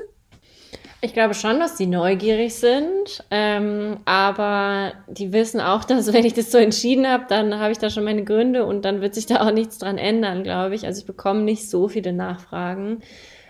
Ich 1.02 1.12
glaube 1.14 1.34
schon, 1.34 1.60
dass 1.60 1.76
die 1.76 1.88
neugierig 1.88 2.56
sind, 2.56 3.22
ähm, 3.30 3.98
aber 4.06 4.94
die 5.08 5.34
wissen 5.34 5.60
auch, 5.60 5.84
dass 5.86 6.14
wenn 6.14 6.26
ich 6.26 6.34
das 6.34 6.52
so 6.52 6.58
entschieden 6.58 7.06
habe, 7.06 7.26
dann 7.28 7.60
habe 7.60 7.74
ich 7.74 7.80
da 7.80 7.90
schon 7.90 8.06
meine 8.06 8.24
Gründe 8.24 8.66
und 8.66 8.86
dann 8.86 9.02
wird 9.02 9.14
sich 9.14 9.26
da 9.26 9.46
auch 9.46 9.52
nichts 9.52 9.78
dran 9.78 9.98
ändern, 9.98 10.44
glaube 10.44 10.74
ich. 10.74 10.86
Also 10.86 11.02
ich 11.02 11.06
bekomme 11.06 11.42
nicht 11.42 11.70
so 11.70 11.90
viele 11.90 12.14
Nachfragen. 12.14 13.02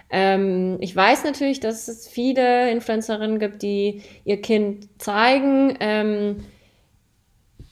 Ähm, 0.09 0.77
ich 0.81 0.95
weiß 0.95 1.23
natürlich, 1.23 1.59
dass 1.59 1.87
es 1.87 2.07
viele 2.07 2.71
Influencerinnen 2.71 3.37
gibt, 3.37 3.61
die 3.61 4.01
ihr 4.23 4.41
Kind 4.41 4.87
zeigen. 4.99 5.77
Ähm, 5.79 6.45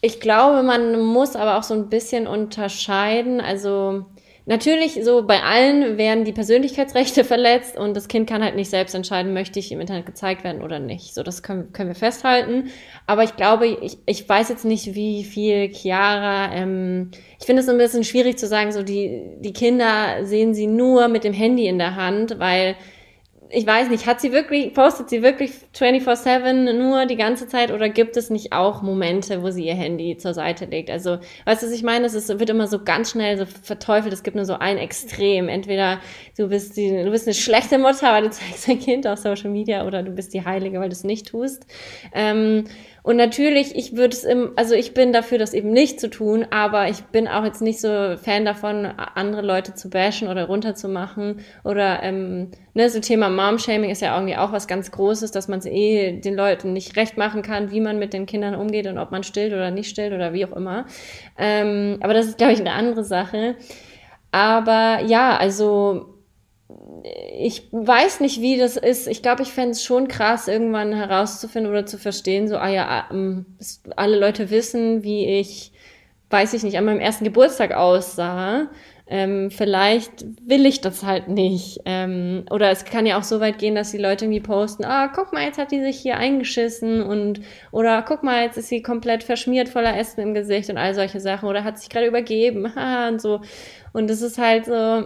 ich 0.02 0.20
glaube, 0.20 0.62
man 0.62 1.02
muss 1.02 1.36
aber 1.36 1.58
auch 1.58 1.64
so 1.64 1.74
ein 1.74 1.90
bisschen 1.90 2.28
unterscheiden. 2.28 3.42
Also 3.42 4.06
Natürlich, 4.46 5.00
so 5.04 5.26
bei 5.26 5.42
allen 5.42 5.98
werden 5.98 6.26
die 6.26 6.34
Persönlichkeitsrechte 6.34 7.24
verletzt 7.24 7.78
und 7.78 7.96
das 7.96 8.10
Kind 8.10 8.30
kann 8.30 8.44
halt 8.44 8.56
nicht 8.56 8.70
selbst 8.70 8.94
entscheiden, 8.94 9.34
möchte 9.34 9.58
ich 9.60 9.72
im 9.72 9.80
Internet 9.80 10.06
gezeigt 10.06 10.44
werden 10.44 10.62
oder 10.62 10.80
nicht. 10.80 11.14
So, 11.14 11.24
das 11.24 11.44
können, 11.44 11.72
können 11.72 11.90
wir 11.90 11.96
festhalten. 11.96 12.70
Aber 13.08 13.24
ich 13.24 13.38
glaube, 13.38 13.68
ich, 13.68 13.98
ich 14.06 14.28
weiß 14.28 14.50
jetzt 14.50 14.66
nicht, 14.66 14.96
wie 14.96 15.24
viel 15.24 15.70
Chiara, 15.74 16.54
ähm, 16.54 17.12
ich 17.40 17.46
finde 17.46 17.62
es 17.62 17.70
ein 17.70 17.78
bisschen 17.78 18.04
schwierig 18.04 18.38
zu 18.38 18.48
sagen, 18.48 18.74
so 18.74 18.84
die, 18.84 19.22
die 19.40 19.54
Kinder 19.54 20.26
sehen 20.26 20.54
sie 20.54 20.68
nur 20.68 21.08
mit 21.08 21.24
dem 21.24 21.34
Handy 21.34 21.68
in 21.68 21.78
der 21.78 21.96
Hand, 21.96 22.38
weil 22.40 22.76
ich 23.56 23.68
weiß 23.68 23.90
nicht, 23.90 24.08
hat 24.08 24.20
sie 24.20 24.32
wirklich, 24.32 24.74
postet 24.74 25.10
sie 25.10 25.22
wirklich 25.22 25.52
24-7 25.76 26.74
nur 26.74 27.06
die 27.06 27.16
ganze 27.16 27.48
Zeit 27.48 27.72
oder 27.72 27.88
gibt 27.88 28.18
es 28.18 28.32
nicht 28.32 28.52
auch 28.52 28.82
Momente, 28.82 29.44
wo 29.44 29.52
sie 29.52 29.66
ihr 29.66 29.76
Handy 29.76 30.18
zur 30.18 30.34
Seite 30.34 30.66
legt? 30.66 30.90
Also, 30.90 31.20
weißt 31.46 31.62
du, 31.62 31.68
was 31.68 31.74
ich 31.74 31.84
meine? 31.84 32.08
Es 32.08 32.16
ist, 32.16 32.28
wird 32.40 32.50
immer 32.50 32.68
so 32.68 32.84
ganz 32.84 33.12
schnell 33.12 33.38
so 33.38 33.46
verteufelt. 33.46 34.12
Es 34.12 34.24
gibt 34.24 34.36
nur 34.36 34.46
so 34.46 34.56
ein 34.56 34.78
Extrem. 34.78 35.50
Entweder 35.50 36.00
du 36.36 36.48
bist 36.50 36.78
die, 36.78 36.90
du 36.90 37.12
bist 37.12 37.28
eine 37.28 37.36
schlechte 37.36 37.78
Mutter, 37.78 38.12
weil 38.12 38.24
du 38.24 38.30
zeigst 38.32 38.68
dein 38.68 38.80
Kind 38.80 39.06
auf 39.06 39.20
Social 39.20 39.52
Media 39.52 39.86
oder 39.86 40.02
du 40.02 40.12
bist 40.12 40.34
die 40.34 40.44
Heilige, 40.44 40.80
weil 40.80 40.90
du 40.90 40.94
es 40.94 41.04
nicht 41.04 41.28
tust. 41.28 41.68
Ähm, 42.12 42.66
und 43.04 43.18
natürlich, 43.18 43.76
ich 43.76 43.98
würde 43.98 44.16
es 44.16 44.24
im, 44.24 44.54
also 44.56 44.76
ich 44.76 44.94
bin 44.94 45.12
dafür, 45.12 45.38
das 45.38 45.54
eben 45.54 45.72
nicht 45.72 46.00
zu 46.00 46.10
tun, 46.10 46.48
aber 46.52 46.88
ich 46.88 47.02
bin 47.04 47.28
auch 47.28 47.44
jetzt 47.44 47.62
nicht 47.62 47.82
so 47.82 48.16
Fan 48.16 48.46
davon, 48.46 48.86
andere 48.86 49.42
Leute 49.42 49.76
zu 49.76 49.90
bashen 49.90 50.30
oder 50.30 50.46
runterzumachen. 50.46 51.42
Oder 51.66 52.02
ähm, 52.02 52.52
ne, 52.74 52.90
so 52.90 53.02
Thema 53.02 53.28
Mom-Shaming 53.28 53.90
ist 53.90 54.02
ja 54.02 54.16
irgendwie 54.16 54.38
auch 54.38 54.54
was 54.54 54.70
ganz 54.70 54.90
Großes, 54.90 55.32
dass 55.32 55.50
man 55.50 55.60
es 55.60 55.66
eh 55.66 56.22
den 56.22 56.36
Leuten 56.36 56.72
nicht 56.72 56.96
recht 56.96 57.18
machen 57.18 57.42
kann, 57.42 57.72
wie 57.72 57.82
man 57.82 58.00
mit 58.00 58.14
den 58.14 58.26
Kindern 58.26 58.56
umgeht 58.56 58.88
und 58.88 58.98
ob 58.98 59.12
man 59.12 59.24
stillt 59.24 59.52
oder 59.52 59.70
nicht 59.70 59.90
stillt 59.90 60.14
oder 60.14 60.32
wie 60.32 60.46
auch 60.46 60.56
immer. 60.56 60.86
Ähm, 61.38 61.98
aber 62.02 62.14
das 62.14 62.28
ist, 62.28 62.38
glaube 62.38 62.54
ich, 62.54 62.62
eine 62.62 62.72
andere 62.72 63.04
Sache. 63.04 63.56
Aber 64.32 65.02
ja, 65.06 65.36
also 65.36 66.13
ich 67.04 67.68
weiß 67.72 68.20
nicht, 68.20 68.42
wie 68.42 68.58
das 68.58 68.78
ist. 68.78 69.08
Ich 69.08 69.22
glaube, 69.22 69.44
ich 69.44 69.52
fände 69.52 69.72
es 69.72 69.84
schon 69.84 70.08
krass, 70.08 70.48
irgendwann 70.48 70.94
herauszufinden 70.94 71.72
oder 71.72 71.86
zu 71.86 71.98
verstehen, 71.98 72.48
so, 72.48 72.58
ah 72.58 72.70
ja, 72.70 73.06
ähm, 73.12 73.46
alle 73.96 74.20
Leute 74.20 74.50
wissen, 74.50 75.04
wie 75.04 75.26
ich, 75.40 75.72
weiß 76.30 76.54
ich 76.54 76.64
nicht, 76.64 76.78
an 76.78 76.86
meinem 76.86 77.00
ersten 77.00 77.26
Geburtstag 77.26 77.74
aussah. 77.74 78.70
Ähm, 79.06 79.52
vielleicht 79.52 80.26
will 80.48 80.66
ich 80.66 80.80
das 80.80 81.04
halt 81.04 81.28
nicht. 81.28 81.82
Ähm, 81.86 82.46
oder 82.50 82.72
es 82.72 82.86
kann 82.86 83.06
ja 83.06 83.20
auch 83.20 83.24
so 83.24 83.42
weit 83.42 83.60
gehen, 83.60 83.76
dass 83.76 83.92
die 83.92 83.98
Leute 83.98 84.26
irgendwie 84.26 84.40
posten, 84.40 84.86
ah, 84.86 85.10
guck 85.14 85.34
mal, 85.34 85.44
jetzt 85.44 85.58
hat 85.58 85.72
die 85.72 85.82
sich 85.82 86.00
hier 86.00 86.18
eingeschissen 86.18 87.04
und 87.04 87.42
oder 87.72 88.02
guck 88.04 88.24
mal, 88.24 88.44
jetzt 88.44 88.58
ist 88.58 88.70
sie 88.70 88.82
komplett 88.82 89.24
verschmiert 89.24 89.68
voller 89.68 89.98
Essen 89.98 90.22
im 90.22 90.34
Gesicht 90.34 90.70
und 90.70 90.78
all 90.78 90.96
solche 90.96 91.20
Sachen 91.20 91.50
oder 91.50 91.66
hat 91.66 91.80
sich 91.80 91.90
gerade 91.90 92.08
übergeben, 92.08 92.74
haha, 92.76 93.10
und 93.10 93.22
so. 93.22 93.42
Und 93.94 94.10
es 94.10 94.22
ist 94.22 94.38
halt 94.38 94.66
so, 94.66 95.06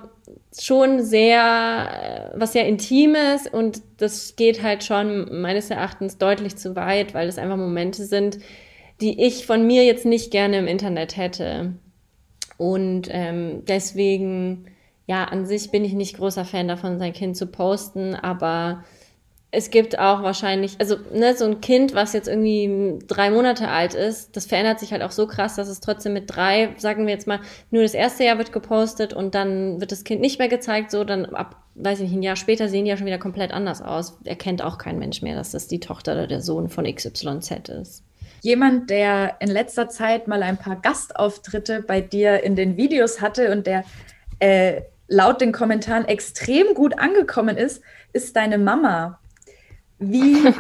schon 0.60 1.04
sehr, 1.04 2.32
äh, 2.34 2.40
was 2.40 2.54
sehr 2.54 2.68
Intimes 2.68 3.48
und 3.48 3.82
das 3.98 4.36
geht 4.36 4.64
halt 4.64 4.84
schon 4.84 5.42
meines 5.42 5.70
Erachtens 5.70 6.18
deutlich 6.18 6.56
zu 6.56 6.76
weit, 6.76 7.14
weil 7.14 7.28
das 7.28 7.38
einfach 7.38 7.58
Momente 7.58 8.06
sind, 8.06 8.40
die 9.02 9.24
ich 9.24 9.46
von 9.46 9.68
mir 9.68 9.84
jetzt 9.86 10.06
nicht 10.06 10.32
gerne 10.32 10.58
im 10.58 10.68
Internet 10.68 11.18
hätte. 11.18 11.74
Und 12.58 13.08
ähm, 13.12 13.64
deswegen, 13.68 14.66
ja, 15.06 15.26
an 15.26 15.46
sich 15.46 15.70
bin 15.70 15.86
ich 15.86 15.94
nicht 15.94 16.18
großer 16.18 16.46
Fan 16.46 16.68
davon, 16.68 16.98
sein 16.98 17.14
Kind 17.14 17.38
zu 17.38 17.48
posten, 17.48 18.16
aber 18.16 18.84
es 19.52 19.70
gibt 19.70 19.98
auch 19.98 20.24
wahrscheinlich, 20.24 20.76
also 20.80 20.98
ne, 21.14 21.36
so 21.36 21.46
ein 21.46 21.62
Kind, 21.62 21.96
was 21.96 22.12
jetzt 22.12 22.28
irgendwie 22.28 23.00
drei 23.08 23.32
Monate 23.32 23.70
alt 23.70 23.94
ist, 23.94 24.36
das 24.36 24.46
verändert 24.46 24.80
sich 24.80 24.92
halt 24.92 25.02
auch 25.02 25.12
so 25.12 25.26
krass, 25.26 25.56
dass 25.56 25.70
es 25.70 25.80
trotzdem 25.80 26.14
mit 26.14 26.26
drei, 26.28 26.76
sagen 26.78 27.06
wir 27.06 27.14
jetzt 27.14 27.28
mal, 27.28 27.40
nur 27.72 27.82
das 27.82 27.94
erste 27.94 28.26
Jahr 28.26 28.38
wird 28.38 28.52
gepostet 28.52 29.14
und 29.14 29.36
dann 29.36 29.80
wird 29.80 29.94
das 29.94 30.04
Kind 30.04 30.20
nicht 30.20 30.38
mehr 30.38 30.50
gezeigt, 30.50 30.92
so 30.92 31.06
dann 31.06 31.26
ab, 31.28 31.56
weiß 31.76 32.02
ich 32.02 32.10
nicht, 32.10 32.18
ein 32.18 32.24
Jahr 32.24 32.36
später 32.36 32.68
sehen 32.68 32.84
die 32.84 32.90
ja 32.90 32.98
schon 32.98 33.06
wieder 33.06 33.20
komplett 33.20 33.54
anders 33.54 33.82
aus. 33.82 34.20
Erkennt 34.26 34.62
auch 34.62 34.78
kein 34.78 35.00
Mensch 35.00 35.22
mehr, 35.22 35.36
dass 35.36 35.52
das 35.52 35.68
die 35.68 35.80
Tochter 35.80 36.14
oder 36.14 36.28
der 36.28 36.42
Sohn 36.42 36.68
von 36.68 36.84
XYZ 36.84 37.70
ist. 37.70 38.04
Jemand, 38.42 38.90
der 38.90 39.38
in 39.40 39.50
letzter 39.50 39.88
Zeit 39.88 40.28
mal 40.28 40.44
ein 40.44 40.58
paar 40.58 40.76
Gastauftritte 40.76 41.82
bei 41.82 42.02
dir 42.02 42.44
in 42.44 42.56
den 42.56 42.76
Videos 42.76 43.22
hatte 43.22 43.52
und 43.52 43.66
der 43.66 43.86
äh, 44.40 44.82
laut 45.08 45.40
den 45.40 45.54
Kommentaren 45.54 46.06
extrem 46.06 46.74
gut 46.74 47.00
angekommen 47.00 47.56
ist, 47.56 47.82
ist 48.12 48.36
deine 48.36 48.58
Mama. 48.58 49.20
Wie, 50.00 50.54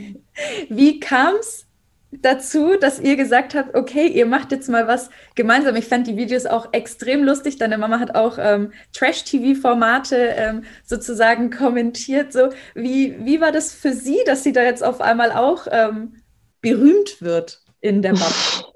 wie 0.68 1.00
kam 1.00 1.36
es 1.36 1.66
dazu, 2.12 2.76
dass 2.78 3.00
ihr 3.00 3.16
gesagt 3.16 3.54
habt, 3.54 3.74
okay, 3.74 4.06
ihr 4.06 4.26
macht 4.26 4.52
jetzt 4.52 4.68
mal 4.68 4.86
was 4.86 5.08
gemeinsam. 5.34 5.76
Ich 5.76 5.86
fand 5.86 6.06
die 6.06 6.16
Videos 6.16 6.44
auch 6.44 6.72
extrem 6.72 7.24
lustig. 7.24 7.56
Deine 7.56 7.78
Mama 7.78 7.98
hat 7.98 8.14
auch 8.14 8.36
ähm, 8.38 8.72
Trash-TV-Formate 8.92 10.16
ähm, 10.16 10.64
sozusagen 10.84 11.50
kommentiert. 11.50 12.32
So, 12.32 12.50
wie, 12.74 13.16
wie 13.24 13.40
war 13.40 13.50
das 13.52 13.72
für 13.72 13.92
sie, 13.92 14.18
dass 14.26 14.42
sie 14.42 14.52
da 14.52 14.62
jetzt 14.62 14.84
auf 14.84 15.00
einmal 15.00 15.32
auch 15.32 15.66
ähm, 15.70 16.16
berühmt 16.60 17.22
wird 17.22 17.62
in 17.80 18.02
der 18.02 18.12
Bubble? 18.12 18.26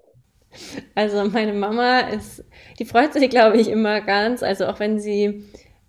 Also 0.95 1.23
meine 1.29 1.53
Mama 1.53 2.01
ist, 2.01 2.43
die 2.79 2.87
freut 2.87 3.13
sich, 3.13 3.29
glaube 3.29 3.59
ich, 3.59 3.69
immer 3.69 4.01
ganz. 4.01 4.43
Also 4.43 4.65
auch 4.65 4.81
wenn 4.81 4.99
sie 4.99 5.45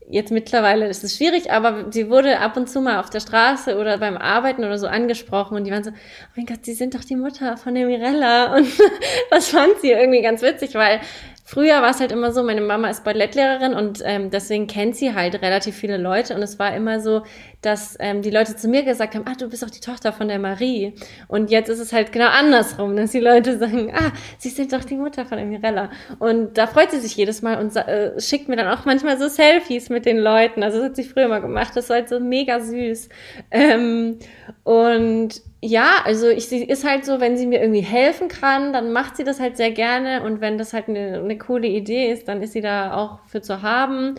jetzt 0.10 0.32
mittlerweile 0.32 0.88
ist 0.88 1.04
es 1.04 1.18
schwierig, 1.18 1.52
aber 1.52 1.92
sie 1.92 2.10
wurde 2.10 2.40
ab 2.40 2.56
und 2.56 2.70
zu 2.70 2.82
mal 2.82 3.00
auf 3.00 3.10
der 3.10 3.20
Straße 3.20 3.78
oder 3.78 3.98
beim 3.98 4.18
Arbeiten 4.18 4.64
oder 4.64 4.78
so 4.78 4.88
angesprochen 4.88 5.58
und 5.58 5.66
die 5.66 5.72
waren 5.72 5.84
so, 5.84 5.92
oh 5.92 6.34
mein 6.36 6.46
Gott, 6.46 6.60
Sie 6.64 6.74
sind 6.74 6.96
doch 6.96 7.04
die 7.04 7.16
Mutter 7.16 7.58
von 7.58 7.76
der 7.76 7.86
Mirella. 7.86 8.56
Und 8.56 8.68
das 9.30 9.50
fand 9.50 9.80
sie 9.82 9.92
irgendwie 9.92 10.22
ganz 10.22 10.42
witzig, 10.42 10.74
weil 10.76 11.02
Früher 11.50 11.82
war 11.82 11.92
es 11.92 12.02
halt 12.02 12.12
immer 12.12 12.34
so, 12.34 12.44
meine 12.44 12.60
Mama 12.60 12.90
ist 12.90 13.06
Ballettlehrerin 13.06 13.74
und 13.74 14.02
ähm, 14.04 14.30
deswegen 14.30 14.68
kennt 14.68 14.98
sie 14.98 15.16
halt 15.16 15.42
relativ 15.42 15.78
viele 15.78 15.96
Leute 15.96 16.36
und 16.36 16.42
es 16.42 16.60
war 16.60 16.76
immer 16.76 17.00
so, 17.00 17.24
dass 17.62 17.96
ähm, 18.02 18.22
die 18.22 18.32
Leute 18.32 18.58
zu 18.58 18.68
mir 18.68 18.84
gesagt 18.84 19.16
haben, 19.16 19.24
ah, 19.30 19.34
du 19.40 19.48
bist 19.48 19.64
doch 19.64 19.70
die 19.70 19.80
Tochter 19.80 20.12
von 20.12 20.28
der 20.28 20.40
Marie. 20.40 20.96
Und 21.30 21.50
jetzt 21.50 21.70
ist 21.70 21.80
es 21.80 21.94
halt 21.94 22.12
genau 22.12 22.28
andersrum, 22.28 22.98
dass 22.98 23.12
die 23.12 23.22
Leute 23.22 23.58
sagen, 23.58 23.94
ah, 23.96 24.12
sie 24.38 24.50
sind 24.50 24.74
doch 24.74 24.84
die 24.84 24.98
Mutter 24.98 25.26
von 25.26 25.38
der 25.38 25.48
Mirella. 25.48 25.90
Und 26.20 26.58
da 26.58 26.68
freut 26.68 26.92
sie 26.92 27.00
sich 27.00 27.16
jedes 27.16 27.42
Mal 27.42 27.62
und 27.62 27.74
äh, 27.78 28.20
schickt 28.20 28.50
mir 28.50 28.58
dann 28.58 28.68
auch 28.68 28.84
manchmal 28.84 29.18
so 29.18 29.30
Selfies 29.30 29.88
mit 29.88 30.06
den 30.06 30.18
Leuten. 30.18 30.64
Also 30.64 30.80
das 30.80 30.88
hat 30.88 30.96
sie 30.98 31.06
früher 31.06 31.30
mal 31.30 31.40
gemacht, 31.40 31.72
das 31.76 31.88
war 31.88 31.96
halt 31.96 32.10
so 32.10 32.20
mega 32.20 32.60
süß. 32.60 33.08
Ähm, 33.52 34.20
und 34.66 35.42
ja, 35.62 36.02
also 36.04 36.28
ich, 36.28 36.48
sie 36.48 36.64
ist 36.64 36.84
halt 36.86 37.06
so, 37.06 37.20
wenn 37.20 37.38
sie 37.38 37.48
mir 37.48 37.60
irgendwie 37.62 37.82
helfen 37.82 38.28
kann, 38.28 38.74
dann 38.74 38.92
macht 38.92 39.18
sie 39.18 39.24
das 39.24 39.40
halt 39.40 39.58
sehr 39.58 39.72
gerne. 39.72 40.24
Und 40.24 40.40
wenn 40.40 40.58
das 40.58 40.74
halt 40.74 40.88
eine, 40.88 41.20
eine 41.20 41.38
coole 41.38 41.68
Idee 41.68 42.12
ist, 42.12 42.28
dann 42.28 42.42
ist 42.44 42.54
sie 42.54 42.62
da 42.62 42.94
auch 42.94 43.20
für 43.26 43.42
zu 43.42 43.64
haben. 43.64 44.16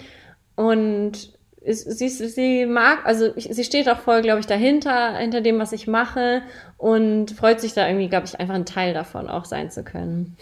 Und 0.56 1.38
ist, 1.60 1.98
sie, 1.98 2.08
sie 2.08 2.66
mag, 2.66 3.04
also 3.04 3.34
ich, 3.36 3.48
sie 3.52 3.64
steht 3.64 3.88
auch 3.88 4.00
voll, 4.00 4.22
glaube 4.22 4.40
ich, 4.40 4.46
dahinter, 4.46 5.16
hinter 5.16 5.40
dem, 5.40 5.58
was 5.60 5.72
ich 5.72 5.86
mache. 5.86 6.42
Und 6.76 7.30
freut 7.30 7.60
sich 7.60 7.72
da 7.72 7.86
irgendwie, 7.86 8.08
glaube 8.08 8.26
ich, 8.26 8.38
einfach 8.40 8.54
ein 8.54 8.66
Teil 8.66 8.92
davon 8.92 9.28
auch 9.28 9.44
sein 9.44 9.70
zu 9.70 9.84
können. 9.84 10.36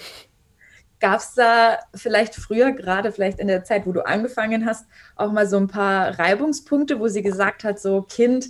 Gab 0.99 1.21
es 1.21 1.35
da 1.35 1.79
vielleicht 1.95 2.35
früher, 2.35 2.73
gerade 2.73 3.13
vielleicht 3.13 3.39
in 3.39 3.49
der 3.49 3.65
Zeit, 3.65 3.87
wo 3.87 3.93
du 3.93 4.07
angefangen 4.07 4.65
hast, 4.65 4.87
auch 5.15 5.31
mal 5.31 5.47
so 5.47 5.59
ein 5.59 5.69
paar 5.69 6.19
Reibungspunkte, 6.19 7.01
wo 7.01 7.09
sie 7.09 7.21
gesagt 7.21 7.65
hat, 7.65 7.79
so 7.79 8.01
Kind, 8.01 8.49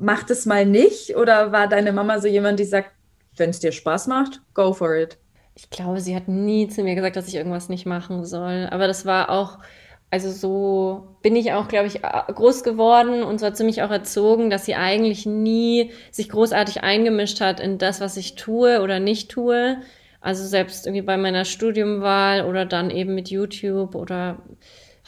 mach 0.00 0.24
das 0.24 0.46
mal 0.46 0.66
nicht? 0.66 1.16
Oder 1.16 1.52
war 1.52 1.68
deine 1.68 1.92
Mama 1.92 2.18
so 2.20 2.26
jemand, 2.26 2.58
die 2.58 2.64
sagt, 2.64 2.90
wenn 3.36 3.50
es 3.50 3.60
dir 3.60 3.72
Spaß 3.72 4.08
macht, 4.08 4.40
go 4.54 4.72
for 4.72 4.94
it? 4.96 5.18
Ich 5.54 5.70
glaube, 5.70 6.00
sie 6.00 6.16
hat 6.16 6.26
nie 6.26 6.68
zu 6.68 6.82
mir 6.82 6.94
gesagt, 6.94 7.16
dass 7.16 7.28
ich 7.28 7.34
irgendwas 7.34 7.68
nicht 7.68 7.86
machen 7.86 8.24
soll. 8.24 8.66
Aber 8.70 8.86
das 8.86 9.04
war 9.04 9.30
auch, 9.30 9.58
also 10.10 10.30
so 10.30 11.16
bin 11.22 11.36
ich 11.36 11.52
auch, 11.52 11.68
glaube 11.68 11.86
ich, 11.86 12.00
groß 12.02 12.64
geworden 12.64 13.22
und 13.22 13.38
sie 13.40 13.64
mich 13.64 13.82
auch 13.82 13.90
erzogen, 13.90 14.50
dass 14.50 14.64
sie 14.64 14.74
eigentlich 14.74 15.26
nie 15.26 15.92
sich 16.10 16.30
großartig 16.30 16.82
eingemischt 16.82 17.40
hat 17.40 17.60
in 17.60 17.78
das, 17.78 18.00
was 18.00 18.16
ich 18.16 18.36
tue 18.36 18.80
oder 18.80 19.00
nicht 19.00 19.30
tue. 19.30 19.76
Also 20.22 20.46
selbst 20.46 20.86
irgendwie 20.86 21.02
bei 21.02 21.16
meiner 21.16 21.44
Studiumwahl 21.44 22.44
oder 22.44 22.64
dann 22.66 22.90
eben 22.90 23.14
mit 23.14 23.30
YouTube 23.30 23.94
oder 23.94 24.38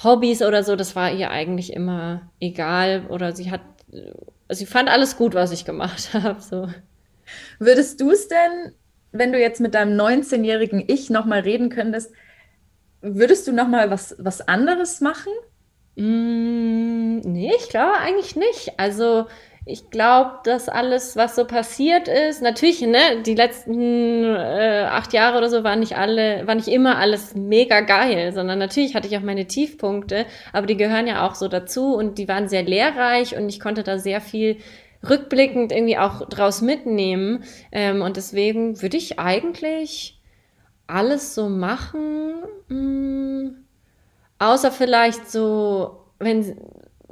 Hobbys 0.02 0.42
oder 0.42 0.64
so, 0.64 0.76
das 0.76 0.96
war 0.96 1.12
ihr 1.12 1.30
eigentlich 1.30 1.72
immer 1.72 2.30
egal. 2.40 3.06
Oder 3.08 3.34
sie 3.34 3.50
hat 3.50 3.60
also 4.48 4.64
ich 4.64 4.70
fand 4.70 4.88
alles 4.88 5.16
gut, 5.16 5.34
was 5.34 5.52
ich 5.52 5.64
gemacht 5.64 6.10
habe. 6.14 6.40
So. 6.40 6.68
Würdest 7.58 8.00
du 8.00 8.10
es 8.10 8.28
denn, 8.28 8.74
wenn 9.12 9.32
du 9.32 9.38
jetzt 9.38 9.60
mit 9.60 9.74
deinem 9.74 9.98
19-jährigen 9.98 10.84
Ich 10.86 11.10
nochmal 11.10 11.40
reden 11.40 11.68
könntest, 11.68 12.12
würdest 13.00 13.46
du 13.46 13.52
nochmal 13.52 13.90
was, 13.90 14.16
was 14.18 14.46
anderes 14.46 15.00
machen? 15.00 15.32
Mm, 15.96 17.18
nee, 17.18 17.52
ich 17.56 17.68
glaube 17.68 17.98
eigentlich 17.98 18.36
nicht. 18.36 18.78
Also 18.78 19.26
ich 19.64 19.90
glaube, 19.90 20.40
dass 20.44 20.68
alles, 20.68 21.14
was 21.16 21.36
so 21.36 21.44
passiert 21.44 22.08
ist, 22.08 22.42
natürlich, 22.42 22.80
ne, 22.80 23.22
die 23.24 23.34
letzten 23.34 24.24
äh, 24.24 24.86
acht 24.90 25.12
Jahre 25.12 25.38
oder 25.38 25.48
so 25.48 25.62
waren 25.62 25.80
nicht 25.80 25.96
alle, 25.96 26.46
war 26.46 26.56
nicht 26.56 26.66
immer 26.66 26.98
alles 26.98 27.36
mega 27.36 27.80
geil, 27.80 28.32
sondern 28.32 28.58
natürlich 28.58 28.96
hatte 28.96 29.06
ich 29.06 29.16
auch 29.16 29.22
meine 29.22 29.46
Tiefpunkte, 29.46 30.26
aber 30.52 30.66
die 30.66 30.76
gehören 30.76 31.06
ja 31.06 31.26
auch 31.26 31.36
so 31.36 31.46
dazu 31.46 31.94
und 31.94 32.18
die 32.18 32.26
waren 32.26 32.48
sehr 32.48 32.64
lehrreich 32.64 33.36
und 33.36 33.48
ich 33.48 33.60
konnte 33.60 33.84
da 33.84 33.98
sehr 33.98 34.20
viel 34.20 34.56
rückblickend 35.08 35.70
irgendwie 35.70 35.98
auch 35.98 36.28
draus 36.28 36.60
mitnehmen. 36.60 37.44
Ähm, 37.70 38.02
und 38.02 38.16
deswegen 38.16 38.82
würde 38.82 38.96
ich 38.96 39.18
eigentlich 39.18 40.18
alles 40.88 41.34
so 41.34 41.48
machen, 41.48 42.34
mh, 42.68 42.76
mm, 42.76 43.56
außer 44.38 44.72
vielleicht 44.72 45.30
so, 45.30 46.04
wenn 46.18 46.56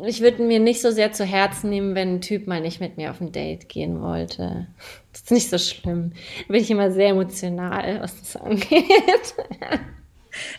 ich 0.07 0.21
würde 0.21 0.43
mir 0.43 0.61
nicht 0.61 0.81
so 0.81 0.91
sehr 0.91 1.13
zu 1.13 1.25
Herzen 1.25 1.71
nehmen, 1.71 1.95
wenn 1.95 2.17
ein 2.17 2.21
Typ 2.21 2.47
mal 2.47 2.61
nicht 2.61 2.81
mit 2.81 2.97
mir 2.97 3.11
auf 3.11 3.21
ein 3.21 3.33
Date 3.33 3.69
gehen 3.69 4.01
wollte. 4.01 4.67
Das 5.13 5.23
ist 5.23 5.31
nicht 5.33 5.51
so 5.51 5.59
schlimm. 5.59 6.13
Da 6.47 6.53
bin 6.53 6.63
ich 6.63 6.71
immer 6.71 6.93
sehr 6.93 7.09
emotional, 7.09 8.01
was 8.01 8.17
das 8.21 8.37
angeht. 8.37 9.35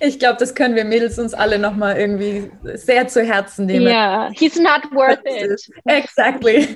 Ich 0.01 0.19
glaube, 0.19 0.37
das 0.37 0.53
können 0.53 0.75
wir 0.75 0.83
Mädels 0.83 1.17
uns 1.17 1.33
alle 1.33 1.57
nochmal 1.57 1.97
irgendwie 1.97 2.51
sehr 2.75 3.07
zu 3.07 3.23
Herzen 3.23 3.67
nehmen. 3.67 3.87
Ja, 3.87 4.25
yeah, 4.25 4.31
he's 4.37 4.57
not 4.57 4.83
worth 4.91 5.21
it. 5.23 5.71
Exactly. 5.85 6.75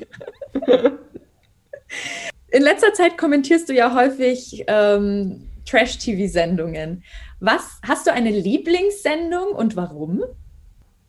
In 2.51 2.61
letzter 2.61 2.93
Zeit 2.93 3.17
kommentierst 3.17 3.67
du 3.67 3.73
ja 3.73 3.93
häufig 3.93 4.63
ähm, 4.67 5.49
Trash-TV-Sendungen. 5.65 7.03
Was 7.41 7.79
hast 7.85 8.07
du 8.07 8.13
eine 8.13 8.31
Lieblingssendung 8.31 9.49
und 9.49 9.75
warum? 9.75 10.23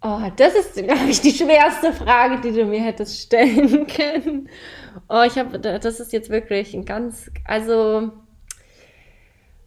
Oh, 0.09 0.21
das 0.37 0.55
ist, 0.55 0.75
glaube 0.75 1.11
ich, 1.11 1.21
die 1.21 1.33
schwerste 1.33 1.93
Frage, 1.93 2.41
die 2.41 2.53
du 2.53 2.65
mir 2.65 2.81
hättest 2.81 3.21
stellen 3.23 3.87
können. 3.89 4.49
Oh, 5.09 5.25
ich 5.27 5.37
habe, 5.37 5.59
das 5.59 5.99
ist 5.99 6.13
jetzt 6.13 6.31
wirklich 6.31 6.75
ein 6.75 6.85
ganz, 6.85 7.29
also, 7.45 8.13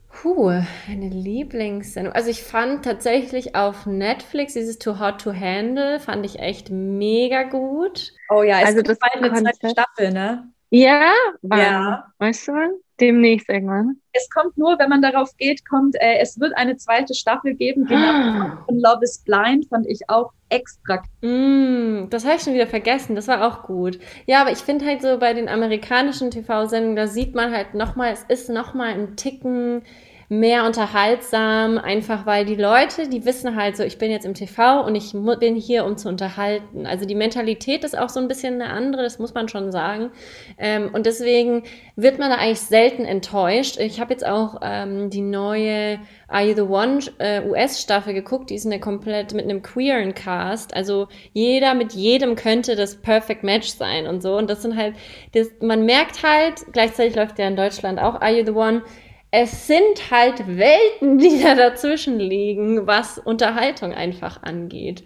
puh, 0.08 0.48
eine 0.88 1.10
Lieblingssendung. 1.10 2.14
Also 2.14 2.30
ich 2.30 2.42
fand 2.42 2.86
tatsächlich 2.86 3.56
auf 3.56 3.86
Netflix 3.86 4.54
dieses 4.54 4.80
Too 4.80 4.98
Hot 4.98 5.20
to 5.20 5.34
Handle, 5.34 6.00
fand 6.00 6.26
ich 6.26 6.40
echt 6.40 6.70
mega 6.70 7.44
gut. 7.44 8.14
Oh 8.30 8.42
ja, 8.42 8.62
es 8.62 8.68
also 8.68 8.82
das 8.82 8.98
bald 8.98 9.16
eine 9.16 9.34
zweite 9.34 9.70
Staffel, 9.70 10.14
ne? 10.14 10.50
Ja, 10.70 11.12
ja. 11.42 12.14
Weißt 12.18 12.48
du 12.48 12.54
wann? 12.54 12.72
Demnächst 13.00 13.50
irgendwann. 13.50 13.98
Es 14.12 14.30
kommt 14.30 14.58
nur, 14.58 14.78
wenn 14.80 14.90
man 14.90 15.02
darauf 15.02 15.36
geht, 15.38 15.68
kommt, 15.68 15.96
äh, 15.96 16.18
es 16.20 16.40
wird 16.40 16.56
eine 16.58 16.78
zweite 16.78 17.14
Staffel 17.14 17.56
geben. 17.56 17.86
Genau 17.86 18.12
ah. 18.12 18.64
von 18.66 18.80
Love 18.80 19.04
is 19.04 19.24
Blind 19.24 19.68
fand 19.70 19.88
ich 19.88 20.02
auch 20.08 20.32
extra. 20.50 21.02
Mm, 21.22 22.10
das 22.10 22.26
habe 22.26 22.36
ich 22.36 22.42
schon 22.42 22.54
wieder 22.54 22.68
vergessen. 22.68 23.16
Das 23.16 23.28
war 23.28 23.48
auch 23.48 23.64
gut. 23.64 24.00
Ja, 24.26 24.42
aber 24.42 24.52
ich 24.52 24.60
finde 24.60 24.86
halt 24.86 25.02
so 25.02 25.18
bei 25.20 25.34
den 25.34 25.48
amerikanischen 25.48 26.32
TV-Sendungen, 26.32 26.96
da 26.96 27.08
sieht 27.08 27.36
man 27.36 27.52
halt 27.54 27.74
nochmal, 27.74 28.12
es 28.12 28.24
ist 28.24 28.50
nochmal 28.50 28.90
ein 28.90 29.16
Ticken 29.16 29.84
mehr 30.32 30.66
unterhaltsam, 30.66 31.80
einfach 31.80 32.28
weil 32.28 32.46
die 32.46 32.56
Leute, 32.56 33.10
die 33.10 33.26
wissen 33.26 33.56
halt 33.56 33.76
so, 33.76 33.84
ich 33.84 33.98
bin 33.98 34.12
jetzt 34.12 34.28
im 34.28 34.36
TV 34.36 34.86
und 34.86 34.94
ich 34.94 35.14
bin 35.40 35.56
hier, 35.56 35.86
um 35.86 35.98
zu 35.98 36.08
unterhalten. 36.08 36.86
Also 36.86 37.06
die 37.06 37.16
Mentalität 37.16 37.84
ist 37.84 37.98
auch 37.98 38.10
so 38.10 38.20
ein 38.20 38.28
bisschen 38.28 38.62
eine 38.62 38.72
andere, 38.72 39.02
das 39.02 39.18
muss 39.18 39.34
man 39.34 39.48
schon 39.48 39.72
sagen. 39.72 40.12
Ähm, 40.60 40.92
und 40.94 41.08
deswegen 41.08 41.64
wird 41.96 42.20
man 42.20 42.30
da 42.30 42.38
eigentlich 42.38 42.62
selten 42.62 43.06
enttäuscht. 43.06 43.80
Ich 43.80 44.00
habe 44.00 44.14
jetzt 44.14 44.24
auch 44.24 44.60
ähm, 44.62 45.10
die 45.10 45.22
neue 45.22 46.00
Are 46.28 46.46
You 46.46 46.54
the 46.54 46.62
One 46.62 47.00
äh, 47.18 47.42
US-Staffel 47.50 48.14
geguckt, 48.14 48.52
die 48.52 48.56
ist 48.56 48.68
eine 48.68 48.80
komplett 48.80 49.34
mit 49.34 49.46
einem 49.46 49.64
queeren 49.64 50.14
Cast. 50.14 50.76
Also 50.76 51.08
jeder 51.34 51.74
mit 51.74 51.94
jedem 51.94 52.36
könnte 52.36 52.76
das 52.76 53.02
Perfect 53.02 53.44
Match 53.44 53.70
sein 53.70 54.06
und 54.06 54.22
so. 54.22 54.38
Und 54.38 54.48
das 54.48 54.62
sind 54.62 54.76
halt, 54.76 54.94
das, 55.34 55.48
man 55.60 55.86
merkt 55.86 56.22
halt, 56.22 56.72
gleichzeitig 56.72 57.16
läuft 57.16 57.40
ja 57.40 57.48
in 57.48 57.56
Deutschland 57.56 58.00
auch 58.00 58.22
Are 58.22 58.30
You 58.30 58.46
the 58.46 58.52
One, 58.52 58.84
es 59.32 59.68
sind 59.68 60.12
halt 60.12 60.48
Welten, 60.48 61.18
die 61.20 61.42
da 61.42 61.56
dazwischen 61.56 62.20
liegen, 62.20 62.88
was 62.88 63.18
Unterhaltung 63.18 63.94
einfach 63.94 64.42
angeht. 64.44 65.04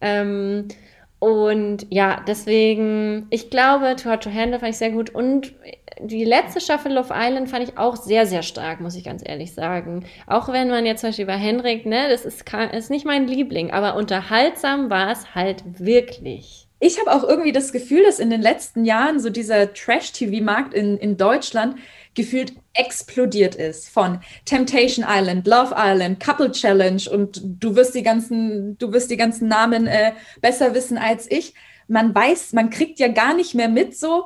Ähm, 0.00 0.68
Und 1.20 1.86
ja, 1.90 2.22
deswegen, 2.28 3.26
ich 3.30 3.50
glaube, 3.50 3.96
Too 3.96 4.10
Hard 4.10 4.24
to 4.24 4.30
Handle 4.32 4.60
fand 4.60 4.70
ich 4.72 4.78
sehr 4.78 4.92
gut. 4.92 5.10
Und 5.10 5.54
die 6.00 6.24
letzte 6.24 6.60
Staffel 6.60 6.92
Love 6.92 7.12
Island 7.16 7.50
fand 7.50 7.64
ich 7.68 7.76
auch 7.78 7.96
sehr, 7.96 8.26
sehr 8.26 8.42
stark, 8.42 8.80
muss 8.80 8.94
ich 8.96 9.04
ganz 9.04 9.22
ehrlich 9.26 9.52
sagen. 9.54 10.06
Auch 10.28 10.48
wenn 10.52 10.68
man 10.70 10.86
jetzt 10.86 11.00
zum 11.00 11.08
Beispiel 11.10 11.26
bei 11.26 11.36
Henrik, 11.36 11.86
ne, 11.86 12.08
das 12.08 12.24
ist, 12.24 12.44
ist 12.72 12.90
nicht 12.90 13.04
mein 13.06 13.26
Liebling, 13.26 13.72
aber 13.72 13.96
unterhaltsam 13.96 14.90
war 14.90 15.10
es 15.10 15.34
halt 15.34 15.64
wirklich. 15.80 16.68
Ich 16.80 17.00
habe 17.00 17.12
auch 17.12 17.28
irgendwie 17.28 17.50
das 17.52 17.72
Gefühl, 17.72 18.04
dass 18.04 18.20
in 18.20 18.30
den 18.30 18.42
letzten 18.42 18.84
Jahren 18.84 19.18
so 19.18 19.30
dieser 19.30 19.72
Trash-TV-Markt 19.74 20.72
in, 20.74 20.96
in 20.98 21.16
Deutschland 21.16 21.76
gefühlt 22.18 22.52
explodiert 22.74 23.54
ist 23.54 23.88
von 23.88 24.18
Temptation 24.44 25.06
Island, 25.08 25.46
Love 25.46 25.74
Island, 25.78 26.18
Couple 26.18 26.50
Challenge 26.50 27.00
und 27.10 27.40
du 27.44 27.76
wirst 27.76 27.94
die 27.94 28.02
ganzen, 28.02 28.76
du 28.78 28.92
wirst 28.92 29.10
die 29.10 29.16
ganzen 29.16 29.46
Namen 29.46 29.86
äh, 29.86 30.12
besser 30.42 30.74
wissen 30.74 30.98
als 30.98 31.30
ich. 31.30 31.54
Man 31.86 32.12
weiß, 32.12 32.52
man 32.54 32.70
kriegt 32.70 32.98
ja 32.98 33.06
gar 33.06 33.34
nicht 33.34 33.54
mehr 33.54 33.68
mit 33.68 33.96
so, 33.96 34.24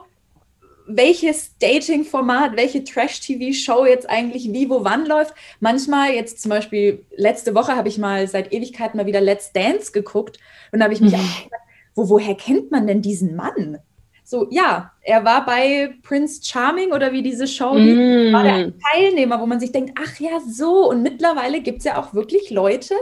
welches 0.87 1.57
Dating-Format, 1.59 2.57
welche 2.57 2.83
Trash-TV-Show 2.83 3.85
jetzt 3.85 4.09
eigentlich 4.09 4.53
wie, 4.53 4.71
wo, 4.71 4.85
wann 4.85 5.05
läuft. 5.05 5.35
Manchmal, 5.61 6.15
jetzt 6.15 6.41
zum 6.41 6.49
Beispiel, 6.49 7.05
letzte 7.15 7.55
Woche 7.55 7.77
habe 7.77 7.89
ich 7.89 7.99
mal 7.99 8.27
seit 8.27 8.55
Ewigkeiten 8.55 8.97
mal 8.97 9.07
wieder 9.07 9.21
Let's 9.21 9.53
Dance 9.53 9.93
geguckt 9.93 10.39
und 10.73 10.79
da 10.79 10.85
habe 10.85 10.95
ich 10.95 11.03
mich 11.03 11.13
mhm. 11.13 11.19
auch 11.19 11.43
gefragt, 11.45 11.63
wo, 11.95 12.09
woher 12.09 12.35
kennt 12.35 12.71
man 12.71 12.87
denn 12.87 13.03
diesen 13.03 13.37
Mann? 13.37 13.79
So, 14.33 14.47
ja, 14.51 14.91
er 15.03 15.27
war 15.27 15.45
bei 15.45 15.93
Prince 16.03 16.41
Charming 16.43 16.93
oder 16.93 17.13
wie 17.13 17.23
diese 17.23 17.47
Show 17.47 17.75
mm. 17.75 18.33
war 18.33 18.43
der 18.43 18.73
Teilnehmer, 18.91 19.39
wo 19.39 19.45
man 19.45 19.61
sich 19.61 19.73
denkt, 19.73 19.93
ach 20.03 20.19
ja, 20.21 20.41
so. 20.41 20.89
Und 20.89 21.03
mittlerweile 21.03 21.61
gibt 21.61 21.81
es 21.81 21.85
ja 21.85 22.01
auch 22.01 22.15
wirklich 22.15 22.49
Leute, 22.49 22.95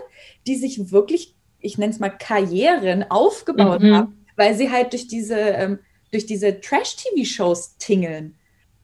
die 0.49 0.57
sich 0.57 0.91
wirklich, 0.91 1.37
ich 1.61 1.79
nenne 1.79 1.93
es 1.93 2.01
mal 2.01 2.09
Karrieren 2.09 3.09
aufgebaut 3.09 3.81
mhm. 3.81 3.95
haben, 3.95 4.27
weil 4.35 4.57
sie 4.57 4.73
halt 4.73 4.93
durch 4.93 5.07
diese, 5.07 5.39
ähm, 5.39 5.79
durch 6.11 6.27
diese 6.27 6.61
Trash-TV-Shows 6.61 7.77
tingeln. 7.79 8.35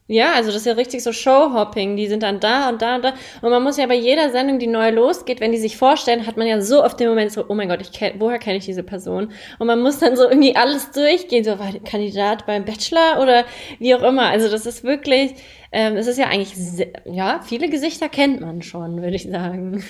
Ja, 0.09 0.33
also 0.35 0.47
das 0.47 0.61
ist 0.61 0.65
ja 0.65 0.73
richtig 0.73 1.03
so 1.03 1.11
Showhopping. 1.11 1.97
Die 1.97 2.07
sind 2.07 2.23
dann 2.23 2.39
da 2.39 2.69
und 2.69 2.81
da 2.81 2.95
und 2.95 3.03
da. 3.03 3.13
Und 3.41 3.49
man 3.49 3.61
muss 3.61 3.77
ja 3.77 3.85
bei 3.87 3.95
jeder 3.95 4.29
Sendung, 4.31 4.57
die 4.57 4.67
neu 4.67 4.89
losgeht, 4.91 5.41
wenn 5.41 5.51
die 5.51 5.57
sich 5.57 5.75
vorstellen, 5.75 6.25
hat 6.25 6.37
man 6.37 6.47
ja 6.47 6.61
so 6.61 6.83
oft 6.83 6.97
den 6.99 7.09
Moment 7.09 7.33
so, 7.33 7.45
oh 7.49 7.53
mein 7.53 7.67
Gott, 7.67 7.81
ich 7.81 7.91
kenn, 7.91 8.13
woher 8.19 8.39
kenne 8.39 8.57
ich 8.57 8.65
diese 8.65 8.83
Person? 8.83 9.33
Und 9.59 9.67
man 9.67 9.81
muss 9.81 9.99
dann 9.99 10.15
so 10.15 10.29
irgendwie 10.29 10.55
alles 10.55 10.91
durchgehen, 10.91 11.43
so 11.43 11.59
war 11.59 11.73
Kandidat 11.83 12.45
beim 12.45 12.63
Bachelor 12.63 13.21
oder 13.21 13.43
wie 13.79 13.93
auch 13.95 14.03
immer. 14.03 14.29
Also 14.29 14.49
das 14.49 14.65
ist 14.65 14.85
wirklich, 14.85 15.35
ähm, 15.73 15.97
es 15.97 16.07
ist 16.07 16.17
ja 16.17 16.27
eigentlich, 16.27 16.53
ja, 17.03 17.41
viele 17.45 17.69
Gesichter 17.69 18.07
kennt 18.07 18.39
man 18.39 18.61
schon, 18.61 19.01
würde 19.01 19.15
ich 19.15 19.29
sagen. 19.29 19.83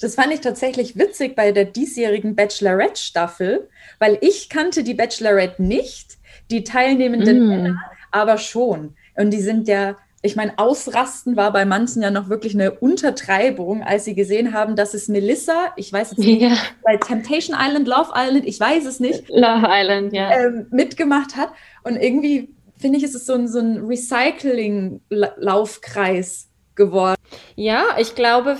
Das 0.00 0.14
fand 0.14 0.32
ich 0.32 0.40
tatsächlich 0.40 0.96
witzig 0.96 1.34
bei 1.34 1.50
der 1.50 1.64
diesjährigen 1.64 2.36
Bachelorette-Staffel, 2.36 3.68
weil 3.98 4.16
ich 4.20 4.48
kannte 4.48 4.84
die 4.84 4.94
Bachelorette 4.94 5.60
nicht, 5.60 6.18
die 6.52 6.62
teilnehmenden 6.62 7.44
mm. 7.44 7.48
Männer 7.48 7.78
aber 8.10 8.38
schon. 8.38 8.94
Und 9.18 9.30
die 9.30 9.40
sind 9.40 9.68
ja, 9.68 9.96
ich 10.22 10.34
meine, 10.36 10.58
Ausrasten 10.58 11.36
war 11.36 11.52
bei 11.52 11.64
manchen 11.64 12.02
ja 12.02 12.10
noch 12.10 12.28
wirklich 12.28 12.52
eine 12.54 12.72
Untertreibung, 12.72 13.82
als 13.82 14.04
sie 14.04 14.14
gesehen 14.14 14.52
haben, 14.54 14.76
dass 14.76 14.92
es 14.94 15.08
Melissa, 15.08 15.72
ich 15.76 15.92
weiß 15.92 16.12
jetzt 16.12 16.18
nicht, 16.18 16.42
ja. 16.42 16.56
bei 16.82 16.96
Temptation 16.96 17.56
Island, 17.58 17.88
Love 17.88 18.12
Island, 18.14 18.46
ich 18.46 18.58
weiß 18.58 18.86
es 18.86 19.00
nicht, 19.00 19.28
Love 19.28 19.66
Island, 19.68 20.12
ja, 20.12 20.30
ähm, 20.30 20.66
mitgemacht 20.70 21.36
hat. 21.36 21.50
Und 21.82 21.96
irgendwie 21.96 22.54
finde 22.76 22.98
ich, 22.98 23.04
ist 23.04 23.14
es 23.14 23.26
so 23.26 23.34
ein, 23.34 23.48
so 23.48 23.58
ein 23.58 23.84
Recycling-Laufkreis 23.86 26.47
geworden. 26.78 27.18
Ja, 27.56 27.96
ich 27.98 28.14
glaube, 28.14 28.56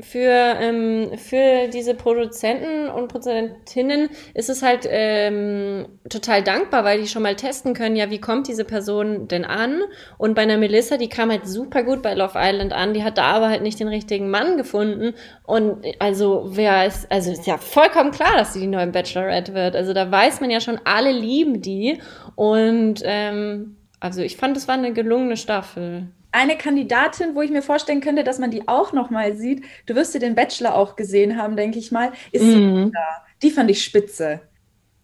für, 0.00 0.56
ähm, 0.60 1.10
für 1.16 1.68
diese 1.68 1.94
Produzenten 1.94 2.88
und 2.88 3.08
Produzentinnen 3.08 4.08
ist 4.34 4.48
es 4.48 4.62
halt 4.62 4.88
ähm, 4.90 5.86
total 6.08 6.42
dankbar, 6.42 6.82
weil 6.82 7.00
die 7.00 7.06
schon 7.06 7.22
mal 7.22 7.36
testen 7.36 7.74
können, 7.74 7.94
ja, 7.94 8.10
wie 8.10 8.20
kommt 8.20 8.48
diese 8.48 8.64
Person 8.64 9.28
denn 9.28 9.44
an? 9.44 9.82
Und 10.16 10.34
bei 10.34 10.42
einer 10.42 10.56
Melissa, 10.56 10.96
die 10.96 11.08
kam 11.08 11.30
halt 11.30 11.46
super 11.46 11.84
gut 11.84 12.02
bei 12.02 12.14
Love 12.14 12.36
Island 12.36 12.72
an, 12.72 12.94
die 12.94 13.04
hat 13.04 13.18
da 13.18 13.24
aber 13.24 13.50
halt 13.50 13.62
nicht 13.62 13.78
den 13.78 13.88
richtigen 13.88 14.30
Mann 14.30 14.56
gefunden. 14.56 15.14
Und 15.44 15.84
also, 16.00 16.46
wer 16.48 16.86
ist, 16.86 17.10
also 17.12 17.30
ist 17.30 17.46
ja 17.46 17.58
vollkommen 17.58 18.10
klar, 18.10 18.36
dass 18.36 18.54
sie 18.54 18.60
die 18.60 18.66
neue 18.66 18.88
Bachelorette 18.88 19.54
wird. 19.54 19.76
Also 19.76 19.92
da 19.92 20.10
weiß 20.10 20.40
man 20.40 20.50
ja 20.50 20.60
schon, 20.60 20.80
alle 20.84 21.12
lieben 21.12 21.60
die. 21.60 22.00
Und 22.34 23.02
ähm, 23.04 23.76
also 24.00 24.22
ich 24.22 24.36
fand, 24.36 24.56
es 24.56 24.68
war 24.68 24.74
eine 24.74 24.92
gelungene 24.92 25.36
Staffel 25.36 26.08
eine 26.32 26.56
Kandidatin, 26.56 27.34
wo 27.34 27.42
ich 27.42 27.50
mir 27.50 27.62
vorstellen 27.62 28.00
könnte, 28.00 28.24
dass 28.24 28.38
man 28.38 28.50
die 28.50 28.68
auch 28.68 28.92
noch 28.92 29.10
mal 29.10 29.36
sieht. 29.36 29.64
Du 29.86 29.94
wirst 29.94 30.14
ja 30.14 30.20
den 30.20 30.34
Bachelor 30.34 30.74
auch 30.74 30.96
gesehen 30.96 31.36
haben, 31.36 31.56
denke 31.56 31.78
ich 31.78 31.90
mal. 31.90 32.12
Ist. 32.32 32.42
Linda. 32.42 33.24
Die 33.42 33.50
fand 33.50 33.70
ich 33.70 33.82
spitze. 33.82 34.40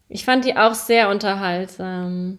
Ich 0.08 0.24
fand 0.24 0.44
die 0.44 0.56
auch 0.56 0.74
sehr 0.74 1.08
unterhaltsam. 1.08 2.38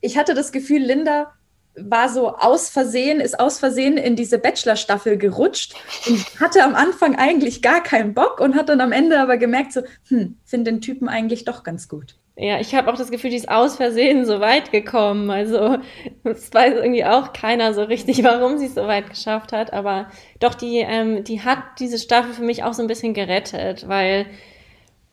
Ich 0.00 0.18
hatte 0.18 0.34
das 0.34 0.52
Gefühl, 0.52 0.82
Linda 0.82 1.32
war 1.80 2.08
so 2.08 2.34
aus 2.34 2.70
Versehen, 2.70 3.20
ist 3.20 3.38
aus 3.38 3.58
Versehen 3.58 3.96
in 3.96 4.16
diese 4.16 4.38
Bachelor-Staffel 4.38 5.16
gerutscht 5.16 5.74
und 6.06 6.40
hatte 6.40 6.64
am 6.64 6.74
Anfang 6.74 7.16
eigentlich 7.16 7.62
gar 7.62 7.82
keinen 7.82 8.14
Bock 8.14 8.40
und 8.40 8.56
hat 8.56 8.68
dann 8.68 8.80
am 8.80 8.92
Ende 8.92 9.20
aber 9.20 9.36
gemerkt, 9.36 9.72
so, 9.72 9.82
hm, 10.08 10.36
finde 10.44 10.72
den 10.72 10.80
Typen 10.80 11.08
eigentlich 11.08 11.44
doch 11.44 11.62
ganz 11.62 11.88
gut. 11.88 12.16
Ja, 12.40 12.60
ich 12.60 12.72
habe 12.76 12.92
auch 12.92 12.96
das 12.96 13.10
Gefühl, 13.10 13.30
die 13.30 13.36
ist 13.36 13.48
aus 13.48 13.76
Versehen 13.76 14.24
so 14.24 14.38
weit 14.38 14.70
gekommen. 14.70 15.28
Also 15.28 15.78
es 16.22 16.54
weiß 16.54 16.74
irgendwie 16.74 17.04
auch 17.04 17.32
keiner 17.32 17.74
so 17.74 17.82
richtig, 17.82 18.22
warum 18.22 18.58
sie 18.58 18.66
es 18.66 18.76
so 18.76 18.86
weit 18.86 19.10
geschafft 19.10 19.52
hat. 19.52 19.72
Aber 19.72 20.08
doch, 20.38 20.54
die, 20.54 20.78
ähm, 20.78 21.24
die 21.24 21.42
hat 21.42 21.58
diese 21.80 21.98
Staffel 21.98 22.32
für 22.32 22.44
mich 22.44 22.62
auch 22.62 22.74
so 22.74 22.82
ein 22.82 22.86
bisschen 22.86 23.12
gerettet, 23.12 23.88
weil 23.88 24.26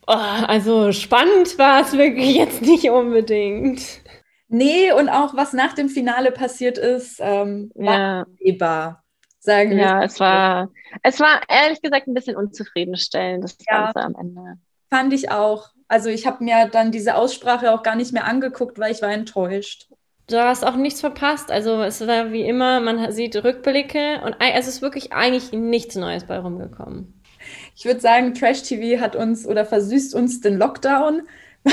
oh, 0.05 0.13
also 0.13 0.91
spannend 0.91 1.57
war 1.57 1.81
es 1.81 1.97
wirklich 1.97 2.35
jetzt 2.35 2.61
nicht 2.61 2.91
unbedingt. 2.91 3.81
Nee, 4.47 4.91
und 4.91 5.09
auch 5.09 5.35
was 5.35 5.51
nach 5.53 5.73
dem 5.73 5.89
Finale 5.89 6.31
passiert 6.31 6.77
ist, 6.77 7.19
ähm, 7.19 7.71
war 7.73 7.95
ja. 7.95 8.25
sagen 9.39 9.71
wir. 9.71 9.77
Ja, 9.77 10.03
es 10.03 10.19
war, 10.19 10.69
es 11.01 11.19
war 11.19 11.41
ehrlich 11.49 11.81
gesagt 11.81 12.07
ein 12.07 12.13
bisschen 12.13 12.35
unzufriedenstellend, 12.35 13.43
das 13.43 13.57
ja, 13.67 13.85
Ganze 13.85 14.01
am 14.01 14.15
Ende. 14.15 14.59
Fand 14.91 15.11
ich 15.11 15.31
auch. 15.31 15.74
Also 15.87 16.09
ich 16.09 16.25
habe 16.25 16.43
mir 16.43 16.67
dann 16.71 16.91
diese 16.91 17.15
Aussprache 17.15 17.71
auch 17.71 17.83
gar 17.83 17.95
nicht 17.95 18.11
mehr 18.11 18.25
angeguckt, 18.25 18.79
weil 18.79 18.91
ich 18.91 19.01
war 19.01 19.11
enttäuscht. 19.11 19.87
Du 20.27 20.43
hast 20.43 20.65
auch 20.65 20.75
nichts 20.75 21.01
verpasst. 21.01 21.51
Also 21.51 21.83
es 21.83 22.05
war 22.05 22.31
wie 22.31 22.43
immer, 22.43 22.79
man 22.79 23.11
sieht 23.11 23.35
Rückblicke 23.35 24.21
und 24.25 24.35
es 24.39 24.67
ist 24.67 24.81
wirklich 24.81 25.13
eigentlich 25.13 25.51
nichts 25.51 25.95
Neues 25.95 26.25
bei 26.25 26.39
rumgekommen. 26.39 27.21
Ich 27.75 27.85
würde 27.85 27.99
sagen, 27.99 28.33
Trash 28.33 28.63
TV 28.63 28.99
hat 28.99 29.15
uns 29.15 29.45
oder 29.45 29.65
versüßt 29.65 30.15
uns 30.15 30.41
den 30.41 30.57
Lockdown. 30.57 31.23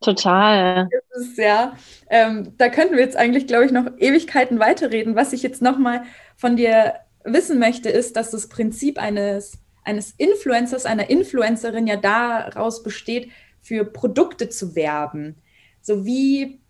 Total. 0.00 0.88
Ist, 1.16 1.36
ja, 1.36 1.76
ähm, 2.10 2.52
da 2.58 2.68
könnten 2.68 2.94
wir 2.94 3.02
jetzt 3.02 3.16
eigentlich, 3.16 3.48
glaube 3.48 3.64
ich, 3.64 3.72
noch 3.72 3.86
Ewigkeiten 3.98 4.60
weiterreden. 4.60 5.16
Was 5.16 5.32
ich 5.32 5.42
jetzt 5.42 5.62
nochmal 5.62 6.02
von 6.36 6.56
dir 6.56 6.94
wissen 7.24 7.58
möchte, 7.58 7.88
ist, 7.88 8.14
dass 8.14 8.30
das 8.30 8.48
Prinzip 8.48 9.00
eines 9.02 9.58
eines 9.86 10.12
Influencers, 10.18 10.84
einer 10.84 11.08
Influencerin 11.08 11.86
ja 11.86 11.96
daraus 11.96 12.82
besteht, 12.82 13.30
für 13.62 13.84
Produkte 13.84 14.48
zu 14.48 14.76
werben. 14.76 15.36
So 15.80 16.04
wie, 16.04 16.60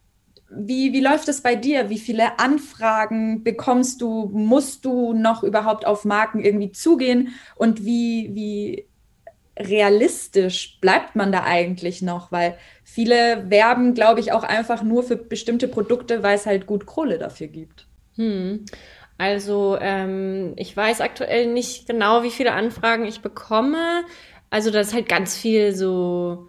wie, 0.51 0.93
wie 0.93 1.01
läuft 1.01 1.29
es 1.29 1.41
bei 1.41 1.57
dir? 1.57 1.91
Wie 1.91 1.99
viele 1.99 2.39
Anfragen 2.39 3.43
bekommst 3.43 4.01
du? 4.01 4.31
Musst 4.33 4.85
du 4.85 5.13
noch 5.13 5.43
überhaupt 5.43 5.87
auf 5.87 6.05
Marken 6.05 6.41
irgendwie 6.41 6.73
zugehen? 6.73 7.35
Und 7.57 7.85
wie, 7.85 8.31
wie 8.35 8.87
realistisch 9.59 10.79
bleibt 10.81 11.17
man 11.17 11.33
da 11.33 11.43
eigentlich 11.45 12.03
noch? 12.03 12.31
Weil 12.31 12.57
viele 12.85 13.51
werben, 13.51 13.95
glaube 13.95 14.21
ich, 14.21 14.33
auch 14.33 14.45
einfach 14.45 14.83
nur 14.83 15.03
für 15.03 15.17
bestimmte 15.17 15.69
Produkte, 15.69 16.23
weil 16.23 16.37
es 16.37 16.47
halt 16.47 16.67
gut 16.67 16.87
Kohle 16.87 17.19
dafür 17.19 17.49
gibt. 17.49 17.87
Hm. 18.17 18.65
Also 19.19 19.79
ähm, 19.81 20.53
ich 20.57 20.77
weiß 20.77 21.01
aktuell 21.01 21.47
nicht 21.53 21.87
genau, 21.87 22.23
wie 22.23 22.31
viele 22.31 22.53
Anfragen 22.53 23.05
ich 23.07 23.21
bekomme. 23.21 24.05
Also 24.51 24.71
das 24.71 24.89
ist 24.89 24.95
halt 24.95 25.09
ganz 25.09 25.37
viel 25.37 25.75
so 25.75 26.49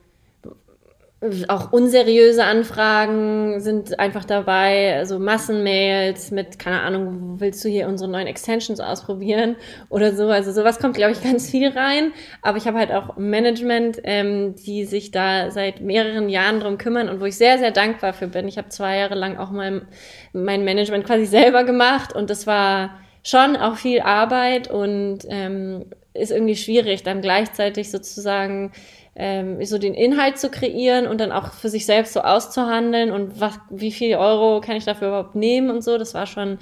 auch 1.47 1.71
unseriöse 1.71 2.43
Anfragen 2.43 3.59
sind 3.59 3.99
einfach 3.99 4.23
dabei, 4.23 4.97
also 4.97 5.17
Massenmails 5.17 6.29
mit, 6.29 6.59
keine 6.59 6.81
Ahnung, 6.81 7.39
willst 7.39 7.65
du 7.65 7.69
hier 7.69 7.87
unsere 7.87 8.07
neuen 8.07 8.27
Extensions 8.27 8.79
ausprobieren 8.79 9.55
oder 9.89 10.13
so. 10.13 10.27
Also 10.29 10.51
sowas 10.51 10.77
kommt, 10.77 10.95
glaube 10.95 11.13
ich, 11.13 11.23
ganz 11.23 11.49
viel 11.49 11.69
rein. 11.69 12.13
Aber 12.43 12.59
ich 12.59 12.67
habe 12.67 12.77
halt 12.77 12.91
auch 12.91 13.17
Management, 13.17 13.99
ähm, 14.03 14.55
die 14.57 14.85
sich 14.85 15.09
da 15.09 15.49
seit 15.49 15.81
mehreren 15.81 16.29
Jahren 16.29 16.59
drum 16.59 16.77
kümmern 16.77 17.09
und 17.09 17.19
wo 17.19 17.25
ich 17.25 17.35
sehr, 17.35 17.57
sehr 17.57 17.71
dankbar 17.71 18.13
für 18.13 18.27
bin. 18.27 18.47
Ich 18.47 18.59
habe 18.59 18.69
zwei 18.69 18.97
Jahre 18.97 19.15
lang 19.15 19.37
auch 19.37 19.49
mein, 19.49 19.87
mein 20.33 20.63
Management 20.63 21.05
quasi 21.05 21.25
selber 21.25 21.63
gemacht 21.63 22.13
und 22.13 22.29
das 22.29 22.45
war 22.45 22.99
schon 23.23 23.55
auch 23.55 23.77
viel 23.77 24.01
Arbeit 24.01 24.69
und 24.69 25.19
ähm, 25.29 25.85
ist 26.13 26.31
irgendwie 26.31 26.55
schwierig, 26.55 27.03
dann 27.03 27.21
gleichzeitig 27.21 27.91
sozusagen 27.91 28.71
ähm, 29.17 29.63
so 29.65 29.77
den 29.77 29.95
Inhalt 29.95 30.37
zu 30.37 30.49
kreieren 30.49 31.07
und 31.07 31.19
dann 31.19 31.31
auch 31.31 31.51
für 31.53 31.69
sich 31.69 31.85
selbst 31.85 32.13
so 32.13 32.21
auszuhandeln 32.21 33.11
und 33.11 33.41
was, 33.41 33.59
wie 33.69 33.91
viel 33.91 34.15
Euro 34.15 34.61
kann 34.61 34.75
ich 34.75 34.85
dafür 34.85 35.09
überhaupt 35.09 35.35
nehmen 35.35 35.71
und 35.71 35.83
so. 35.83 35.97
Das 35.97 36.13
war 36.13 36.27
schon 36.27 36.59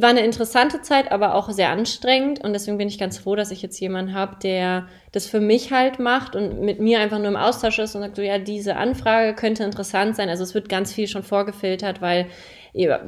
war 0.00 0.08
eine 0.08 0.24
interessante 0.24 0.80
Zeit, 0.80 1.12
aber 1.12 1.34
auch 1.34 1.50
sehr 1.50 1.68
anstrengend. 1.68 2.42
Und 2.42 2.54
deswegen 2.54 2.78
bin 2.78 2.88
ich 2.88 2.98
ganz 2.98 3.18
froh, 3.18 3.36
dass 3.36 3.50
ich 3.50 3.60
jetzt 3.60 3.78
jemanden 3.78 4.14
habe, 4.14 4.36
der 4.42 4.86
das 5.12 5.26
für 5.26 5.40
mich 5.40 5.70
halt 5.70 5.98
macht 5.98 6.34
und 6.34 6.62
mit 6.62 6.80
mir 6.80 7.00
einfach 7.00 7.18
nur 7.18 7.28
im 7.28 7.36
Austausch 7.36 7.78
ist 7.78 7.94
und 7.94 8.00
sagt 8.00 8.16
so, 8.16 8.22
ja, 8.22 8.38
diese 8.38 8.76
Anfrage 8.76 9.34
könnte 9.34 9.64
interessant 9.64 10.16
sein. 10.16 10.30
Also 10.30 10.44
es 10.44 10.54
wird 10.54 10.70
ganz 10.70 10.94
viel 10.94 11.08
schon 11.08 11.22
vorgefiltert, 11.22 12.00
weil 12.00 12.26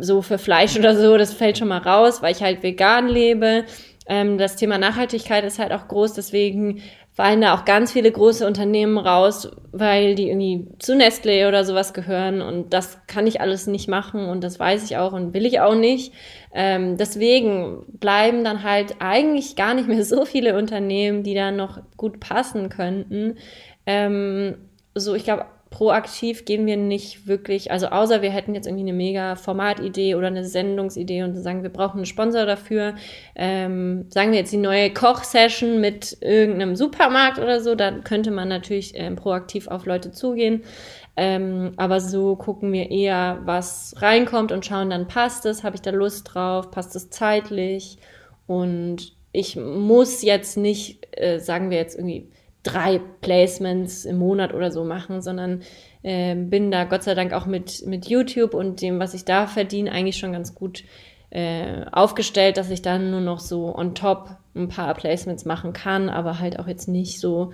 so 0.01 0.20
für 0.20 0.37
Fleisch 0.37 0.78
oder 0.78 0.95
so, 0.95 1.16
das 1.16 1.32
fällt 1.32 1.57
schon 1.57 1.68
mal 1.68 1.78
raus, 1.78 2.20
weil 2.20 2.32
ich 2.32 2.43
halt 2.43 2.62
vegan 2.62 3.09
lebe. 3.09 3.64
Ähm, 4.07 4.37
das 4.37 4.57
Thema 4.57 4.76
Nachhaltigkeit 4.76 5.45
ist 5.45 5.59
halt 5.59 5.72
auch 5.72 5.89
groß, 5.89 6.12
deswegen 6.12 6.82
fallen 7.15 7.41
da 7.41 7.55
auch 7.55 7.65
ganz 7.65 7.93
viele 7.93 8.11
große 8.11 8.45
Unternehmen 8.45 8.99
raus, 8.99 9.49
weil 9.71 10.17
die 10.17 10.29
irgendwie 10.29 10.67
zu 10.81 10.97
Nestle 10.97 11.47
oder 11.49 11.65
sowas 11.65 11.95
gehören 11.95 12.43
und 12.43 12.75
das 12.75 12.99
kann 13.07 13.29
ich 13.29 13.41
alles 13.41 13.69
nicht 13.69 13.89
machen 13.89 14.29
und 14.29 14.43
das 14.43 14.59
weiß 14.59 14.85
ich 14.85 14.97
auch 14.97 15.12
und 15.12 15.33
will 15.33 15.47
ich 15.47 15.61
auch 15.61 15.77
nicht. 15.77 16.12
Ähm, 16.53 16.97
deswegen 16.97 17.85
bleiben 17.89 18.43
dann 18.43 18.65
halt 18.65 18.97
eigentlich 18.99 19.55
gar 19.55 19.75
nicht 19.75 19.89
mehr 19.89 20.05
so 20.05 20.25
viele 20.25 20.59
Unternehmen, 20.59 21.23
die 21.23 21.35
da 21.35 21.53
noch 21.53 21.81
gut 21.97 22.19
passen 22.19 22.69
könnten. 22.69 23.39
Ähm, 23.87 24.57
so, 24.97 25.15
ich 25.15 25.25
glaube, 25.25 25.47
proaktiv 25.75 26.45
gehen 26.45 26.66
wir 26.66 26.77
nicht 26.77 27.27
wirklich, 27.27 27.72
also 27.72 27.89
außer 27.89 28.22
wir 28.22 28.31
hätten 28.31 28.55
jetzt 28.55 28.68
irgendwie 28.68 28.85
eine 28.85 28.93
mega 28.93 29.35
Formatidee 29.35 30.14
oder 30.14 30.29
eine 30.29 30.45
Sendungsidee 30.45 31.25
und 31.25 31.35
sagen, 31.35 31.64
wir 31.64 31.70
brauchen 31.70 31.97
einen 31.97 32.07
Sponsor 32.07 32.47
dafür. 32.47 32.95
Ähm, 33.35 34.07
sagen 34.09 34.31
wir 34.31 34.39
jetzt 34.39 34.53
die 34.53 34.57
neue 34.57 34.95
Kochsession 34.95 35.81
mit 35.81 36.16
irgendeinem 36.20 36.77
Supermarkt 36.77 37.41
oder 37.41 37.61
so, 37.61 37.75
dann 37.75 38.05
könnte 38.05 38.31
man 38.31 38.47
natürlich 38.47 38.93
ähm, 38.95 39.16
proaktiv 39.16 39.66
auf 39.66 39.85
Leute 39.85 40.12
zugehen. 40.12 40.62
Ähm, 41.16 41.72
aber 41.77 41.99
so 41.99 42.37
gucken 42.37 42.72
wir 42.72 42.93
eher, 42.93 43.41
was 43.45 43.97
reinkommt 43.99 44.53
und 44.53 44.64
schauen 44.64 44.91
dann, 44.91 45.09
passt 45.09 45.45
es, 45.45 45.64
habe 45.64 45.75
ich 45.75 45.83
da 45.83 45.91
Lust 45.91 46.33
drauf, 46.33 46.70
passt 46.70 46.95
es 46.95 47.11
zeitlich 47.11 47.99
und 48.47 49.12
ich 49.33 49.57
muss 49.57 50.22
jetzt 50.22 50.57
nicht, 50.57 51.05
äh, 51.20 51.41
sagen 51.41 51.70
wir 51.70 51.79
jetzt 51.79 51.97
irgendwie, 51.97 52.29
drei 52.65 53.01
Placements 53.21 54.05
im 54.05 54.17
Monat 54.17 54.53
oder 54.53 54.73
so 54.73 54.85
machen, 54.85 55.23
sondern 55.23 55.62
äh, 56.03 56.35
bin 56.35 56.73
da 56.73 56.85
Gott 56.85 57.05
sei 57.05 57.15
Dank 57.15 57.33
auch 57.33 57.47
mit, 57.47 57.87
mit 57.87 58.09
YouTube 58.09 58.55
und 58.55 58.83
dem, 58.83 58.99
was 58.99 59.15
ich 59.15 59.25
da 59.25 59.47
verdiene, 59.47 59.93
eigentlich 59.93 60.17
schon 60.17 60.33
ganz 60.33 60.55
gut 60.55 60.83
äh, 61.31 61.85
aufgestellt, 61.93 62.57
dass 62.57 62.71
ich 62.71 62.83
dann 62.83 63.11
nur 63.11 63.21
noch 63.21 63.39
so 63.39 63.77
on 63.77 63.95
top 63.95 64.31
ein 64.57 64.69
paar 64.69 64.95
Placements 64.95 65.45
machen 65.45 65.73
kann, 65.73 66.09
aber 66.09 66.41
halt 66.41 66.59
auch 66.59 66.67
jetzt 66.67 66.89
nicht 66.89 67.21
so 67.21 67.53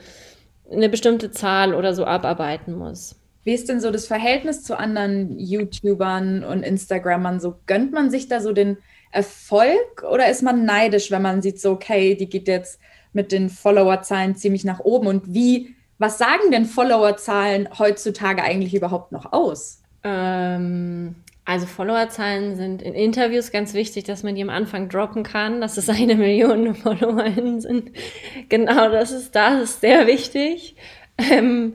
eine 0.70 0.88
bestimmte 0.88 1.30
Zahl 1.30 1.74
oder 1.74 1.94
so 1.94 2.04
abarbeiten 2.04 2.74
muss. 2.74 3.16
Wie 3.42 3.54
ist 3.54 3.68
denn 3.68 3.80
so 3.80 3.90
das 3.90 4.06
Verhältnis 4.06 4.62
zu 4.62 4.78
anderen 4.78 5.38
YouTubern 5.38 6.44
und 6.44 6.62
Instagrammern? 6.62 7.40
So 7.40 7.56
gönnt 7.66 7.92
man 7.92 8.10
sich 8.10 8.28
da 8.28 8.40
so 8.40 8.52
den 8.52 8.76
Erfolg 9.10 10.04
oder 10.08 10.30
ist 10.30 10.42
man 10.42 10.64
neidisch, 10.64 11.10
wenn 11.10 11.22
man 11.22 11.42
sieht, 11.42 11.60
so, 11.60 11.72
okay, 11.72 12.14
die 12.14 12.28
geht 12.28 12.46
jetzt 12.46 12.78
mit 13.12 13.32
den 13.32 13.50
Followerzahlen 13.50 14.36
ziemlich 14.36 14.64
nach 14.64 14.80
oben. 14.80 15.06
Und 15.06 15.34
wie, 15.34 15.74
was 15.98 16.18
sagen 16.18 16.50
denn 16.50 16.64
Followerzahlen 16.64 17.68
heutzutage 17.78 18.42
eigentlich 18.42 18.74
überhaupt 18.74 19.12
noch 19.12 19.32
aus? 19.32 19.82
Ähm, 20.04 21.14
also 21.44 21.66
Followerzahlen 21.66 22.56
sind 22.56 22.80
in 22.82 22.94
Interviews 22.94 23.50
ganz 23.50 23.74
wichtig, 23.74 24.04
dass 24.04 24.22
man 24.22 24.34
die 24.34 24.42
am 24.42 24.50
Anfang 24.50 24.88
droppen 24.88 25.24
kann, 25.24 25.60
dass 25.60 25.76
es 25.76 25.88
eine 25.88 26.14
Million 26.14 26.74
FollowerInnen 26.74 27.60
sind. 27.60 27.90
Genau, 28.48 28.88
das 28.90 29.10
ist, 29.10 29.34
das 29.34 29.60
ist 29.62 29.80
sehr 29.80 30.06
wichtig. 30.06 30.76
Ähm, 31.18 31.74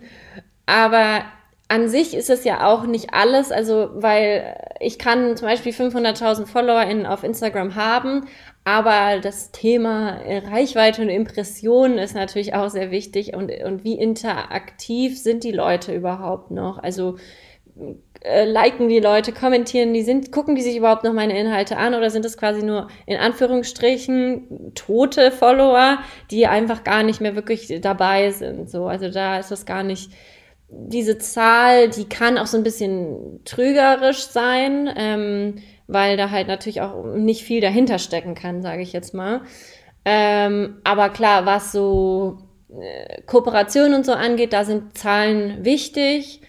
aber 0.65 1.25
an 1.67 1.89
sich 1.89 2.13
ist 2.13 2.29
es 2.29 2.43
ja 2.43 2.65
auch 2.65 2.86
nicht 2.86 3.13
alles, 3.13 3.51
also 3.51 3.89
weil 3.95 4.55
ich 4.79 4.99
kann 4.99 5.36
zum 5.36 5.47
Beispiel 5.47 5.73
500.000 5.73 6.45
FollowerInnen 6.45 7.05
auf 7.05 7.23
Instagram 7.23 7.75
haben, 7.75 8.27
aber 8.66 9.20
das 9.22 9.51
Thema 9.51 10.20
Reichweite 10.26 11.03
und 11.03 11.09
Impressionen 11.09 11.99
ist 11.99 12.16
natürlich 12.16 12.55
auch 12.55 12.70
sehr 12.70 12.91
wichtig 12.91 13.36
und, 13.36 13.51
und 13.63 13.84
wie 13.84 13.93
interaktiv 13.93 15.22
sind 15.22 15.43
die 15.43 15.51
Leute 15.51 15.93
überhaupt 15.93 16.49
noch? 16.49 16.80
Also 16.80 17.18
äh, 18.22 18.45
liken 18.45 18.89
die 18.89 18.99
Leute, 18.99 19.34
kommentieren 19.34 19.93
die, 19.93 20.01
sind, 20.01 20.32
gucken 20.32 20.55
die 20.55 20.63
sich 20.63 20.78
überhaupt 20.78 21.03
noch 21.03 21.13
meine 21.13 21.38
Inhalte 21.39 21.78
an 21.78 21.93
oder 21.93 22.09
sind 22.09 22.26
es 22.26 22.38
quasi 22.38 22.63
nur 22.63 22.88
in 23.05 23.18
Anführungsstrichen 23.18 24.74
tote 24.74 25.32
Follower, 25.32 25.99
die 26.32 26.47
einfach 26.47 26.84
gar 26.84 27.03
nicht 27.03 27.22
mehr 27.22 27.36
wirklich 27.36 27.72
dabei 27.82 28.32
sind? 28.32 28.70
So, 28.70 28.88
also 28.88 29.09
da 29.09 29.38
ist 29.38 29.51
das 29.51 29.68
gar 29.68 29.84
nicht 29.84 30.11
diese 30.70 31.20
Zahl, 31.20 31.89
die 31.89 32.09
kann 32.09 32.39
auch 32.39 32.47
so 32.47 32.57
ein 32.57 32.63
bisschen 32.63 33.41
trügerisch 33.45 34.24
sein. 34.26 34.89
Ähm, 34.97 35.55
weil 35.88 36.17
da 36.17 36.31
halt 36.31 36.47
natürlich 36.47 36.81
auch 36.81 37.03
nicht 37.15 37.43
viel 37.43 37.61
dahinter 37.61 37.99
stecken 37.99 38.36
kann, 38.36 38.61
sage 38.61 38.81
ich 38.81 38.93
jetzt 38.93 39.13
mal. 39.13 39.41
Ähm, 40.05 40.77
aber 40.83 41.09
klar, 41.09 41.45
was 41.45 41.71
so 41.71 42.38
äh, 42.69 43.21
Kooperation 43.23 43.93
und 43.93 44.05
so 44.05 44.13
angeht, 44.13 44.53
da 44.53 44.63
sind 44.63 44.97
Zahlen 44.97 45.63
wichtig. 45.65 46.41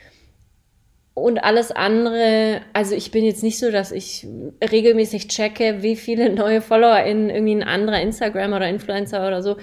Und 1.14 1.38
alles 1.38 1.72
andere, 1.72 2.60
also 2.74 2.94
ich 2.94 3.10
bin 3.10 3.24
jetzt 3.24 3.42
nicht 3.42 3.58
so, 3.58 3.70
dass 3.70 3.90
ich 3.90 4.26
regelmäßig 4.62 5.28
checke, 5.28 5.82
wie 5.82 5.96
viele 5.96 6.28
neue 6.34 6.60
Follower 6.60 7.02
in 7.04 7.30
irgendwie 7.30 7.54
ein 7.54 7.62
anderer 7.62 8.02
Instagram 8.02 8.52
oder 8.52 8.68
Influencer 8.68 9.26
oder 9.26 9.42
so 9.42 9.56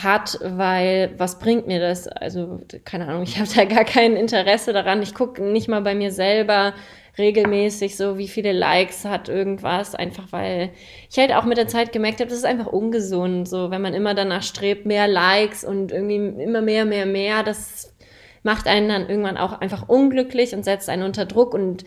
hat, 0.00 0.38
weil 0.40 1.12
was 1.18 1.40
bringt 1.40 1.66
mir 1.66 1.80
das? 1.80 2.06
Also 2.06 2.60
keine 2.84 3.08
Ahnung, 3.08 3.22
ich 3.24 3.40
habe 3.40 3.50
da 3.52 3.64
gar 3.64 3.84
kein 3.84 4.14
Interesse 4.14 4.72
daran. 4.72 5.02
Ich 5.02 5.12
gucke 5.12 5.42
nicht 5.42 5.66
mal 5.66 5.82
bei 5.82 5.96
mir 5.96 6.12
selber, 6.12 6.74
regelmäßig 7.20 7.96
so, 7.96 8.18
wie 8.18 8.28
viele 8.28 8.52
Likes 8.52 9.04
hat 9.04 9.28
irgendwas, 9.28 9.94
einfach 9.94 10.32
weil 10.32 10.70
ich 11.08 11.18
halt 11.18 11.32
auch 11.32 11.44
mit 11.44 11.58
der 11.58 11.68
Zeit 11.68 11.92
gemerkt 11.92 12.20
habe, 12.20 12.30
das 12.30 12.38
ist 12.38 12.44
einfach 12.44 12.66
ungesund, 12.66 13.48
so 13.48 13.70
wenn 13.70 13.82
man 13.82 13.94
immer 13.94 14.14
danach 14.14 14.42
strebt, 14.42 14.86
mehr 14.86 15.06
Likes 15.06 15.62
und 15.62 15.92
irgendwie 15.92 16.42
immer 16.42 16.62
mehr, 16.62 16.84
mehr, 16.84 17.06
mehr, 17.06 17.42
das 17.42 17.94
macht 18.42 18.66
einen 18.66 18.88
dann 18.88 19.08
irgendwann 19.08 19.36
auch 19.36 19.52
einfach 19.52 19.88
unglücklich 19.88 20.54
und 20.54 20.64
setzt 20.64 20.88
einen 20.88 21.02
unter 21.02 21.26
Druck 21.26 21.54
und 21.54 21.84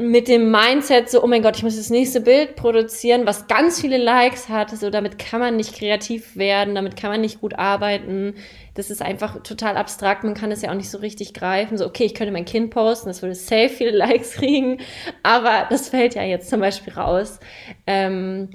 mit 0.00 0.28
dem 0.28 0.50
Mindset 0.50 1.08
so, 1.08 1.22
oh 1.22 1.26
mein 1.26 1.42
Gott, 1.42 1.56
ich 1.56 1.62
muss 1.62 1.76
das 1.76 1.90
nächste 1.90 2.20
Bild 2.20 2.56
produzieren, 2.56 3.26
was 3.26 3.46
ganz 3.46 3.80
viele 3.80 3.96
Likes 3.96 4.48
hat, 4.48 4.70
so 4.70 4.90
damit 4.90 5.18
kann 5.18 5.40
man 5.40 5.56
nicht 5.56 5.74
kreativ 5.74 6.36
werden, 6.36 6.74
damit 6.74 6.96
kann 6.96 7.10
man 7.10 7.20
nicht 7.20 7.40
gut 7.40 7.58
arbeiten. 7.58 8.34
Das 8.74 8.90
ist 8.90 9.02
einfach 9.02 9.42
total 9.42 9.76
abstrakt, 9.76 10.24
man 10.24 10.34
kann 10.34 10.50
es 10.50 10.62
ja 10.62 10.70
auch 10.70 10.74
nicht 10.74 10.90
so 10.90 10.98
richtig 10.98 11.34
greifen. 11.34 11.78
So, 11.78 11.86
okay, 11.86 12.04
ich 12.04 12.14
könnte 12.14 12.32
mein 12.32 12.44
Kind 12.44 12.70
posten, 12.70 13.08
das 13.08 13.22
würde 13.22 13.34
safe 13.34 13.70
viele 13.70 13.90
Likes 13.96 14.32
kriegen, 14.32 14.78
aber 15.22 15.66
das 15.70 15.88
fällt 15.88 16.14
ja 16.14 16.22
jetzt 16.22 16.50
zum 16.50 16.60
Beispiel 16.60 16.92
raus. 16.92 17.38
Ähm, 17.86 18.50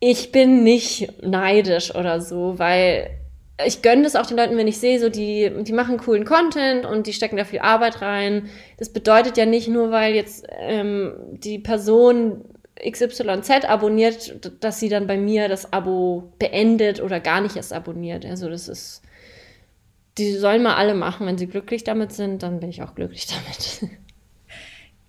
ich 0.00 0.32
bin 0.32 0.62
nicht 0.62 1.22
neidisch 1.22 1.94
oder 1.94 2.20
so, 2.20 2.58
weil 2.58 3.10
ich 3.66 3.82
gönne 3.82 4.02
das 4.02 4.14
auch 4.14 4.26
den 4.26 4.36
Leuten, 4.36 4.56
wenn 4.56 4.68
ich 4.68 4.78
sehe, 4.78 5.00
so 5.00 5.08
die, 5.08 5.50
die 5.64 5.72
machen 5.72 5.98
coolen 5.98 6.24
Content 6.24 6.86
und 6.86 7.06
die 7.06 7.12
stecken 7.12 7.36
da 7.36 7.44
viel 7.44 7.58
Arbeit 7.58 8.00
rein. 8.02 8.48
Das 8.78 8.92
bedeutet 8.92 9.36
ja 9.36 9.46
nicht 9.46 9.68
nur, 9.68 9.90
weil 9.90 10.14
jetzt 10.14 10.46
ähm, 10.58 11.14
die 11.32 11.58
Person 11.58 12.44
XYZ 12.88 13.64
abonniert, 13.66 14.62
dass 14.62 14.78
sie 14.78 14.88
dann 14.88 15.08
bei 15.08 15.16
mir 15.16 15.48
das 15.48 15.72
Abo 15.72 16.32
beendet 16.38 17.02
oder 17.02 17.18
gar 17.18 17.40
nicht 17.40 17.56
erst 17.56 17.72
abonniert. 17.72 18.24
Also 18.24 18.48
das 18.48 18.68
ist, 18.68 19.02
die 20.18 20.32
sollen 20.34 20.62
mal 20.62 20.76
alle 20.76 20.94
machen. 20.94 21.26
Wenn 21.26 21.38
sie 21.38 21.48
glücklich 21.48 21.82
damit 21.82 22.12
sind, 22.12 22.44
dann 22.44 22.60
bin 22.60 22.70
ich 22.70 22.82
auch 22.82 22.94
glücklich 22.94 23.26
damit. 23.80 23.92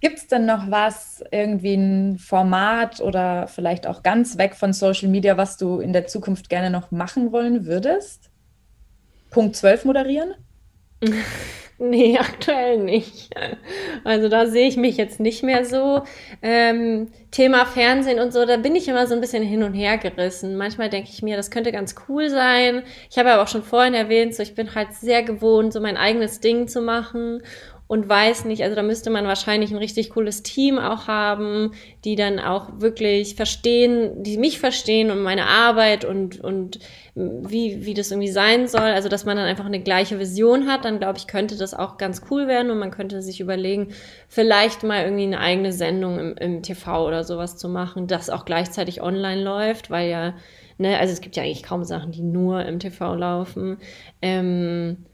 Gibt 0.02 0.18
es 0.18 0.28
denn 0.28 0.45
noch 0.45 0.72
was, 0.72 1.24
irgendwie 1.30 1.76
ein 1.76 2.18
Format 2.18 3.02
oder 3.02 3.47
vielleicht 3.47 3.86
auch 3.86 4.02
ganz 4.02 4.38
weg 4.38 4.56
von 4.56 4.74
Social 4.74 5.10
Media, 5.10 5.38
was 5.38 5.58
du 5.58 5.80
in 5.80 5.93
der 5.93 6.08
Zukunft 6.08 6.50
gerne 6.50 6.72
noch 6.72 6.89
machen 6.89 7.32
wollen 7.32 7.66
würdest? 7.66 8.28
Punkt 9.30 9.55
12 9.55 9.86
moderieren? 9.86 10.34
nee, 11.77 12.17
aktuell 12.17 12.77
nicht. 12.77 13.34
Also 14.03 14.27
da 14.27 14.47
sehe 14.47 14.67
ich 14.67 14.77
mich 14.77 14.97
jetzt 14.97 15.19
nicht 15.19 15.43
mehr 15.43 15.65
so. 15.65 16.03
Ähm, 16.41 17.07
Thema 17.32 17.65
Fernsehen 17.65 18.19
und 18.19 18.34
so, 18.34 18.45
da 18.45 18.57
bin 18.57 18.75
ich 18.75 18.88
immer 18.88 19.07
so 19.07 19.13
ein 19.13 19.21
bisschen 19.21 19.43
hin 19.43 19.63
und 19.63 19.73
her 19.73 19.97
gerissen. 19.97 20.57
Manchmal 20.57 20.89
denke 20.89 21.09
ich 21.11 21.21
mir, 21.21 21.38
das 21.38 21.51
könnte 21.51 21.71
ganz 21.71 21.95
cool 22.07 22.30
sein. 22.30 22.84
Ich 23.09 23.17
habe 23.17 23.32
aber 23.32 23.43
auch 23.43 23.47
schon 23.47 23.63
vorhin 23.63 23.93
erwähnt, 23.93 24.36
so 24.36 24.43
ich 24.43 24.55
bin 24.55 24.75
halt 24.75 24.93
sehr 24.93 25.23
gewohnt, 25.23 25.73
so 25.73 25.80
mein 25.80 25.97
eigenes 25.97 26.39
Ding 26.39 26.67
zu 26.67 26.82
machen 26.82 27.41
und 27.90 28.08
weiß 28.08 28.46
nicht, 28.46 28.62
also 28.62 28.76
da 28.76 28.84
müsste 28.84 29.10
man 29.10 29.26
wahrscheinlich 29.26 29.72
ein 29.72 29.78
richtig 29.78 30.12
cooles 30.12 30.44
Team 30.44 30.78
auch 30.78 31.08
haben, 31.08 31.72
die 32.06 32.16
dann 32.16 32.38
auch 32.38 32.68
wirklich 32.78 33.34
verstehen, 33.34 34.22
die 34.22 34.38
mich 34.38 34.60
verstehen 34.60 35.10
und 35.10 35.24
meine 35.24 35.48
Arbeit 35.48 36.06
und, 36.06 36.40
und 36.40 36.78
wie, 37.16 37.88
wie 37.88 37.96
das 37.96 38.12
irgendwie 38.12 38.30
sein 38.30 38.68
soll. 38.68 38.82
Also, 38.82 39.10
dass 39.10 39.26
man 39.26 39.38
dann 39.38 39.48
einfach 39.48 39.66
eine 39.66 39.80
gleiche 39.82 40.20
Vision 40.20 40.68
hat, 40.68 40.86
dann 40.86 41.00
glaube 41.00 41.18
ich, 41.18 41.26
könnte 41.26 41.58
das 41.58 41.74
auch 41.74 41.98
ganz 41.98 42.22
cool 42.30 42.48
werden 42.48 42.70
und 42.70 42.78
man 42.78 42.92
könnte 42.92 43.24
sich 43.24 43.40
überlegen, 43.40 43.88
vielleicht 44.28 44.84
mal 44.84 45.04
irgendwie 45.04 45.24
eine 45.24 45.40
eigene 45.40 45.74
Sendung 45.74 46.20
im, 46.20 46.38
im 46.38 46.62
TV 46.62 47.08
oder 47.08 47.24
sowas 47.24 47.58
zu 47.58 47.70
machen, 47.70 48.06
das 48.06 48.30
auch 48.30 48.46
gleichzeitig 48.46 49.02
online 49.02 49.42
läuft, 49.42 49.90
weil 49.90 50.12
ja, 50.12 50.36
ne, 50.78 51.00
also 51.00 51.12
es 51.12 51.22
gibt 51.22 51.36
ja 51.36 51.42
eigentlich 51.42 51.64
kaum 51.64 51.84
Sachen, 51.84 52.12
die 52.12 52.22
nur 52.22 52.64
im 52.66 52.78
TV 52.78 53.16
laufen. 53.16 53.80
Ähm, 54.22 55.06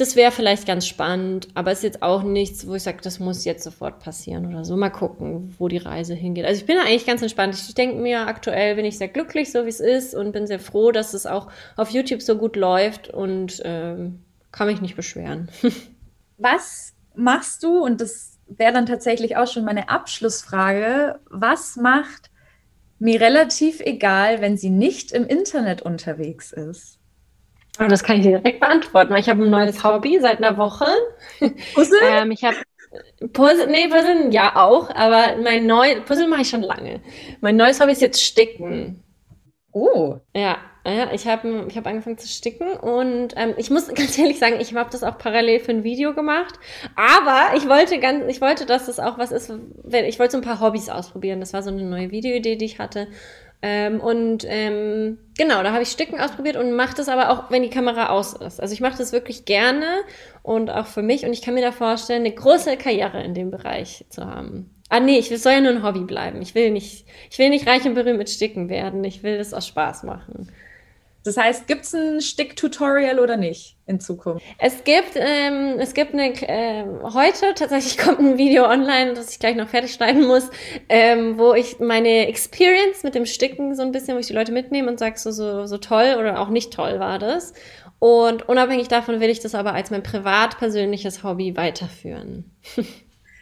das 0.00 0.16
wäre 0.16 0.32
vielleicht 0.32 0.66
ganz 0.66 0.86
spannend, 0.86 1.48
aber 1.54 1.72
ist 1.72 1.82
jetzt 1.82 2.02
auch 2.02 2.22
nichts, 2.22 2.66
wo 2.66 2.74
ich 2.74 2.82
sage, 2.82 2.98
das 3.02 3.20
muss 3.20 3.44
jetzt 3.44 3.62
sofort 3.62 4.00
passieren 4.00 4.46
oder 4.46 4.64
so. 4.64 4.76
Mal 4.76 4.90
gucken, 4.90 5.54
wo 5.58 5.68
die 5.68 5.76
Reise 5.76 6.14
hingeht. 6.14 6.46
Also 6.46 6.60
ich 6.60 6.66
bin 6.66 6.78
eigentlich 6.78 7.06
ganz 7.06 7.20
entspannt. 7.20 7.54
Ich 7.54 7.74
denke 7.74 7.96
mir, 7.96 8.26
aktuell 8.26 8.76
bin 8.76 8.86
ich 8.86 8.96
sehr 8.96 9.08
glücklich, 9.08 9.52
so 9.52 9.64
wie 9.64 9.68
es 9.68 9.80
ist 9.80 10.14
und 10.14 10.32
bin 10.32 10.46
sehr 10.46 10.58
froh, 10.58 10.90
dass 10.90 11.12
es 11.12 11.26
auch 11.26 11.48
auf 11.76 11.90
YouTube 11.90 12.22
so 12.22 12.38
gut 12.38 12.56
läuft 12.56 13.08
und 13.08 13.60
ähm, 13.64 14.20
kann 14.52 14.68
mich 14.68 14.80
nicht 14.80 14.96
beschweren. 14.96 15.50
Was 16.38 16.94
machst 17.14 17.62
du, 17.62 17.84
und 17.84 18.00
das 18.00 18.38
wäre 18.46 18.72
dann 18.72 18.86
tatsächlich 18.86 19.36
auch 19.36 19.46
schon 19.46 19.64
meine 19.64 19.90
Abschlussfrage, 19.90 21.20
was 21.28 21.76
macht 21.76 22.30
mir 22.98 23.20
relativ 23.20 23.80
egal, 23.80 24.40
wenn 24.40 24.56
sie 24.56 24.70
nicht 24.70 25.12
im 25.12 25.26
Internet 25.26 25.82
unterwegs 25.82 26.52
ist? 26.52 26.99
Oh, 27.80 27.86
das 27.88 28.04
kann 28.04 28.18
ich 28.18 28.22
direkt 28.22 28.60
beantworten. 28.60 29.16
Ich 29.16 29.28
habe 29.28 29.42
ein 29.42 29.50
neues 29.50 29.82
Hobby 29.82 30.18
seit 30.20 30.38
einer 30.38 30.58
Woche. 30.58 30.86
Puzzle? 31.74 31.98
ähm, 32.10 32.30
ich 32.30 32.44
habe 32.44 32.56
Puzzle, 33.32 33.68
nee, 33.68 33.88
Puzzle 33.88 34.32
ja 34.32 34.56
auch, 34.56 34.94
aber 34.94 35.36
mein 35.42 35.66
neues 35.66 36.04
Puzzle 36.04 36.28
mache 36.28 36.42
ich 36.42 36.50
schon 36.50 36.62
lange. 36.62 37.00
Mein 37.40 37.56
neues 37.56 37.80
Hobby 37.80 37.92
ist 37.92 38.02
jetzt 38.02 38.22
Sticken. 38.22 39.02
Oh. 39.72 40.16
Ja, 40.34 40.58
ja 40.84 41.12
ich 41.12 41.26
habe 41.26 41.66
ich 41.68 41.76
hab 41.76 41.86
angefangen 41.86 42.18
zu 42.18 42.26
sticken 42.26 42.72
und 42.72 43.34
ähm, 43.36 43.54
ich 43.56 43.70
muss 43.70 43.88
ganz 43.94 44.18
ehrlich 44.18 44.38
sagen, 44.38 44.56
ich 44.60 44.74
habe 44.74 44.90
das 44.90 45.04
auch 45.04 45.16
parallel 45.16 45.60
für 45.60 45.72
ein 45.72 45.84
Video 45.84 46.12
gemacht. 46.12 46.58
Aber 46.96 47.56
ich 47.56 47.68
wollte 47.68 47.98
ganz, 47.98 48.24
ich 48.28 48.42
wollte, 48.42 48.66
dass 48.66 48.86
das 48.86 48.98
auch 48.98 49.16
was 49.16 49.32
ist, 49.32 49.52
wenn, 49.84 50.04
ich 50.04 50.18
wollte 50.18 50.32
so 50.32 50.38
ein 50.38 50.44
paar 50.44 50.60
Hobbys 50.60 50.90
ausprobieren. 50.90 51.40
Das 51.40 51.52
war 51.52 51.62
so 51.62 51.70
eine 51.70 51.84
neue 51.84 52.10
Videoidee, 52.10 52.56
die 52.56 52.66
ich 52.66 52.78
hatte. 52.78 53.08
Ähm, 53.62 54.00
und 54.00 54.44
ähm, 54.48 55.18
genau, 55.36 55.62
da 55.62 55.72
habe 55.72 55.82
ich 55.82 55.90
Stücken 55.90 56.18
ausprobiert 56.18 56.56
und 56.56 56.72
mache 56.72 56.96
das 56.96 57.08
aber 57.08 57.30
auch, 57.30 57.50
wenn 57.50 57.62
die 57.62 57.70
Kamera 57.70 58.08
aus 58.08 58.32
ist. 58.32 58.60
Also 58.60 58.72
ich 58.72 58.80
mache 58.80 58.96
das 58.96 59.12
wirklich 59.12 59.44
gerne 59.44 59.86
und 60.42 60.70
auch 60.70 60.86
für 60.86 61.02
mich 61.02 61.26
und 61.26 61.32
ich 61.32 61.42
kann 61.42 61.54
mir 61.54 61.62
da 61.62 61.72
vorstellen, 61.72 62.24
eine 62.24 62.34
große 62.34 62.76
Karriere 62.78 63.22
in 63.22 63.34
dem 63.34 63.50
Bereich 63.50 64.06
zu 64.08 64.24
haben. 64.24 64.70
Ah 64.88 64.98
nee, 64.98 65.18
ich 65.18 65.28
soll 65.40 65.52
ja 65.52 65.60
nur 65.60 65.72
ein 65.72 65.82
Hobby 65.82 66.00
bleiben. 66.00 66.40
Ich 66.42 66.54
will 66.54 66.70
nicht, 66.70 67.06
ich 67.30 67.38
will 67.38 67.50
nicht 67.50 67.66
reich 67.66 67.84
und 67.84 67.94
berühmt 67.94 68.18
mit 68.18 68.30
Sticken 68.30 68.68
werden. 68.68 69.04
Ich 69.04 69.22
will 69.22 69.38
das 69.38 69.54
aus 69.54 69.68
Spaß 69.68 70.02
machen. 70.04 70.48
Das 71.22 71.36
heißt, 71.36 71.66
gibt 71.66 71.84
es 71.84 71.94
ein 71.94 72.20
Stick-Tutorial 72.20 73.18
oder 73.18 73.36
nicht 73.36 73.76
in 73.86 74.00
Zukunft? 74.00 74.44
Es 74.58 74.84
gibt, 74.84 75.12
ähm, 75.16 75.76
es 75.78 75.92
gibt 75.92 76.14
eine, 76.14 76.32
äh, 76.48 76.84
heute 77.02 77.54
tatsächlich 77.54 77.98
kommt 78.04 78.20
ein 78.20 78.38
Video 78.38 78.64
online, 78.64 79.12
das 79.12 79.30
ich 79.32 79.38
gleich 79.38 79.56
noch 79.56 79.68
fertig 79.68 79.92
schneiden 79.92 80.26
muss, 80.26 80.48
ähm, 80.88 81.38
wo 81.38 81.52
ich 81.52 81.78
meine 81.78 82.26
Experience 82.28 83.02
mit 83.02 83.14
dem 83.14 83.26
Sticken 83.26 83.74
so 83.74 83.82
ein 83.82 83.92
bisschen, 83.92 84.16
wo 84.16 84.20
ich 84.20 84.28
die 84.28 84.32
Leute 84.32 84.52
mitnehme 84.52 84.90
und 84.90 84.98
sage, 84.98 85.18
so, 85.18 85.30
so, 85.30 85.66
so 85.66 85.76
toll 85.76 86.16
oder 86.18 86.40
auch 86.40 86.48
nicht 86.48 86.72
toll 86.72 86.98
war 87.00 87.18
das. 87.18 87.52
Und 87.98 88.48
unabhängig 88.48 88.88
davon 88.88 89.20
will 89.20 89.28
ich 89.28 89.40
das 89.40 89.54
aber 89.54 89.74
als 89.74 89.90
mein 89.90 90.02
privat 90.02 90.58
persönliches 90.58 91.22
Hobby 91.22 91.56
weiterführen. 91.56 92.50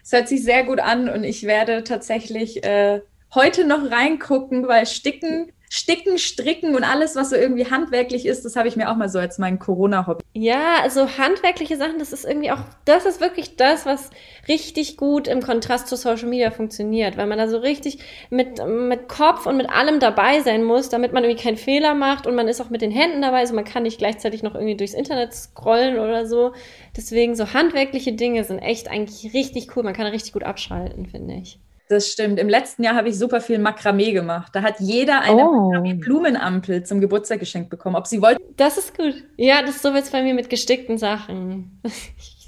Es 0.04 0.12
hört 0.12 0.28
sich 0.28 0.42
sehr 0.42 0.64
gut 0.64 0.80
an 0.80 1.10
und 1.10 1.22
ich 1.22 1.42
werde 1.42 1.84
tatsächlich 1.84 2.64
äh, 2.64 3.02
heute 3.34 3.66
noch 3.66 3.90
reingucken, 3.90 4.66
weil 4.66 4.86
Sticken 4.86 5.52
Sticken, 5.70 6.18
Stricken 6.18 6.74
und 6.74 6.84
alles, 6.84 7.14
was 7.14 7.30
so 7.30 7.36
irgendwie 7.36 7.70
handwerklich 7.70 8.26
ist, 8.26 8.44
das 8.44 8.56
habe 8.56 8.68
ich 8.68 8.76
mir 8.76 8.90
auch 8.90 8.96
mal 8.96 9.08
so 9.08 9.18
als 9.18 9.38
mein 9.38 9.58
Corona-Hobby. 9.58 10.24
Ja, 10.32 10.80
also 10.82 11.18
handwerkliche 11.18 11.76
Sachen, 11.76 11.98
das 11.98 12.12
ist 12.12 12.24
irgendwie 12.24 12.50
auch, 12.50 12.60
das 12.84 13.04
ist 13.04 13.20
wirklich 13.20 13.56
das, 13.56 13.84
was 13.84 14.10
richtig 14.48 14.96
gut 14.96 15.28
im 15.28 15.42
Kontrast 15.42 15.88
zu 15.88 15.96
Social 15.96 16.28
Media 16.28 16.50
funktioniert, 16.50 17.16
weil 17.16 17.26
man 17.26 17.38
da 17.38 17.48
so 17.48 17.58
richtig 17.58 17.98
mit, 18.30 18.64
mit 18.66 19.08
Kopf 19.08 19.46
und 19.46 19.56
mit 19.56 19.68
allem 19.68 20.00
dabei 20.00 20.40
sein 20.40 20.64
muss, 20.64 20.88
damit 20.88 21.12
man 21.12 21.24
irgendwie 21.24 21.42
keinen 21.42 21.56
Fehler 21.58 21.94
macht 21.94 22.26
und 22.26 22.34
man 22.34 22.48
ist 22.48 22.60
auch 22.60 22.70
mit 22.70 22.80
den 22.80 22.90
Händen 22.90 23.20
dabei, 23.20 23.38
also 23.40 23.54
man 23.54 23.64
kann 23.64 23.82
nicht 23.82 23.98
gleichzeitig 23.98 24.42
noch 24.42 24.54
irgendwie 24.54 24.76
durchs 24.76 24.94
Internet 24.94 25.34
scrollen 25.34 25.98
oder 25.98 26.26
so. 26.26 26.52
Deswegen 26.96 27.36
so 27.36 27.52
handwerkliche 27.52 28.12
Dinge 28.12 28.44
sind 28.44 28.58
echt 28.58 28.88
eigentlich 28.88 29.34
richtig 29.34 29.76
cool. 29.76 29.82
Man 29.82 29.94
kann 29.94 30.06
richtig 30.06 30.32
gut 30.32 30.44
abschalten, 30.44 31.06
finde 31.06 31.34
ich. 31.34 31.60
Das 31.88 32.08
stimmt. 32.08 32.38
Im 32.38 32.50
letzten 32.50 32.82
Jahr 32.82 32.94
habe 32.94 33.08
ich 33.08 33.18
super 33.18 33.40
viel 33.40 33.58
Makramee 33.58 34.12
gemacht. 34.12 34.54
Da 34.54 34.62
hat 34.62 34.78
jeder 34.78 35.22
eine 35.22 35.42
oh. 35.42 35.72
Blumenampel 35.94 36.82
zum 36.82 37.00
Geburtstag 37.00 37.40
geschenkt 37.40 37.70
bekommen. 37.70 37.96
Ob 37.96 38.06
sie 38.06 38.20
wollten. 38.20 38.42
Das 38.56 38.76
ist 38.76 38.96
gut. 38.96 39.24
Ja, 39.38 39.62
das 39.62 39.76
ist 39.76 39.82
so 39.82 39.88
jetzt 39.94 40.12
bei 40.12 40.22
mir 40.22 40.34
mit 40.34 40.50
gestickten 40.50 40.98
Sachen. 40.98 41.80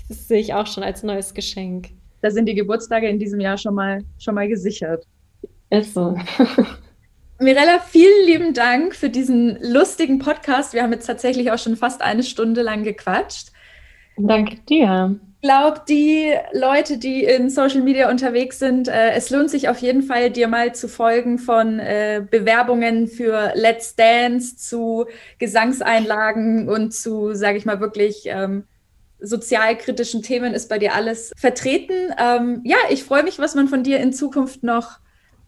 Das 0.08 0.26
sehe 0.26 0.40
ich 0.40 0.54
auch 0.54 0.66
schon 0.66 0.82
als 0.82 1.04
neues 1.04 1.34
Geschenk. 1.34 1.90
Da 2.20 2.32
sind 2.32 2.46
die 2.46 2.56
Geburtstage 2.56 3.08
in 3.08 3.20
diesem 3.20 3.38
Jahr 3.38 3.56
schon 3.56 3.76
mal, 3.76 4.00
schon 4.18 4.34
mal 4.34 4.48
gesichert. 4.48 5.06
Ist 5.70 5.94
so. 5.94 6.18
Mirella, 7.38 7.78
vielen 7.78 8.26
lieben 8.26 8.52
Dank 8.52 8.96
für 8.96 9.08
diesen 9.08 9.56
lustigen 9.62 10.18
Podcast. 10.18 10.74
Wir 10.74 10.82
haben 10.82 10.92
jetzt 10.92 11.06
tatsächlich 11.06 11.52
auch 11.52 11.58
schon 11.58 11.76
fast 11.76 12.02
eine 12.02 12.24
Stunde 12.24 12.62
lang 12.62 12.82
gequatscht. 12.82 13.52
Danke 14.16 14.56
dir 14.68 15.20
glaube, 15.42 15.82
die 15.88 16.34
Leute, 16.52 16.98
die 16.98 17.24
in 17.24 17.50
Social 17.50 17.82
Media 17.82 18.10
unterwegs 18.10 18.58
sind, 18.58 18.88
äh, 18.88 19.12
es 19.12 19.30
lohnt 19.30 19.50
sich 19.50 19.68
auf 19.68 19.78
jeden 19.78 20.02
Fall, 20.02 20.30
dir 20.30 20.48
mal 20.48 20.74
zu 20.74 20.88
folgen 20.88 21.38
von 21.38 21.78
äh, 21.78 22.22
Bewerbungen 22.28 23.08
für 23.08 23.52
Let's 23.54 23.96
Dance 23.96 24.56
zu 24.56 25.06
Gesangseinlagen 25.38 26.68
und 26.68 26.92
zu, 26.92 27.34
sage 27.34 27.58
ich 27.58 27.64
mal, 27.64 27.80
wirklich 27.80 28.24
ähm, 28.26 28.64
sozialkritischen 29.20 30.22
Themen 30.22 30.54
ist 30.54 30.68
bei 30.68 30.78
dir 30.78 30.94
alles 30.94 31.32
vertreten. 31.36 32.12
Ähm, 32.18 32.60
ja, 32.64 32.78
ich 32.90 33.04
freue 33.04 33.22
mich, 33.22 33.38
was 33.38 33.54
man 33.54 33.68
von 33.68 33.82
dir 33.82 33.98
in 34.00 34.12
Zukunft 34.12 34.62
noch 34.62 34.98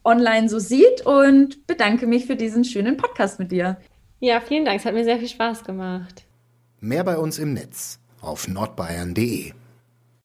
online 0.04 0.48
so 0.48 0.58
sieht 0.58 1.06
und 1.06 1.66
bedanke 1.66 2.06
mich 2.06 2.26
für 2.26 2.36
diesen 2.36 2.64
schönen 2.64 2.96
Podcast 2.96 3.38
mit 3.38 3.52
dir. 3.52 3.78
Ja, 4.20 4.40
vielen 4.40 4.64
Dank. 4.64 4.80
Es 4.80 4.86
hat 4.86 4.94
mir 4.94 5.04
sehr 5.04 5.18
viel 5.18 5.28
Spaß 5.28 5.64
gemacht. 5.64 6.24
Mehr 6.80 7.04
bei 7.04 7.16
uns 7.16 7.38
im 7.38 7.54
Netz 7.54 7.98
auf 8.20 8.48
nordbayern.de. 8.48 9.52